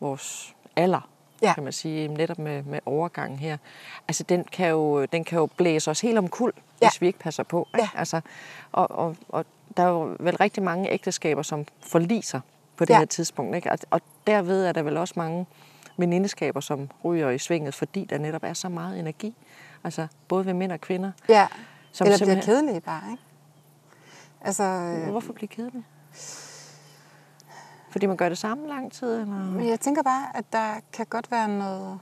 [0.00, 1.08] vores alder,
[1.42, 1.54] Ja.
[1.54, 3.56] kan man sige, netop med, med overgangen her,
[4.08, 6.88] altså den kan, jo, den kan jo blæse os helt omkuld, Ja.
[6.90, 7.68] hvis vi ikke passer på.
[7.74, 7.88] Ikke?
[7.94, 7.98] Ja.
[7.98, 8.20] Altså,
[8.72, 9.44] og, og, og
[9.76, 12.40] der er jo vel rigtig mange ægteskaber, som forliser
[12.76, 12.98] på det Ja.
[12.98, 13.56] her tidspunkt.
[13.56, 13.70] Ikke?
[13.72, 15.46] Og, og derved er der vel også mange
[15.96, 19.34] venindeskaber, som ryger i svinget, fordi der netop er så meget energi.
[19.84, 21.12] Altså både ved mænd og kvinder.
[21.28, 21.46] Ja.
[21.92, 23.22] Som Eller bliver simpelthen- kedelige bare, ikke?
[24.40, 25.84] Altså, øh, Hvorfor blive kedelig?
[27.90, 29.20] Fordi man gør det samme lang tid?
[29.20, 29.60] Eller?
[29.64, 31.98] Jeg tænker bare, at der kan godt være noget...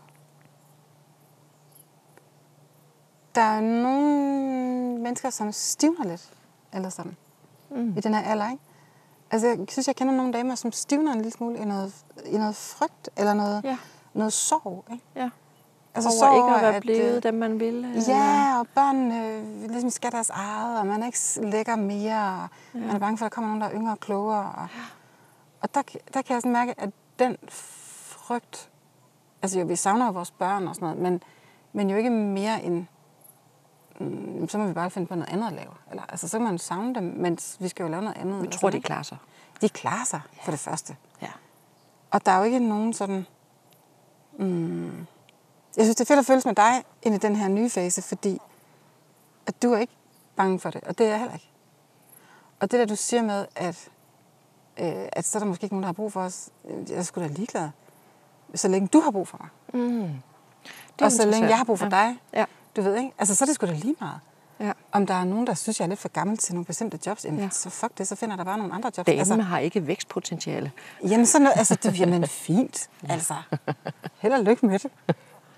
[3.35, 6.31] Der er nogle mennesker, som stivner lidt,
[6.73, 7.17] eller sådan,
[7.71, 7.97] mm.
[7.97, 8.63] i den her alder, ikke?
[9.35, 11.95] Altså, jeg synes, jeg kender nogle damer, som stivner en lille smule i noget,
[12.27, 13.79] i noget frygt, eller noget, Ja.
[14.15, 15.05] noget sorg, ikke?
[15.17, 15.31] Ja.
[15.95, 17.89] Altså, Over sorg ikke at være at, blevet øh, dem, man ville?
[17.89, 18.03] eller?
[18.09, 22.49] Ja, og børnene øh, ligesom skal deres eget, og man er ikke lækker mere, og
[22.75, 22.81] ja.
[22.87, 24.53] man er bange for, at der kommer nogen, der er yngre og klogere.
[24.57, 24.69] Og,
[25.61, 25.83] og der,
[26.15, 28.71] der kan jeg sådan mærke, at den frygt,
[29.43, 31.23] altså jo, vi savner jo vores børn og sådan noget, men,
[31.73, 32.87] men jo ikke mere end,
[34.01, 35.71] mm, så må vi bare finde på noget andet at lave.
[35.91, 38.43] Eller, altså, så kan man savne dem, men vi skal jo lave noget andet.
[38.43, 39.17] Vi tror, de klarer sig.
[39.61, 40.97] De klarer sig, for det første.
[41.23, 41.31] Ja.
[42.11, 43.27] Og der er jo ikke nogen sådan...
[44.39, 45.07] Mm,
[45.77, 48.03] jeg synes, det er fedt at føles med dig ind i den her nye fase,
[48.03, 48.39] fordi
[49.47, 49.93] at du er ikke
[50.37, 51.49] bange for det, og det er jeg heller ikke.
[52.61, 53.89] Og det der, du siger med, at,
[54.81, 56.99] øh, at så er der måske ikke nogen, der har brug for os, øh, jeg
[56.99, 57.69] er sgu da ligeglad.
[58.55, 59.49] Så længe du har brug for mig,
[59.83, 60.11] Mm.
[61.03, 61.91] og så længe jeg har brug for ja.
[61.91, 62.45] dig, Ja.
[62.77, 64.21] Du ved ikke, altså så er det sgu da lige meget.
[64.61, 64.73] Ja.
[64.93, 67.25] Om der er nogen, der synes, jeg er lidt for gammel til nogle bestemte jobs,
[67.25, 67.49] jamen, Ja.
[67.51, 69.07] så fuck det, så finder der bare nogle andre jobs.
[69.07, 70.73] Damen altså, har ikke vækstpotentiale.
[71.09, 73.35] Jamen, sådan noget, altså, det, jamen fint, altså.
[74.19, 74.91] Held og lykke med det.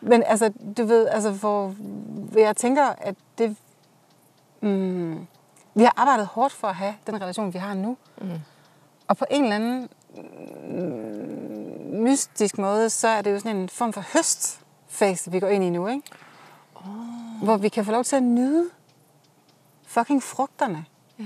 [0.00, 1.74] Men altså, du ved, altså, hvor
[2.38, 3.56] jeg tænker, at det...
[4.60, 5.26] Mm,
[5.74, 7.96] vi har arbejdet hårdt for at have den relation, vi har nu.
[8.20, 8.30] Mm.
[9.08, 9.88] Og på en eller anden
[10.64, 15.64] mm, mystisk måde, så er det jo sådan en form for høstfase, vi går ind
[15.64, 16.02] i nu, ikke?
[16.88, 17.44] Oh.
[17.44, 18.64] Hvor vi kan få lov til at nyde
[19.86, 20.84] fucking frugterne
[21.18, 21.24] Ja.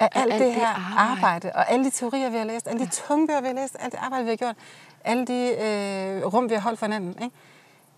[0.00, 1.10] af alt, alt det her arbejde.
[1.12, 3.76] arbejde, og alle de teorier, vi har læst, alle de tunge bøger, vi har læst,
[3.80, 4.56] alt det arbejde, vi har gjort,
[5.04, 7.22] alle de øh, rum, vi har holdt for hinanden.
[7.22, 7.36] Ikke?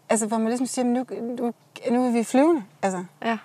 [0.09, 1.55] Altså, hvor man ligesom siger, nu, nu,
[1.91, 2.65] nu er vi flyvende.
[2.83, 3.05] Altså.
[3.25, 3.39] Ja.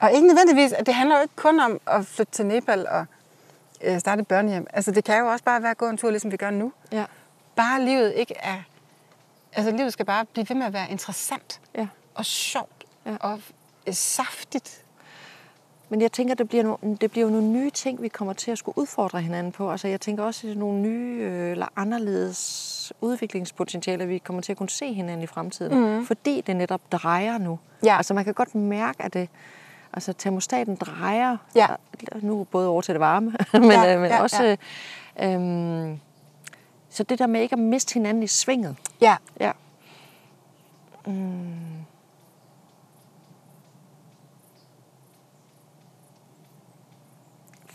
[0.00, 3.06] Og ikke nødvendigvis, at det handler jo ikke kun om at flytte til Nepal og
[3.80, 4.66] øh, starte et børnehjem.
[4.72, 6.72] Altså, det kan jo også bare være at gå en tur, ligesom vi gør nu.
[6.92, 7.04] Ja.
[7.56, 8.56] Bare livet ikke er...
[9.52, 11.86] Altså, livet skal bare blive ved med at være interessant ja.
[12.14, 13.16] Og sjovt Ja.
[13.20, 13.40] og
[13.86, 14.84] øh, saftigt.
[15.88, 18.50] Men jeg tænker, det bliver, nogle, det bliver jo nogle nye ting, vi kommer til
[18.50, 19.70] at skulle udfordre hinanden på.
[19.70, 24.58] Altså, jeg tænker også, at nogle nye øh, eller anderledes udviklingspotentialer, vi kommer til at
[24.58, 25.96] kunne se hinanden i fremtiden.
[25.98, 26.06] Mm.
[26.06, 27.58] Fordi det netop drejer nu.
[27.84, 27.96] Ja.
[27.96, 29.28] Altså, man kan godt mærke, at det,
[29.92, 31.66] altså, termostaten drejer Ja.
[32.22, 34.56] nu både over til det varme, men, Ja, øh, men ja, også...
[35.20, 36.00] Øh, øhm,
[36.90, 38.76] så det der med ikke at miste hinanden i svinget.
[39.00, 39.50] Ja, Ja.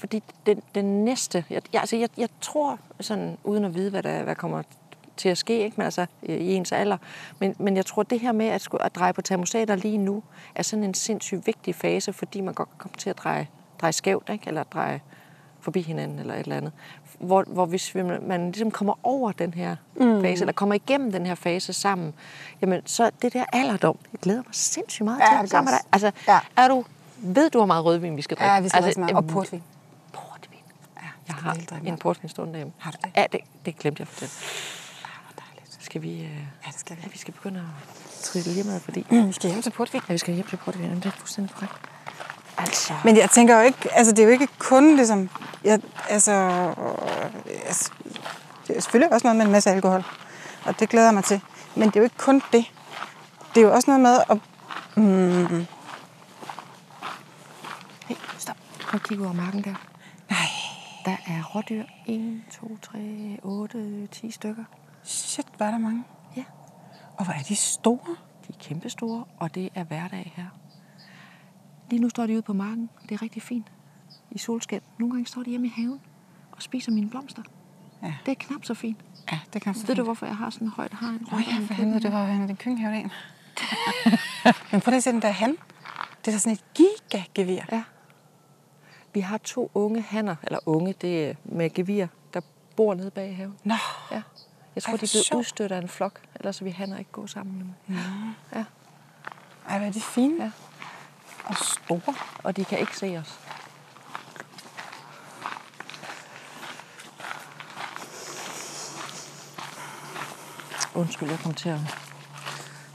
[0.05, 4.03] Fordi den, den næste, jeg, jeg, altså jeg, jeg tror sådan, uden at vide, hvad
[4.03, 4.61] der hvad kommer
[5.17, 5.73] til at ske, ikke?
[5.77, 6.97] Men altså, i ens alder,
[7.39, 10.23] men, men jeg tror, det her med at, skulle, at dreje på termostater lige nu,
[10.55, 13.47] er sådan en sindssygt vigtig fase, fordi man godt kan komme til at dreje,
[13.81, 14.47] dreje skævt, ikke?
[14.47, 15.01] eller dreje
[15.59, 16.71] forbi hinanden, eller et eller andet.
[17.19, 20.21] Hvor, hvor hvis vi, man ligesom kommer over den her mm.
[20.21, 22.13] fase, eller kommer igennem den her fase sammen,
[22.61, 25.79] jamen så det der alderdom, jeg glæder mig sindssygt meget Ja, til at sammen med
[25.79, 25.87] dig.
[25.91, 26.39] Altså, Ja.
[26.57, 26.85] er du,
[27.17, 28.53] ved du, hvor meget rødvin vi skal drikke?
[28.53, 29.15] ja vi skal altså, rigtig meget.
[29.15, 29.27] Og.
[29.27, 29.63] Portvin.
[31.27, 31.99] Jeg har en meget.
[31.99, 32.73] portvin stående derhjemme.
[32.79, 33.11] Har du det?
[33.15, 34.33] Ja, det, det glemte jeg at fortælle.
[35.03, 35.09] Ah,
[35.49, 35.77] dejligt.
[35.83, 36.21] Skal vi, øh,
[36.65, 37.01] Ja, det skal vi.
[37.03, 40.01] ja, vi skal begynde at trille lige med, fordi Mm, vi skal hjem til portvin.
[40.09, 40.83] ja, vi skal hjem til portvin.
[40.83, 41.73] Jamen, det er fuldstændig korrekt.
[42.57, 45.29] Altså, Men jeg tænker jo ikke, altså det er jo ikke kun ligesom,
[45.63, 45.79] jeg,
[46.09, 47.91] altså, øh, altså,
[48.67, 50.03] det er selvfølgelig også noget med en masse alkohol,
[50.65, 51.41] og det glæder jeg mig til.
[51.75, 52.65] Men det er jo ikke kun det.
[53.55, 54.37] Det er jo også noget med at,
[58.07, 58.55] hey, stop.
[58.81, 59.75] Prøv at kigge over marken der.
[61.05, 61.83] Der er rådyr.
[62.07, 64.63] 1, 2, 3, 8, 10 stykker.
[65.03, 66.03] shit, var der mange.
[66.37, 66.43] Ja,
[67.17, 68.15] Og hvor er de store.
[68.47, 70.45] de er kæmpestore, og det er hverdag her.
[71.89, 72.89] Lige nu står de ude på marken.
[73.09, 73.71] Det er rigtig fint.
[74.31, 74.79] I solskin.
[74.99, 76.01] Nogle gange står de hjemme i haven
[76.51, 77.41] og spiser mine blomster.
[78.03, 78.13] Ja.
[78.25, 78.97] Det er knap så fint.
[79.31, 81.27] Ja, det kan Ved du, hvorfor jeg har sådan en højt hegn?
[81.31, 83.11] Åh oh, ja, for helvede, det var en af de kynghave en.
[84.71, 85.49] Men prøv lige at se den der han.
[86.25, 87.61] Det er da sådan et gigagevir.
[87.71, 87.83] Ja.
[89.15, 92.41] Vi har to unge hanner, eller unge, det er med gevir, der
[92.75, 93.55] bor nede bag haven.
[93.63, 93.75] Nå,
[94.11, 94.21] Ja.
[94.75, 97.27] Jeg tror, Ej, de er blevet udstødt af en flok, ellers vil hanner ikke gå
[97.27, 97.95] sammen nu.
[98.55, 98.63] Ja.
[99.69, 100.43] ej, hvor er de fine.
[100.43, 100.51] Ja.
[101.45, 102.15] Og store.
[102.43, 103.39] Og de kan ikke se os.
[110.95, 111.79] Undskyld, jeg kom til at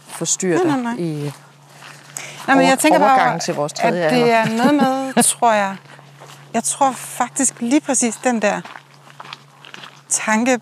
[0.09, 1.03] forstyrre Nej, dig nej, nej.
[1.05, 1.33] i...
[2.47, 5.77] Nej, men jeg tænker bare, til vores tredje at det er noget med, tror jeg,
[6.55, 8.61] jeg tror faktisk lige præcis den der
[10.09, 10.61] tanke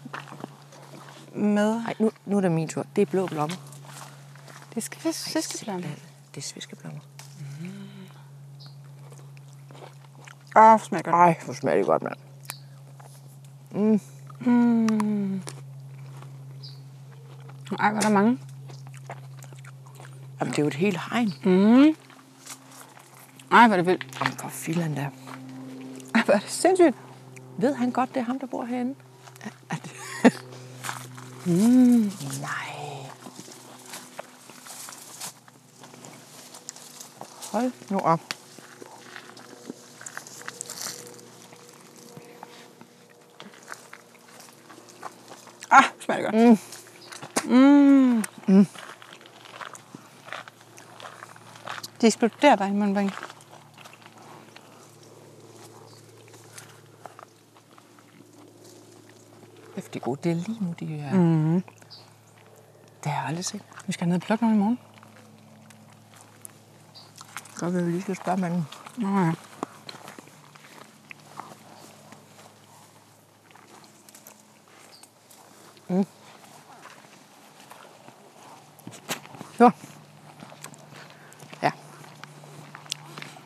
[1.34, 2.86] med, Nej, nu, nu er det min tur.
[2.96, 3.56] Det er blå blommer.
[4.74, 5.82] det skal vi søskeblomme.
[6.34, 7.00] Det er sviskeblommer.
[10.56, 11.14] Åh, oh, smager godt.
[11.14, 12.16] Ej, hvor smager det godt, mand.
[17.80, 18.38] Ej, hvor er der mange.
[20.40, 21.28] Jamen, det er jo et helt hegn.
[23.52, 24.18] Ej, hvor er det vildt.
[24.20, 25.10] Jamen, for filan da.
[26.28, 26.96] Hvor er det sindssygt.
[27.58, 28.94] Ved han godt, det er ham, der bor herinde?
[29.40, 29.76] Er, er
[31.46, 32.12] mm.
[32.40, 32.50] Nej.
[37.52, 38.20] Hold nu op.
[45.70, 46.60] Ah, smager det godt.
[47.44, 48.24] Mm.
[48.46, 48.66] Mm.
[52.00, 53.12] Det eksploderer bare i munden
[59.96, 60.20] er gode.
[60.24, 61.14] Det er lige nu, de er...
[61.14, 61.62] Mm.
[63.04, 63.62] Det har jeg aldrig set.
[63.86, 64.78] Vi skal ned og plukke nogle i morgen.
[67.56, 68.66] Så vil vi lige skal spørge manden.
[68.96, 69.32] Nå ja.
[79.60, 79.70] Ja.
[81.62, 81.70] Ja.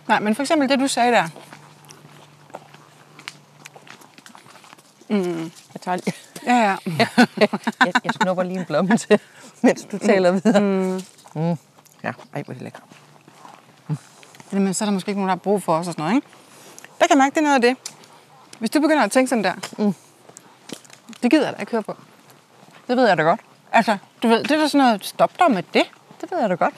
[0.08, 1.28] Nej, men for eksempel det, du sagde der.
[5.08, 6.21] Jeg tager lige...
[6.52, 7.06] Ja, ja.
[7.86, 9.20] jeg, jeg snupper lige en blomme til,
[9.62, 10.60] mens du taler videre.
[10.60, 11.00] Mm.
[11.34, 11.58] Mm.
[12.04, 12.82] Ja, ej, hvor er det lækkert.
[14.52, 16.14] Jamen, så er der måske ikke nogen, der har brug for os og sådan noget,
[16.14, 16.26] ikke?
[16.98, 17.76] Der kan jeg mærke, det er noget af det.
[18.58, 19.94] Hvis du begynder at tænke sådan der, mm.
[21.22, 21.96] det gider jeg da ikke høre på.
[22.88, 23.40] Det ved jeg da godt.
[23.72, 25.84] Altså, du ved, det er da sådan noget, stop dig med det.
[26.20, 26.74] Det ved jeg da godt.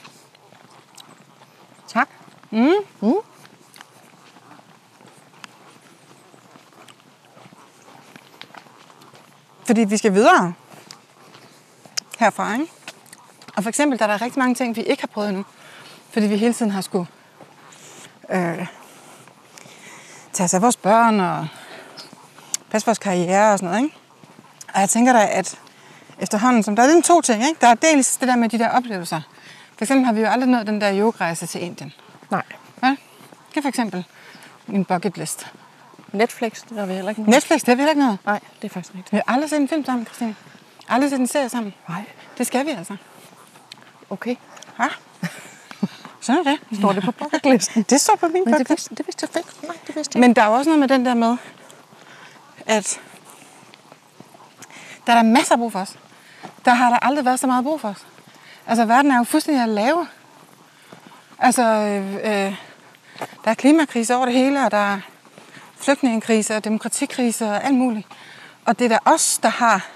[1.87, 2.09] Tak.
[9.65, 10.53] Fordi vi skal videre
[12.19, 12.67] herfra, ikke?
[13.55, 15.45] Og for eksempel, der er der rigtig mange ting, vi ikke har prøvet endnu.
[16.09, 17.07] Fordi vi hele tiden har skulle
[18.29, 18.67] øh,
[20.33, 21.47] tage os af vores børn og
[22.69, 23.97] passe vores karriere og sådan noget, ikke?
[24.73, 25.59] Og jeg tænker da, at
[26.19, 27.57] efterhånden, som der er lidt to ting, ikke?
[27.61, 29.21] Der er dels det der med de der oplevelser.
[29.77, 31.93] For eksempel har vi jo aldrig nået den der yogarejse til Indien.
[32.31, 32.43] Nej.
[32.83, 32.95] Ja?
[33.49, 34.05] Det er for eksempel
[34.67, 35.47] min bucket list.
[36.15, 37.21] Netflix, det har vi heller ikke.
[37.21, 38.17] Netflix, det har vi heller ikke noget.
[38.25, 39.11] Nej, det er faktisk rigtigt.
[39.11, 40.35] Vi har aldrig set en film sammen, Christine.
[40.89, 41.73] Aldrig set en serie sammen.
[41.89, 42.03] Nej.
[42.37, 42.95] Det skal vi altså.
[44.09, 44.35] Okay.
[44.79, 44.87] Ja.
[46.21, 46.79] Sådan er det.
[46.79, 47.85] Står det på bucketlisten?
[47.89, 49.67] Det står på min Men det vidste, det vidste jeg ikke.
[49.67, 51.37] Nej, det vidste jeg Men der er jo også noget med den der med,
[52.65, 53.01] at
[55.07, 55.97] der er der masser af brug for os.
[56.65, 58.05] Der har der aldrig været så meget brug for os.
[58.67, 60.07] Altså, verden er jo fuldstændig at lave.
[61.39, 62.55] Altså, øh, øh,
[63.43, 64.99] der er klimakrise over det hele, og der er
[65.85, 68.07] flygtningekrise og demokratikrise og alt muligt.
[68.65, 69.87] Og det er da os, der har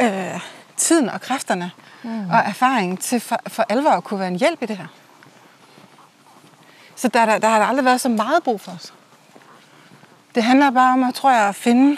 [0.00, 0.40] øh,
[0.76, 1.70] tiden og kræfterne
[2.02, 2.30] mm.
[2.30, 4.86] og erfaringen til for, for alvor at kunne være en hjælp i det her.
[6.96, 8.94] Så der, der, der har der aldrig været så meget brug for os.
[10.34, 11.96] Det handler bare om, at, tror jeg, at finde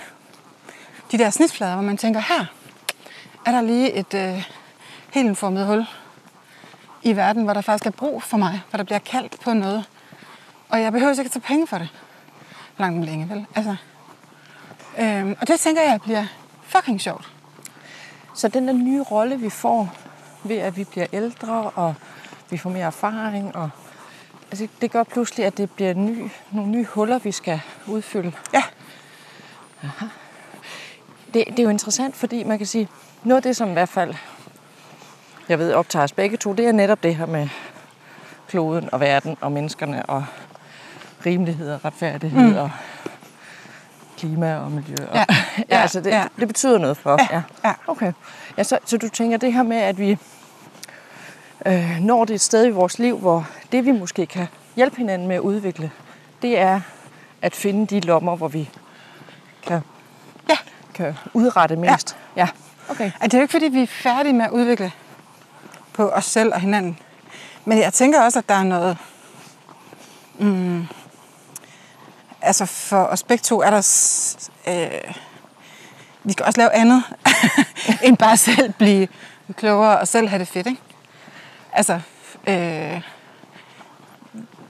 [1.13, 2.45] de der snitflader, hvor man tænker, her
[3.47, 4.45] er der lige et øh,
[5.11, 5.87] helt formet hul
[7.03, 9.85] i verden, hvor der faktisk er brug for mig, hvor der bliver kaldt på noget.
[10.69, 11.89] Og jeg behøver ikke at tage penge for det.
[12.79, 13.47] Langt om længe, vel?
[13.55, 13.77] Altså,
[14.99, 16.27] øhm, og det tænker jeg bliver
[16.63, 17.33] fucking sjovt.
[18.35, 19.95] Så den der nye rolle, vi får
[20.45, 21.95] ved, at vi bliver ældre, og
[22.51, 23.71] vi får mere erfaring, og
[24.51, 28.33] altså, det gør pludselig, at det bliver ny, nogle nye huller, vi skal udfylde.
[28.53, 28.63] Ja,
[31.35, 32.89] Det, det er jo interessant, fordi man kan sige,
[33.25, 34.15] noget af det, som i hvert fald,
[35.49, 37.49] jeg ved, optager os begge to, det er netop det her med
[38.49, 40.25] kloden og verden og menneskerne og
[41.27, 42.57] rimelighed og retfærdighed mm.
[42.57, 42.71] og
[44.19, 44.97] klima og miljø.
[45.09, 46.25] Og, Ja, ja, ja, altså det, ja.
[46.39, 47.21] det betyder noget for os.
[47.31, 47.73] Ja, ja.
[47.87, 48.13] Okay.
[48.59, 50.19] Ja, så, så du tænker det her med, at vi
[51.67, 54.47] øh, når det et sted i vores liv, hvor det vi måske kan
[54.77, 55.91] hjælpe hinanden med at udvikle,
[56.43, 56.81] det er
[57.43, 58.71] at finde de lommer, hvor vi
[59.63, 59.81] kan,
[60.49, 60.57] ja.
[60.95, 62.17] kan udrette mest.
[62.37, 62.41] Ja.
[62.41, 62.49] ja.
[62.91, 63.11] Okay.
[63.21, 64.93] Og det er jo ikke, fordi vi er færdige med at udvikle
[65.93, 66.99] på os selv og hinanden.
[67.65, 68.97] Men jeg tænker også, at der er noget...
[70.39, 70.87] Mm,
[72.43, 73.83] altså for os begge to er der...
[74.69, 75.15] Øh,
[76.25, 77.05] vi skal også lave andet,
[78.05, 79.09] end bare selv blive
[79.57, 80.81] klogere og selv have det fedt, ikke?
[81.73, 82.01] Altså...
[82.47, 83.03] Øh,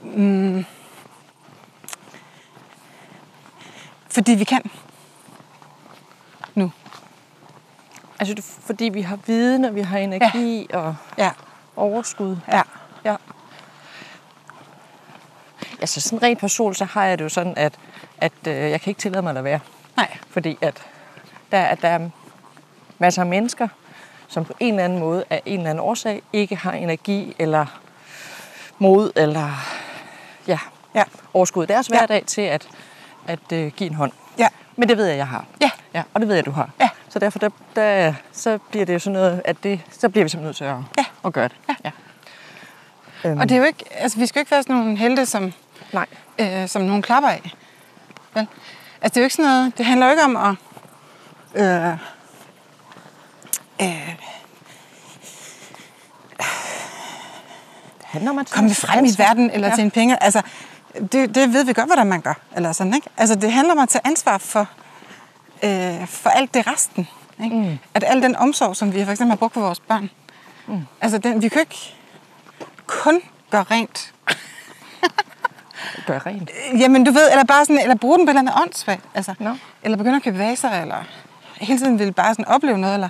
[0.01, 0.65] mm,
[4.09, 4.61] fordi vi kan.
[6.55, 6.71] Nu.
[8.19, 8.35] Altså
[8.65, 10.77] fordi vi har viden, og vi har energi ja.
[10.77, 11.31] og Ja.
[11.75, 12.37] overskud.
[12.47, 12.61] Ja.
[13.05, 13.15] Ja.
[15.83, 17.73] Altså sådan rent personligt, så har jeg det jo sådan, at,
[18.17, 19.59] at øh, jeg kan ikke tillade mig at lade være.
[19.97, 20.17] Nej.
[20.29, 20.81] Fordi at
[21.51, 22.09] der, at der er
[22.99, 23.67] masser af mennesker,
[24.27, 27.65] som på en eller anden måde af en eller anden årsag ikke har energi eller
[28.79, 29.49] mod eller
[30.47, 30.59] ja,
[30.95, 31.03] Ja.
[31.33, 31.97] overskud i deres Ja.
[31.97, 32.67] hverdag til at,
[33.27, 34.11] at øh, give en hånd.
[34.37, 34.47] Ja.
[34.75, 35.45] Men det ved jeg, jeg har.
[35.61, 35.71] Ja.
[35.93, 36.69] ja og det ved jeg, du har.
[36.79, 36.89] Ja.
[37.09, 40.29] Så derfor der, der, så bliver det jo sådan noget, at det, så bliver vi
[40.29, 41.05] simpelthen nødt til at, Ja.
[41.27, 41.55] at gøre det.
[41.69, 41.75] Ja.
[41.85, 41.91] ja.
[43.29, 45.25] Øhm, Og det er jo ikke, altså vi skal jo ikke være sådan nogle helte,
[45.25, 45.53] som,
[45.93, 46.05] Nej.
[46.39, 47.51] øh, som nogen klapper af.
[48.33, 48.47] Vel?
[49.01, 50.55] Altså det er jo ikke sådan noget, det handler jo ikke om at
[51.55, 51.91] øh,
[53.81, 54.15] øh,
[58.03, 59.75] handler om at komme frem i verden eller Ja.
[59.75, 60.23] tjene penge.
[60.23, 60.41] Altså,
[61.11, 62.33] det, det ved vi godt, hvordan man gør.
[62.55, 63.07] Eller sådan, ikke?
[63.17, 64.67] Altså, det handler om at tage ansvar for,
[65.63, 67.07] øh, for alt det resten.
[67.43, 67.55] Ikke?
[67.55, 67.79] Mm.
[67.93, 70.09] At al den omsorg, som vi for eksempel har brugt på vores børn.
[70.67, 70.81] Mm.
[71.01, 71.95] Altså, den, vi kan ikke
[72.87, 74.13] kun gøre rent.
[76.07, 76.49] Gør rent.
[76.79, 79.01] Jamen, du ved, eller bare sådan, eller bruge den på et eller andet åndssvagt.
[79.15, 79.55] Altså, Nå.
[79.83, 81.03] Eller begynde at købe vaser, eller
[81.61, 82.93] hele tiden vil bare sådan opleve noget.
[82.93, 83.09] Eller,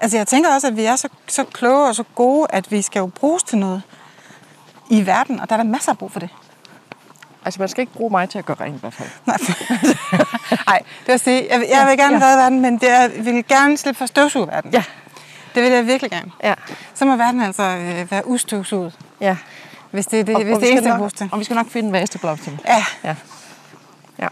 [0.00, 2.82] altså, jeg tænker også, at vi er så, så kloge og så gode, at vi
[2.82, 3.82] skal jo bruges til noget
[4.90, 6.28] i verden, og der er der masser af brug for det.
[7.44, 9.08] Altså, man skal ikke bruge mig til at gøre rent i hvert fald.
[9.26, 9.36] Nej,
[10.66, 12.24] Nej det vil sige, jeg, vil- jeg vil gerne Ja.
[12.26, 14.70] redde verden, men det jeg vil gerne slippe for støvsugeverden.
[14.72, 14.82] Ja.
[15.54, 16.30] Det vil jeg virkelig gerne.
[16.44, 16.54] Ja.
[16.94, 18.94] Så må verden altså øh, være ustøvsuget.
[19.20, 19.36] Ja.
[19.90, 21.28] Hvis det er det, Og- hvis og det vi skal eneste, nok- til.
[21.32, 22.58] Og vi skal nok finde en vase til blomsterne.
[22.66, 22.84] Ja.
[23.04, 23.14] Ja.
[24.18, 24.28] ja.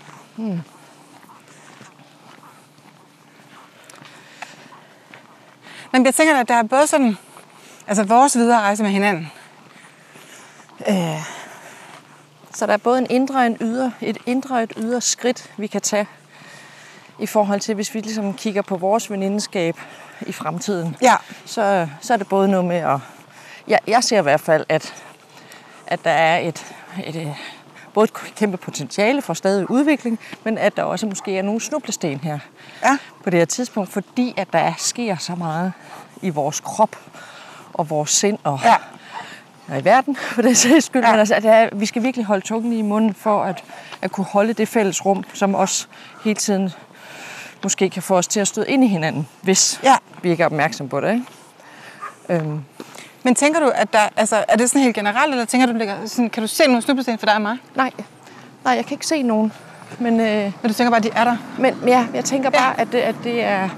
[5.93, 7.17] Men jeg tænker, at der er både sådan,
[7.87, 9.33] altså vores videre rejse med hinanden.
[10.89, 11.23] Øh,
[12.55, 15.51] Så der er både en indre og en ydre, et indre og et ydre skridt,
[15.57, 16.07] vi kan tage
[17.19, 19.77] i forhold til, hvis vi ligesom kigger på vores venindeskab
[20.27, 20.97] i fremtiden.
[21.03, 21.15] ja,
[21.45, 22.99] Så, så er det både noget med at...
[23.69, 24.95] Jeg, jeg ser i hvert fald, at,
[25.89, 26.67] at der er et,
[27.07, 27.27] et, øh,
[27.95, 32.19] både et kæmpe potentiale for stadig udvikling, men at der også måske er nogle snublesten
[32.21, 32.39] her
[32.85, 35.73] ja, på det her tidspunkt, fordi at der sker så meget
[36.23, 36.97] i vores krop
[37.75, 38.75] og vores sind og, Ja.
[39.69, 41.03] og i verden, for det sags skyld.
[41.03, 41.11] Ja.
[41.11, 43.65] Men altså, at er, vi skal virkelig holde tungen i munden for at,
[44.03, 45.87] at kunne holde det fælles rum, som også
[46.25, 46.71] hele tiden
[47.63, 49.97] måske kan få os til at støde ind i hinanden, hvis Ja.
[50.23, 51.13] vi ikke er opmærksom på det.
[51.13, 51.25] Ikke?
[52.29, 52.65] Øhm,
[53.23, 55.67] Men tænker du, at der, altså, er det sådan helt generelt, eller tænker
[55.97, 57.57] du, sådan, kan du se nogle snublesten for dig og mig?
[57.75, 57.91] nej,
[58.65, 59.53] nej, jeg kan ikke se nogen.
[59.99, 60.27] Men, øh,
[60.63, 61.37] Men du tænker bare, at de er der?
[61.59, 63.69] men ja, jeg tænker bare, at det, at, det er,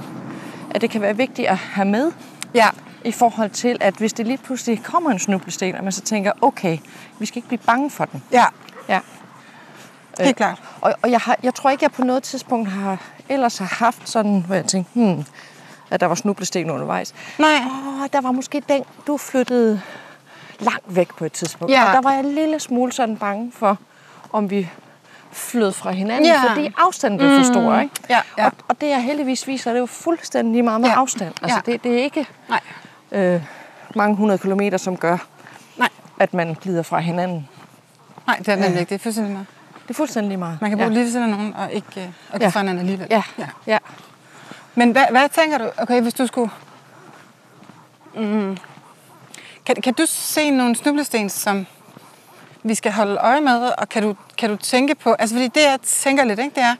[0.70, 2.12] at det kan være vigtigt at have med,
[2.54, 2.68] Ja.
[3.04, 6.32] i forhold til, at hvis det lige pludselig kommer en snublesten, at man så tænker,
[6.42, 6.78] okay,
[7.18, 8.22] vi skal ikke blive bange for den.
[8.32, 8.44] Ja,
[8.88, 9.00] Ja.
[10.20, 10.62] helt klart.
[10.80, 12.98] Og, og jeg, har, jeg tror ikke, jeg på noget tidspunkt har
[13.28, 15.24] ellers har haft sådan, hvor jeg tænkte, hmm,
[15.90, 17.14] at der var snublesten undervejs.
[17.38, 17.54] Nej.
[17.66, 19.80] Åh, der var måske den, du flyttede
[20.60, 21.72] langt væk på et tidspunkt.
[21.72, 21.84] Ja.
[21.88, 23.78] Og der var jeg en lille smule sådan bange for,
[24.32, 24.68] om vi
[25.32, 26.42] flød fra hinanden, Ja.
[26.48, 27.78] fordi afstanden blev for stor.
[27.80, 27.94] Ikke?
[28.10, 28.46] Ja, ja.
[28.46, 30.94] Og, og det jeg heldigvis viser, det er jo fuldstændig lige meget med Ja.
[30.94, 31.34] afstand.
[31.42, 31.72] Altså, Ja.
[31.72, 32.60] det, det er ikke Nej.
[33.12, 33.42] øh,
[33.94, 35.16] mange hundrede kilometer, som gør,
[35.78, 35.88] Nej.
[36.20, 37.48] at man glider fra hinanden.
[38.26, 38.88] Nej, det er nemlig ikke.
[38.90, 39.46] Det er fuldstændig meget.
[39.82, 40.58] Det er fuldstændig meget.
[40.60, 40.90] Man kan bo ja.
[40.90, 42.48] lige ved siden af nogen og ikke øh, og gå Ja.
[42.48, 43.06] fra hinanden alligevel.
[43.10, 43.46] Ja, ja.
[43.66, 43.78] ja.
[44.74, 46.50] Men hvad, hvad tænker du, okay, hvis du skulle...
[48.14, 48.56] Mm,
[49.66, 51.66] kan, kan du se nogle snublesten, som
[52.62, 55.12] vi skal holde øje med, og kan du, kan du tænke på...
[55.12, 56.74] Altså, fordi det, jeg tænker lidt, ikke, det er...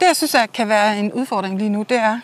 [0.00, 2.20] Det, jeg synes, at kan være en udfordring lige nu, det er,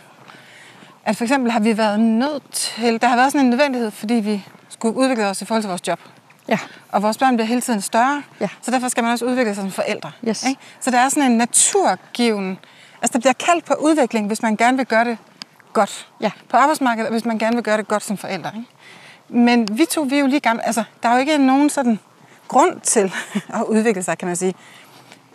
[1.05, 3.01] at for eksempel har vi været nødt til...
[3.03, 5.89] Der har været sådan en nødvendighed, fordi vi skulle udvikle os i forhold til vores
[5.89, 6.01] job.
[6.49, 6.59] Ja.
[6.93, 8.49] Og vores børn bliver hele tiden større, Ja.
[8.63, 10.13] så derfor skal man også udvikle sig som forældre.
[10.29, 10.45] Yes.
[10.45, 10.61] Ikke?
[10.81, 12.59] Så der er sådan en naturgiven...
[13.03, 15.19] Altså, der bliver kaldt på udvikling, hvis man gerne vil gøre det
[15.73, 16.09] godt.
[16.21, 16.31] Ja.
[16.49, 18.53] På arbejdsmarkedet, hvis man gerne vil gøre det godt som forældre.
[18.57, 18.69] Ikke?
[19.29, 20.67] Men vi to, vi er jo lige gamle.
[20.67, 21.99] Altså, der er jo ikke nogen sådan
[22.49, 23.13] grund til
[23.59, 24.55] at udvikle sig, kan man sige.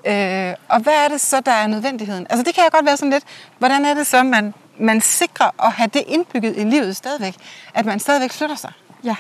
[0.06, 2.28] Øh, og hvad er det så, der er nødvendigheden?
[2.30, 3.24] Altså, det kan jeg godt være sådan lidt,
[3.58, 7.36] hvordan er det så, man, man sikrer at have det indbygget i livet stadigvæk?
[7.74, 8.72] At man stadigvæk flytter sig?
[9.04, 9.16] Ja.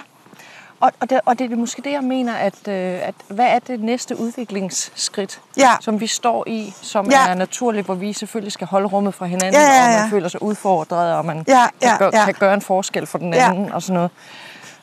[0.81, 2.75] Og, og, det, og det er måske det, jeg mener, at, øh,
[3.07, 5.71] at hvad er det næste udviklingsskridt, Ja.
[5.81, 7.27] som vi står i, som Ja.
[7.27, 9.99] er naturligt, hvor vi selvfølgelig skal holde rummet fra hinanden, Ja, ja, og ja.
[10.01, 12.25] man føler sig udfordret, og man Ja, ja, kan, gøre, ja.
[12.25, 13.49] kan gøre en forskel for den Ja.
[13.49, 14.11] anden, og sådan noget.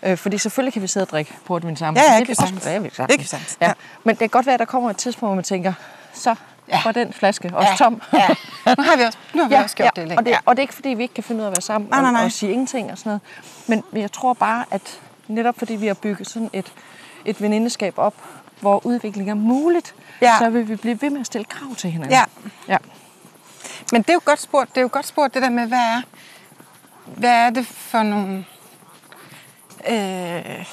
[0.02, 2.02] Øh, fordi selvfølgelig kan vi sidde og drikke portvin sammen.
[2.02, 2.82] Ja, ja, det kan også sagtens.
[2.84, 3.66] vi Det kan sagtens, Ja.
[3.66, 3.72] ja.
[4.04, 5.72] Men det kan godt være, at der kommer et tidspunkt, hvor man tænker,
[6.12, 6.34] så
[6.68, 6.80] Ja.
[6.84, 8.02] var den flaske også tom.
[8.12, 8.28] Ja.
[8.78, 10.18] Nu har vi også, nu har vi også gjort det længe.
[10.20, 11.62] og, det, og det er ikke, fordi vi ikke kan finde ud af at være
[11.62, 12.20] sammen Nej, nej, nej.
[12.20, 13.10] Og, og sige ingenting og sådan
[13.66, 13.82] noget.
[13.92, 16.72] Men jeg tror bare, at netop fordi vi har bygget sådan et,
[17.24, 18.14] et venindeskab op,
[18.60, 20.34] hvor udvikling er muligt, Ja.
[20.38, 22.12] så vil vi blive ved med at stille krav til hinanden.
[22.12, 22.24] Ja.
[22.68, 22.76] ja.
[23.92, 25.78] Men det er jo godt spurgt, det er jo godt spurgt det der med, hvad
[25.78, 26.02] er,
[27.04, 28.44] hvad er det for nogle...
[29.88, 30.64] Øh,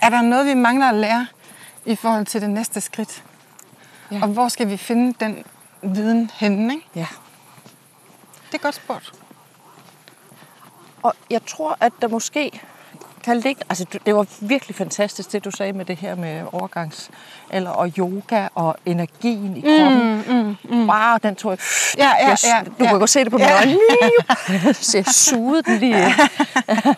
[0.00, 1.26] er der noget, vi mangler at lære
[1.84, 3.24] i forhold til det næste skridt?
[4.10, 4.18] Ja.
[4.22, 5.44] Og hvor skal vi finde den
[5.82, 6.74] viden henne?
[6.74, 6.86] Ikke?
[6.94, 7.06] ja.
[8.52, 9.12] Det er godt spurgt.
[11.02, 12.60] Og jeg tror, at der måske
[13.24, 13.62] kan ligge...
[13.68, 17.10] Altså, det var virkelig fantastisk, det du sagde med det her med overgangs...
[17.50, 20.24] Eller og yoga og energien i kroppen.
[20.28, 20.88] Mm, mm, mm.
[20.88, 21.58] Wow, den tog jeg...
[21.98, 22.90] Ja, ja, jeg ja, du ja.
[22.90, 23.56] kan godt se det på mine Ja.
[23.58, 24.74] øjne.
[24.74, 26.14] Så jeg sugede den lige.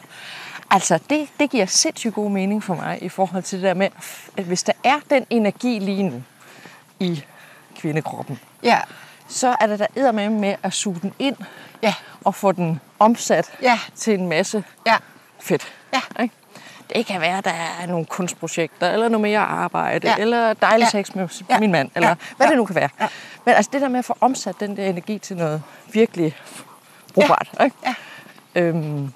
[0.71, 3.89] Altså, det, det giver sindssygt god mening for mig i forhold til det der med,
[4.37, 6.23] at hvis der er den energi lige nu
[7.01, 7.23] i
[7.77, 8.81] kvindekroppen, Ja,
[9.29, 11.37] så er det der eddermame med at suge den ind
[11.83, 11.95] ja,
[12.25, 13.79] og få den omsat Ja.
[13.95, 14.97] til en masse ja.
[15.41, 15.73] fedt.
[15.95, 16.23] Ja.
[16.23, 16.35] Ikke?
[16.95, 20.15] Det kan være, at der er nogle kunstprojekter, eller noget mere arbejde, Ja.
[20.17, 20.23] ja.
[20.23, 20.91] eller dejlig Ja.
[21.03, 21.59] sex med Ja.
[21.59, 22.15] min mand, eller Ja.
[22.37, 22.51] hvad Ja.
[22.51, 22.89] det nu kan være.
[23.01, 23.09] Ja.
[23.45, 26.37] Men altså det der med at få omsat den der energi til noget virkelig
[27.15, 27.49] brugbart.
[27.65, 27.77] Ikke?
[27.87, 27.95] Ja.
[28.55, 29.13] Øhm,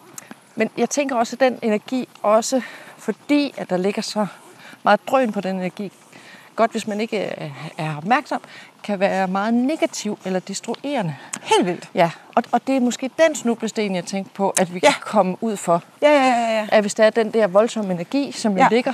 [0.55, 2.63] men jeg tænker også, at den energi, også
[2.99, 4.27] fordi at der ligger så
[4.83, 5.93] meget drøn på den energi,
[6.59, 8.41] godt hvis man ikke øh, er opmærksom,
[8.83, 11.17] kan være meget negativ eller destruerende.
[11.43, 11.89] Helt vildt.
[11.95, 14.93] Ja, og, og det er måske den snublesten, jeg tænkte på, at vi Ja.
[14.93, 15.83] kan komme ud for.
[16.03, 16.67] Ja, ja, ja, ja.
[16.73, 18.69] At hvis der er den der voldsomme energi, som Ja.
[18.71, 18.93] ligger,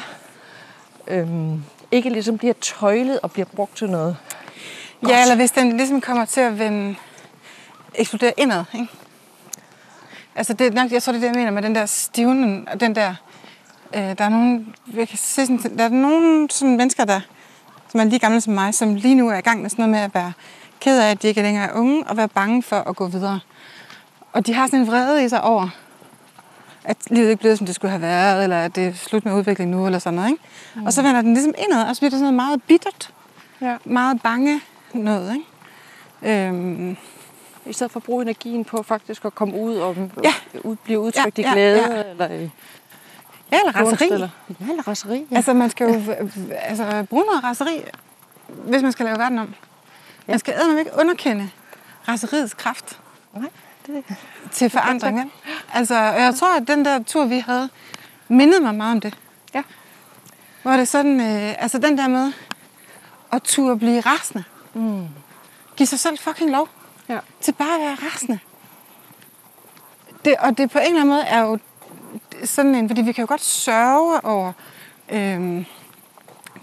[1.07, 4.17] øhm, ikke ligesom bliver tøjlet og bliver brugt til noget.
[5.09, 6.97] Ja, eller hvis den ligesom kommer til at vende,
[7.95, 8.89] eksplodere indad, ikke?
[10.35, 12.69] Altså, det er nok, jeg tror, det er det, jeg mener med den der stivnen,
[12.69, 13.15] og den der
[13.97, 17.21] Øh, der er nogle, jeg kan se sådan, der er nogle sådan mennesker, der,
[17.95, 19.91] som er lige gamle som mig, som lige nu er i gang med sådan noget
[19.91, 20.33] med at være
[20.81, 23.07] ked af, at de ikke er længere er unge, og være bange for at gå
[23.07, 23.41] videre.
[24.33, 25.69] Og de har sådan en vrede i sig over,
[26.85, 29.33] at livet ikke blevet, som det skulle have været, eller at det er slut med
[29.35, 30.31] udvikling nu, eller sådan noget.
[30.31, 30.43] Ikke?
[30.75, 30.87] Mm.
[30.87, 33.11] Og så vender den ligesom indad, og så bliver det sådan noget meget bittert.
[33.61, 33.77] Ja.
[33.85, 34.61] Meget bange
[34.93, 35.35] noget.
[36.23, 36.47] Ikke?
[36.49, 36.97] Øhm,
[37.67, 40.35] I stedet for at bruge energien på faktisk at komme ud og Ja.
[40.85, 42.03] blive udtrykt Ja, i ja, glæde, ja.
[42.11, 42.51] eller i
[43.55, 44.09] ja, eller raseri.
[44.61, 45.27] Ja, eller raseri.
[45.31, 45.37] Ja.
[45.37, 46.13] Altså, man skal jo
[46.53, 47.85] altså, bruge noget raseri,
[48.49, 49.55] hvis man skal lave verden om.
[50.27, 51.51] Man skal eddermame ikke underkende
[52.09, 53.01] raseriets kraft
[53.35, 53.49] Nej,
[53.87, 54.05] det,
[54.53, 55.19] til forandring.
[55.19, 55.31] vel?
[55.75, 57.69] Altså, jeg tror, at den der tur, vi havde,
[58.29, 59.19] mindede mig meget om det.
[59.55, 59.63] ja.
[60.63, 62.33] Hvor det sådan, øh, altså den der med
[63.33, 64.45] at turde blive rasende.
[64.75, 65.07] Mm.
[65.77, 66.69] Giv sig selv fucking lov
[67.09, 67.19] ja.
[67.41, 68.39] til bare at være rasende.
[70.25, 71.59] Det, og det på en eller anden måde er jo
[72.45, 74.53] sådan en, fordi vi kan jo godt sørge over
[75.09, 75.65] øhm,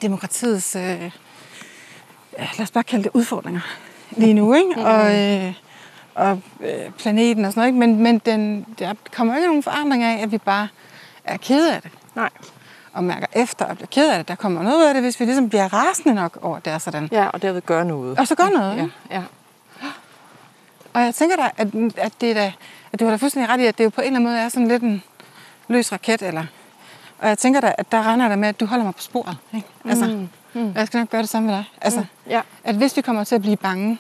[0.02, 1.12] demokratiets, øh,
[2.38, 3.62] lad os bare kalde det udfordringer
[4.12, 4.76] lige nu, ikke?
[4.76, 5.54] Og, øh,
[6.16, 7.80] og øh, planeten og sådan noget, ikke?
[7.80, 10.68] Men, men den, der kommer ikke nogen forandring af, at vi bare
[11.24, 12.30] er kede af det Nej.
[12.94, 14.28] og mærker efter og bliver ked af det.
[14.28, 16.74] Der kommer noget ud af det, hvis vi ligesom bliver rasende nok over, at det
[16.74, 17.10] er sådan.
[17.12, 18.20] Ja, og derved gøre noget.
[18.20, 18.78] Og så gør noget.
[18.78, 18.94] Ja, ikke?
[19.12, 19.24] ja.
[20.94, 21.68] Og jeg tænker da, at,
[21.98, 22.54] at, det er da,
[22.92, 24.40] at du har da fuldstændig ret i, at det jo på en eller anden måde
[24.40, 25.04] er sådan lidt en
[25.72, 26.22] løs raket.
[26.22, 26.46] Eller,
[27.20, 29.38] og jeg tænker da, at der regner der med, at du holder mig på sporet.
[29.56, 29.68] Ikke?
[29.86, 30.06] Altså,
[30.54, 30.72] Mm, mm.
[30.76, 31.64] Jeg skal nok gøre det samme med dig.
[31.82, 32.42] Altså, Ja.
[32.64, 33.98] at hvis vi kommer til at blive bange,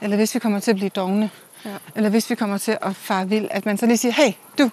[0.00, 1.30] eller hvis vi kommer til at blive dogne,
[1.64, 1.70] Ja.
[1.96, 4.62] eller hvis vi kommer til at fare vild, at man så lige siger, hey, du,
[4.62, 4.70] ved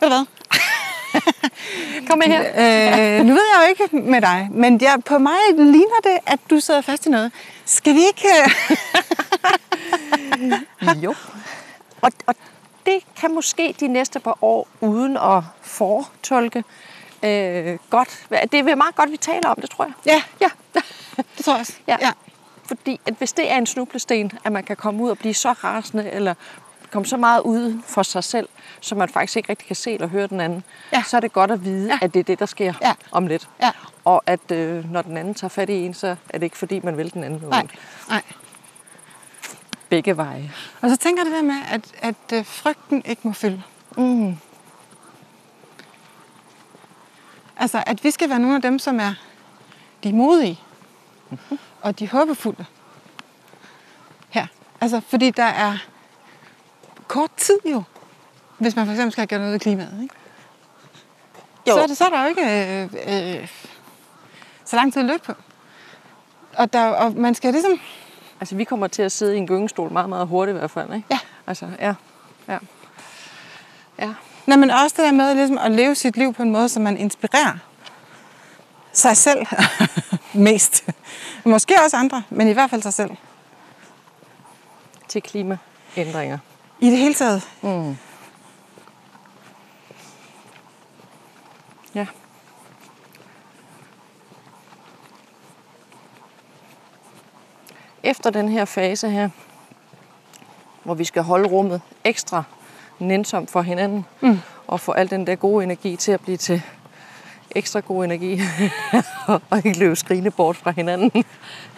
[0.00, 0.24] du hvad?
[2.08, 2.40] Kom med her.
[3.20, 6.38] Øh, nu ved jeg jo ikke med dig, men jeg, på mig ligner det, at
[6.50, 7.32] du sidder fast i noget.
[7.64, 8.28] Skal vi ikke...
[11.02, 11.14] Jo.
[12.02, 12.34] Og, og
[12.86, 16.64] det kan måske de næste par år, uden at fortolke,
[17.22, 18.26] øh, godt.
[18.52, 19.92] Det er meget godt, vi taler om det, tror jeg.
[20.06, 20.48] Ja, Ja.
[21.36, 21.72] det tror jeg også.
[21.86, 21.96] Ja.
[22.00, 22.10] ja.
[22.64, 25.52] Fordi at hvis det er en snublesten, at man kan komme ud og blive så
[25.52, 26.34] rasende, eller
[26.90, 28.48] komme så meget ud for sig selv,
[28.80, 31.02] så man faktisk ikke rigtig kan se eller høre den anden, Ja.
[31.06, 31.98] så er det godt at vide, Ja.
[32.02, 32.92] at det er det, der sker Ja.
[33.12, 33.48] om lidt.
[33.62, 33.70] Ja.
[34.04, 36.80] Og at øh, når den anden tager fat i en, så er det ikke fordi,
[36.84, 37.50] man vil den anden noget.
[37.50, 37.66] Nej,
[38.08, 38.22] nej.
[39.92, 40.52] Begge veje.
[40.80, 43.62] Og så tænker jeg det der med, at, at øh, frygten ikke må fylde.
[43.96, 44.36] Mm.
[47.56, 49.14] Altså, at vi skal være nogle af dem, som er
[50.04, 50.60] de modige
[51.30, 51.58] Mhm.
[51.80, 52.64] og de håbefulde.
[54.30, 54.46] Her.
[54.80, 55.78] Altså, fordi der er
[57.08, 57.82] kort tid jo,
[58.58, 60.02] hvis man for eksempel skal gøre noget ved klimaet.
[60.02, 60.14] Ikke?
[61.68, 61.74] Jo.
[61.74, 63.48] Så, er det, så er der jo ikke øh, øh,
[64.64, 65.32] så lang tid at løbe på.
[66.56, 67.80] Og, der, og man skal ligesom...
[68.42, 70.94] Altså, vi kommer til at sidde i en gyngestol meget, meget hurtigt i hvert fald,
[70.94, 71.06] ikke?
[71.10, 71.18] Ja.
[71.46, 71.94] Altså, ja.
[72.48, 72.58] Ja.
[73.98, 74.14] Ja.
[74.46, 76.80] Nej, men også det der med ligesom at leve sit liv på en måde, så
[76.80, 77.58] man inspirerer
[78.92, 79.46] sig selv
[80.32, 80.84] mest.
[81.44, 83.10] Måske også andre, men i hvert fald sig selv.
[85.08, 86.38] Til klimaændringer.
[86.80, 87.48] I det hele taget.
[87.62, 87.96] Mm.
[91.94, 92.06] Ja.
[98.02, 99.28] Efter den her fase her,
[100.84, 102.42] hvor vi skal holde rummet ekstra
[102.98, 104.40] nænsomt for hinanden, mm.
[104.66, 106.62] og få al den der gode energi til at blive til
[107.50, 108.40] ekstra god energi,
[109.50, 111.24] og ikke løbe skrigende bort fra hinanden,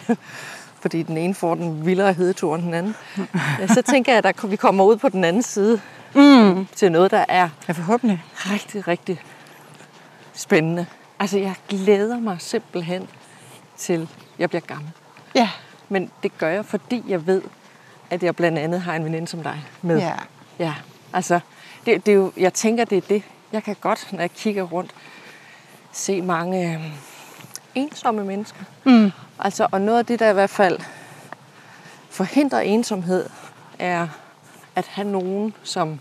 [0.81, 2.95] fordi den ene får den vildere hedetur end den anden.
[3.59, 5.81] Ja, så tænker jeg, at vi kommer ud på den anden side
[6.15, 6.67] Mm.
[6.75, 8.23] til noget, der er Ja, forhåbentlig.
[8.35, 9.21] rigtig, rigtig
[10.33, 10.85] spændende.
[11.19, 13.07] Altså, jeg glæder mig simpelthen
[13.77, 14.91] til, jeg bliver gammel.
[15.35, 15.49] Ja.
[15.95, 17.41] Men det gør jeg, fordi jeg ved,
[18.09, 19.97] at jeg blandt andet har en veninde som dig med.
[19.99, 20.13] Ja.
[20.59, 20.73] Ja,
[21.13, 21.39] altså,
[21.85, 23.23] det, det er jo, jeg tænker, det er det.
[23.51, 24.95] Jeg kan godt, når jeg kigger rundt,
[25.91, 26.85] se mange øh,
[27.75, 28.59] ensomme mennesker.
[28.83, 29.11] Mm.
[29.39, 30.79] Altså, og noget af det, der i hvert fald
[32.09, 33.29] forhindrer ensomhed,
[33.79, 34.07] er
[34.75, 35.99] at have nogen, som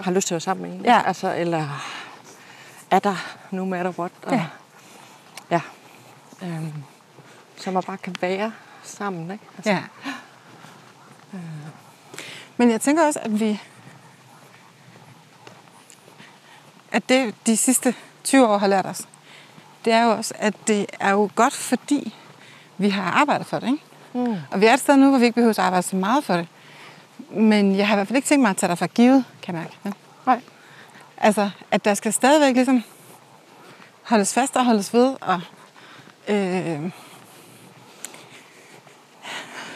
[0.00, 0.84] har lyst til at være sammen med en.
[0.84, 1.02] Ja.
[1.06, 1.68] Altså, eller
[2.90, 3.16] er der
[3.50, 4.12] no matter what.
[4.22, 4.46] Og, Ja.
[5.50, 5.60] ja.
[6.42, 6.72] Øhm,
[7.56, 8.52] så man bare kan være
[8.82, 9.30] sammen.
[9.30, 9.44] Ikke?
[9.56, 9.82] Altså, Ja.
[12.56, 13.60] Men jeg tænker også, at vi...
[16.92, 17.94] At det, de sidste
[18.24, 19.02] 20 år har lært os,
[19.84, 22.14] det er jo også, at det er jo godt, fordi
[22.78, 23.84] vi har arbejdet for det, ikke?
[24.12, 24.36] Mm.
[24.50, 26.34] Og vi er et sted nu, hvor vi ikke behøver at arbejde så meget for
[26.34, 26.48] det.
[27.30, 29.54] Men jeg har i hvert fald ikke tænkt mig at tage dig for givet, kan
[29.54, 29.76] jeg mærke.
[29.84, 29.90] Ja?
[30.26, 30.40] Nej.
[31.16, 32.82] Altså, at der skal stadigvæk ligesom
[34.02, 35.40] holdes fast og holdes ved, og,
[36.28, 36.90] øh,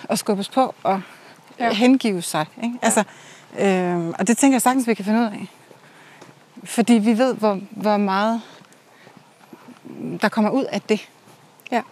[0.09, 1.03] og skubbes på, og
[1.59, 1.65] Ja.
[1.65, 1.73] ja.
[1.73, 2.47] hengive sig.
[2.63, 2.79] Ikke?
[2.83, 3.05] Altså,
[3.59, 5.47] øh, og det tænker jeg sagtens, vi kan finde ud af.
[6.65, 8.43] Fordi vi ved, hvor, hvor meget
[10.21, 11.09] der kommer ud af det.
[11.71, 11.83] Ja.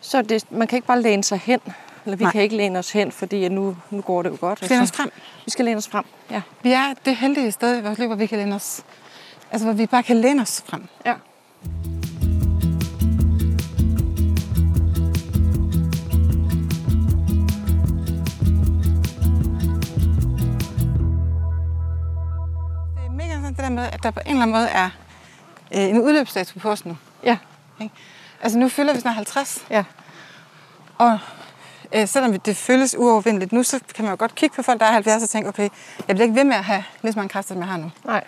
[0.00, 1.60] Så det, man kan ikke bare læne sig hen,
[2.04, 2.32] eller vi Nej.
[2.32, 4.62] Kan ikke læne os hen, fordi at nu, nu går det jo godt.
[4.62, 5.10] og Læne os så- frem.
[5.44, 6.42] Vi skal læne os frem, ja.
[6.62, 8.82] Vi er det heldige sted i vores liv, hvor vi kan læne os,
[9.50, 10.86] altså hvor vi bare kan læne os frem.
[11.06, 11.14] ja.
[23.64, 24.90] Det der med, at der på en eller anden måde er
[25.74, 26.96] øh, en udløbsdato på os nu.
[27.22, 27.38] Ja,
[27.80, 27.94] Ikke?
[28.40, 29.84] Altså nu fylder vi snart 50, ja.
[30.98, 31.18] og
[31.94, 34.86] øh, selvom det føles uovervindeligt nu, så kan man jo godt kigge på folk, der
[34.86, 35.68] er 70 og tænke, okay,
[36.08, 37.90] jeg bliver ikke ved med at have lige så mange kræfter, som jeg har nu.
[38.04, 38.24] Nej.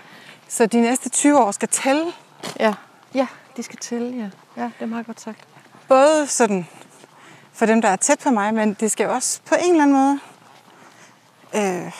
[0.48, 2.04] Så de næste 20 år skal tælle,
[2.60, 2.74] Ja.
[3.14, 3.26] Ja,
[3.56, 4.30] de skal tælle, ja.
[4.62, 5.38] Ja, det er meget godt sagt.
[5.88, 6.66] både sådan
[7.52, 9.82] for dem, der er tæt på mig, men det skal jo også på en eller
[9.82, 10.18] anden måde
[11.54, 11.92] øh,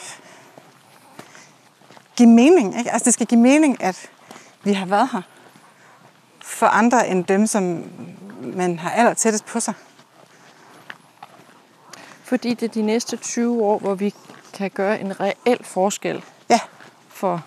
[2.16, 2.78] give mening.
[2.78, 2.90] Ikke?
[2.90, 4.10] Altså det skal give mening, at
[4.64, 5.22] vi har været her
[6.42, 7.84] for andre end dem, som
[8.40, 9.74] man har aller tættest på sig.
[12.24, 14.14] Fordi det er de næste 20 år, hvor vi
[14.52, 16.60] kan gøre en reel forskel Ja,
[17.08, 17.42] for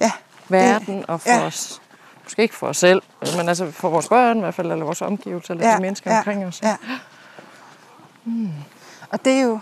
[0.00, 0.12] ja.
[0.48, 1.46] verden og for ja.
[1.46, 1.82] os.
[2.24, 3.02] Måske ikke for os selv,
[3.36, 6.16] men altså for vores børn i hvert fald, eller vores omgivelser, eller ja, de mennesker
[6.16, 6.62] omkring os.
[6.62, 6.76] Ja.
[8.24, 8.50] Mm.
[9.10, 9.58] Og det er jo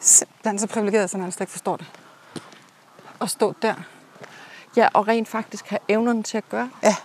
[0.00, 1.86] simpelthen så privilegeret, så man slet ikke forstår det.
[3.22, 3.74] At stå der.
[4.76, 6.70] ja, og rent faktisk have evnerne til at gøre.
[6.82, 6.96] Ja,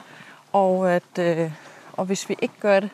[0.54, 1.52] Og, at, øh,
[1.94, 2.90] og hvis vi ikke gør det,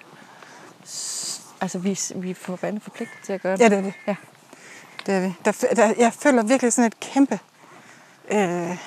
[1.61, 3.59] altså vi, vi er forbandet forpligtet til at gøre det.
[3.63, 3.93] ja det er det.
[4.07, 4.15] Ja.
[5.05, 5.33] Det er vi.
[5.45, 7.39] Der, der, jeg føler virkelig sådan et kæmpe...
[8.31, 8.77] Øh,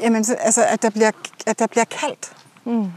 [0.00, 1.10] jamen, så- altså, at der bliver,
[1.46, 2.32] at der bliver kaldt
[2.64, 2.92] Mm.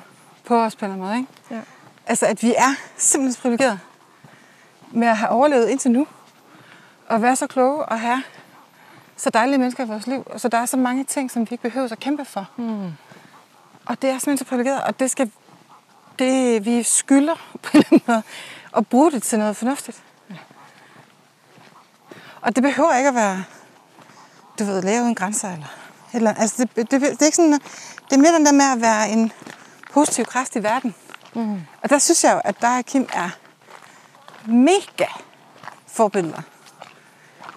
[0.46, 1.18] på os på en eller anden måde.
[1.52, 1.56] Ikke?
[1.56, 1.72] Ja.
[2.08, 3.80] Altså, at vi er simpelthen privilegeret
[4.92, 6.08] med at have overlevet indtil nu.
[7.08, 8.24] Og være så kloge og have
[9.18, 10.28] så dejlige mennesker i vores liv.
[10.38, 12.50] Så der er så mange ting, som vi ikke behøver at kæmpe for.
[12.58, 12.92] Mm.
[13.86, 15.32] Og det er simpelthen så privilegeret, og det skal
[16.20, 18.24] det, vi skylder på en måde
[18.78, 20.04] at bruge det til noget fornuftigt.
[22.42, 23.44] Og det behøver ikke at være,
[24.60, 26.42] du ved, læge uden grænser eller et eller andet.
[26.42, 29.10] Altså, det, det, det, er ikke sådan, det er mere den der med at være
[29.10, 29.32] en
[29.94, 30.96] positiv kraft i verden.
[31.34, 31.62] Mm.
[31.82, 33.30] Og der synes jeg jo, at og Kim er
[34.50, 35.06] mega
[35.88, 36.42] forbilleder.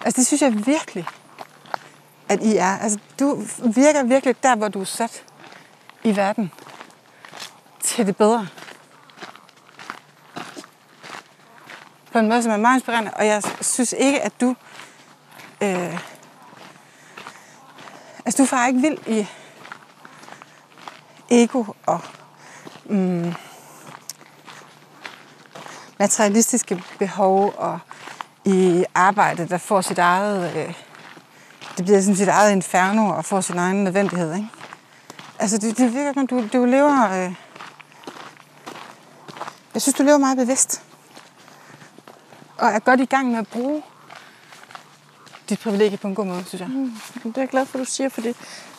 [0.05, 1.07] Altså det synes jeg virkelig,
[2.29, 2.77] at I er.
[2.77, 3.43] Altså du
[3.75, 5.23] virker virkelig der, hvor du er sat
[6.03, 6.51] i verden
[7.83, 8.47] til det bedre.
[12.11, 13.11] På en måde, som er meget inspirerende.
[13.13, 14.55] Og jeg synes ikke, at du...
[15.61, 15.99] Øh,
[18.25, 19.27] altså du farer ikke vild i
[21.29, 22.01] ego og
[22.85, 23.33] mm,
[25.99, 27.79] materialistiske behov og
[28.45, 30.73] i arbejde, der får sit eget, øh,
[31.77, 34.35] det bliver sådan sit eget inferno og får sin egen nødvendighed.
[34.35, 34.47] Ikke?
[35.39, 37.33] Altså det, det virker som, du, du lever, øh,
[39.73, 40.81] jeg synes, du lever meget bevidst.
[42.57, 43.83] Og er godt i gang med at bruge
[45.49, 46.69] dit privilegie på en god måde, synes jeg.
[46.69, 46.97] Mm.
[47.23, 48.33] Det er jeg glad for, du siger, fordi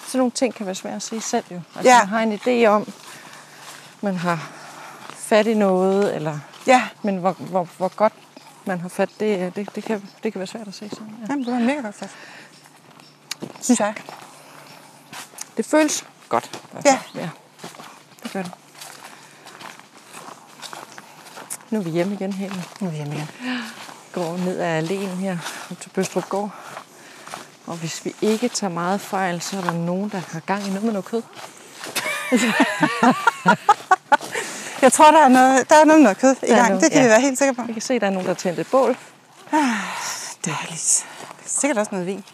[0.06, 1.60] sådan nogle ting kan være svære at sige selv jo.
[1.76, 1.98] Altså, Ja.
[1.98, 2.92] Man har en idé om,
[4.00, 4.50] man har
[5.10, 8.12] fat i noget, eller, Ja, men hvor, hvor, hvor godt
[8.64, 11.16] man har fat, det, det, det, kan, det kan være svært at se sådan.
[11.20, 11.26] Ja.
[11.30, 12.10] Jamen, du har mega godt fat.
[13.60, 13.94] Synes jeg.
[15.56, 16.60] Det føles godt.
[16.72, 17.00] hvert Ja.
[17.14, 17.28] ja.
[18.22, 18.52] Det gør det.
[21.70, 22.64] Nu er vi hjemme igen, Helen.
[22.80, 23.28] Nu er vi hjemme igen.
[24.12, 25.38] Går ned ad alene her
[25.70, 26.50] op til Bøstrup Gård.
[27.66, 30.68] Og hvis vi ikke tager meget fejl, så er der nogen, der har gang i
[30.68, 31.22] noget med noget kød.
[34.84, 36.68] Jeg tror, der er noget, der er noget, med noget kød i gang.
[36.68, 37.06] noget, det kan ja.
[37.06, 37.62] vi være helt sikre på.
[37.62, 38.96] Vi kan se, at der er nogen, der har tændt et bål.
[40.44, 41.06] Dejligt.
[41.46, 42.24] Sikkert også noget vin.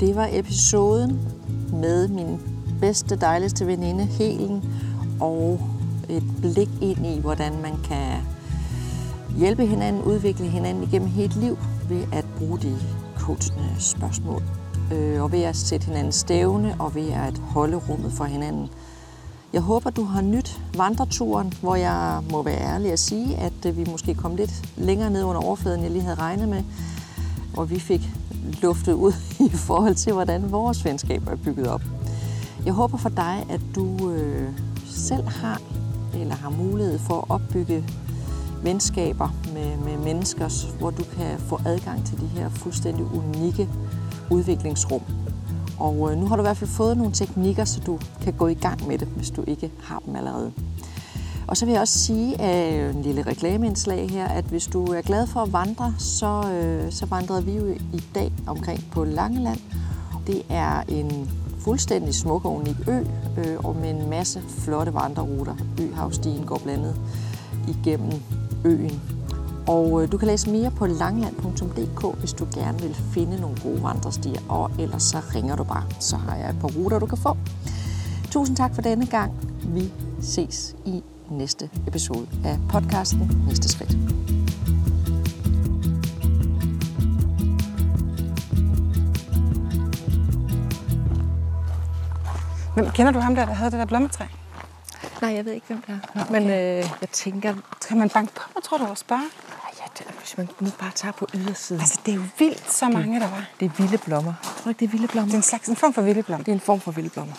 [0.00, 1.20] Det var episoden
[1.72, 2.40] med min
[2.80, 4.64] bedste, dejligste veninde, Helen,
[5.20, 5.60] og
[6.10, 8.16] et blik ind i, hvordan man kan
[9.36, 11.58] hjælpe hinanden, udvikle hinanden igennem hele liv
[11.88, 12.76] ved at bruge de
[13.16, 14.42] coachende spørgsmål.
[14.92, 18.68] Øh, og ved at sætte hinanden stævne, og ved at holde rummet for hinanden.
[19.52, 23.76] Jeg håber, du har nyt vandreturen, hvor jeg må være ærlig at sige, at øh,
[23.76, 26.62] vi måske kom lidt længere ned under overfladen, end jeg lige havde regnet med.
[27.56, 28.10] Og vi fik
[28.62, 29.12] luftet ud
[29.52, 31.82] i forhold til, hvordan vores venskaber er bygget op.
[32.64, 34.48] Jeg håber for dig, at du øh,
[34.86, 35.60] selv har
[36.14, 37.84] eller har mulighed for at opbygge
[38.62, 43.68] venskaber med, med mennesker, hvor du kan få adgang til de her fuldstændig unikke
[44.30, 45.02] udviklingsrum.
[45.78, 48.46] Og øh, nu har du i hvert fald fået nogle teknikker, så du kan gå
[48.46, 50.52] i gang med det, hvis du ikke har dem allerede.
[51.46, 55.00] Og så vil jeg også sige, af en lille reklameindslag her, at hvis du er
[55.00, 59.58] glad for at vandre, så, øh, så vandrede vi jo i dag omkring på Langeland.
[60.26, 61.30] Det er en
[61.64, 62.98] fuldstændig smuk og unik ø,
[63.38, 65.54] øh, og med en masse flotte vandreruter.
[65.80, 67.00] Øhavstien går blandet
[67.68, 68.12] igennem
[68.64, 69.00] øen.
[69.68, 73.82] Og øh, du kan læse mere på langland.dk, hvis du gerne vil finde nogle gode
[73.82, 77.18] vandrestier, og ellers så ringer du bare, så har jeg et par ruter, du kan
[77.18, 77.36] få.
[78.30, 79.32] Tusind tak for denne gang.
[79.64, 83.96] Vi ses i næste episode af podcasten Næste Skridt.
[92.76, 94.24] Men kender du ham der, der havde det der blommetræ?
[95.22, 96.20] Nej, jeg ved ikke, hvem det er.
[96.20, 96.32] Okay.
[96.32, 97.54] Men øh, jeg tænker,
[97.88, 99.22] Kan man banke på, mig, tror du, og spørge?
[99.80, 101.80] ja, det, hvis man nu bare tager på ydersiden.
[101.80, 103.44] Altså, det er jo vildt, så mange der var.
[103.60, 104.34] Det er vilde blommer.
[104.42, 105.26] Tror du ikke, det er vilde blommer?
[105.26, 106.38] Det er en slags en form for vildeblom.
[106.38, 107.34] Det er en form for vilde blommer.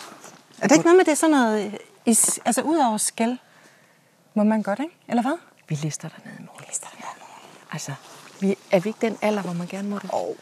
[0.58, 1.72] Er det ikke noget med, det er sådan noget, øh,
[2.06, 3.38] i, altså ud over skæld,
[4.34, 4.96] må man godt, ikke?
[5.08, 5.38] Eller hvad?
[5.68, 6.64] Vi lister dernede i morgen.
[6.68, 7.04] Lister den
[7.72, 7.92] Altså,
[8.40, 10.10] vi, er vi ikke den alder, hvor man gerne må det?
[10.12, 10.34] Oh.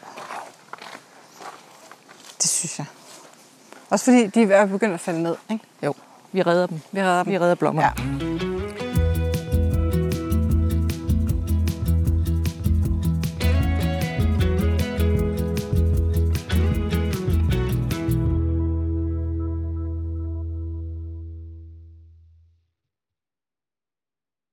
[2.41, 2.85] Det synes jeg.
[3.91, 5.65] Også fordi de er begyndt at falde ned, ikke?
[5.85, 5.93] Jo,
[6.31, 6.81] vi redder dem.
[6.91, 7.31] Vi redder dem.
[7.33, 7.81] Vi redder blommer.
[7.81, 8.30] Ja.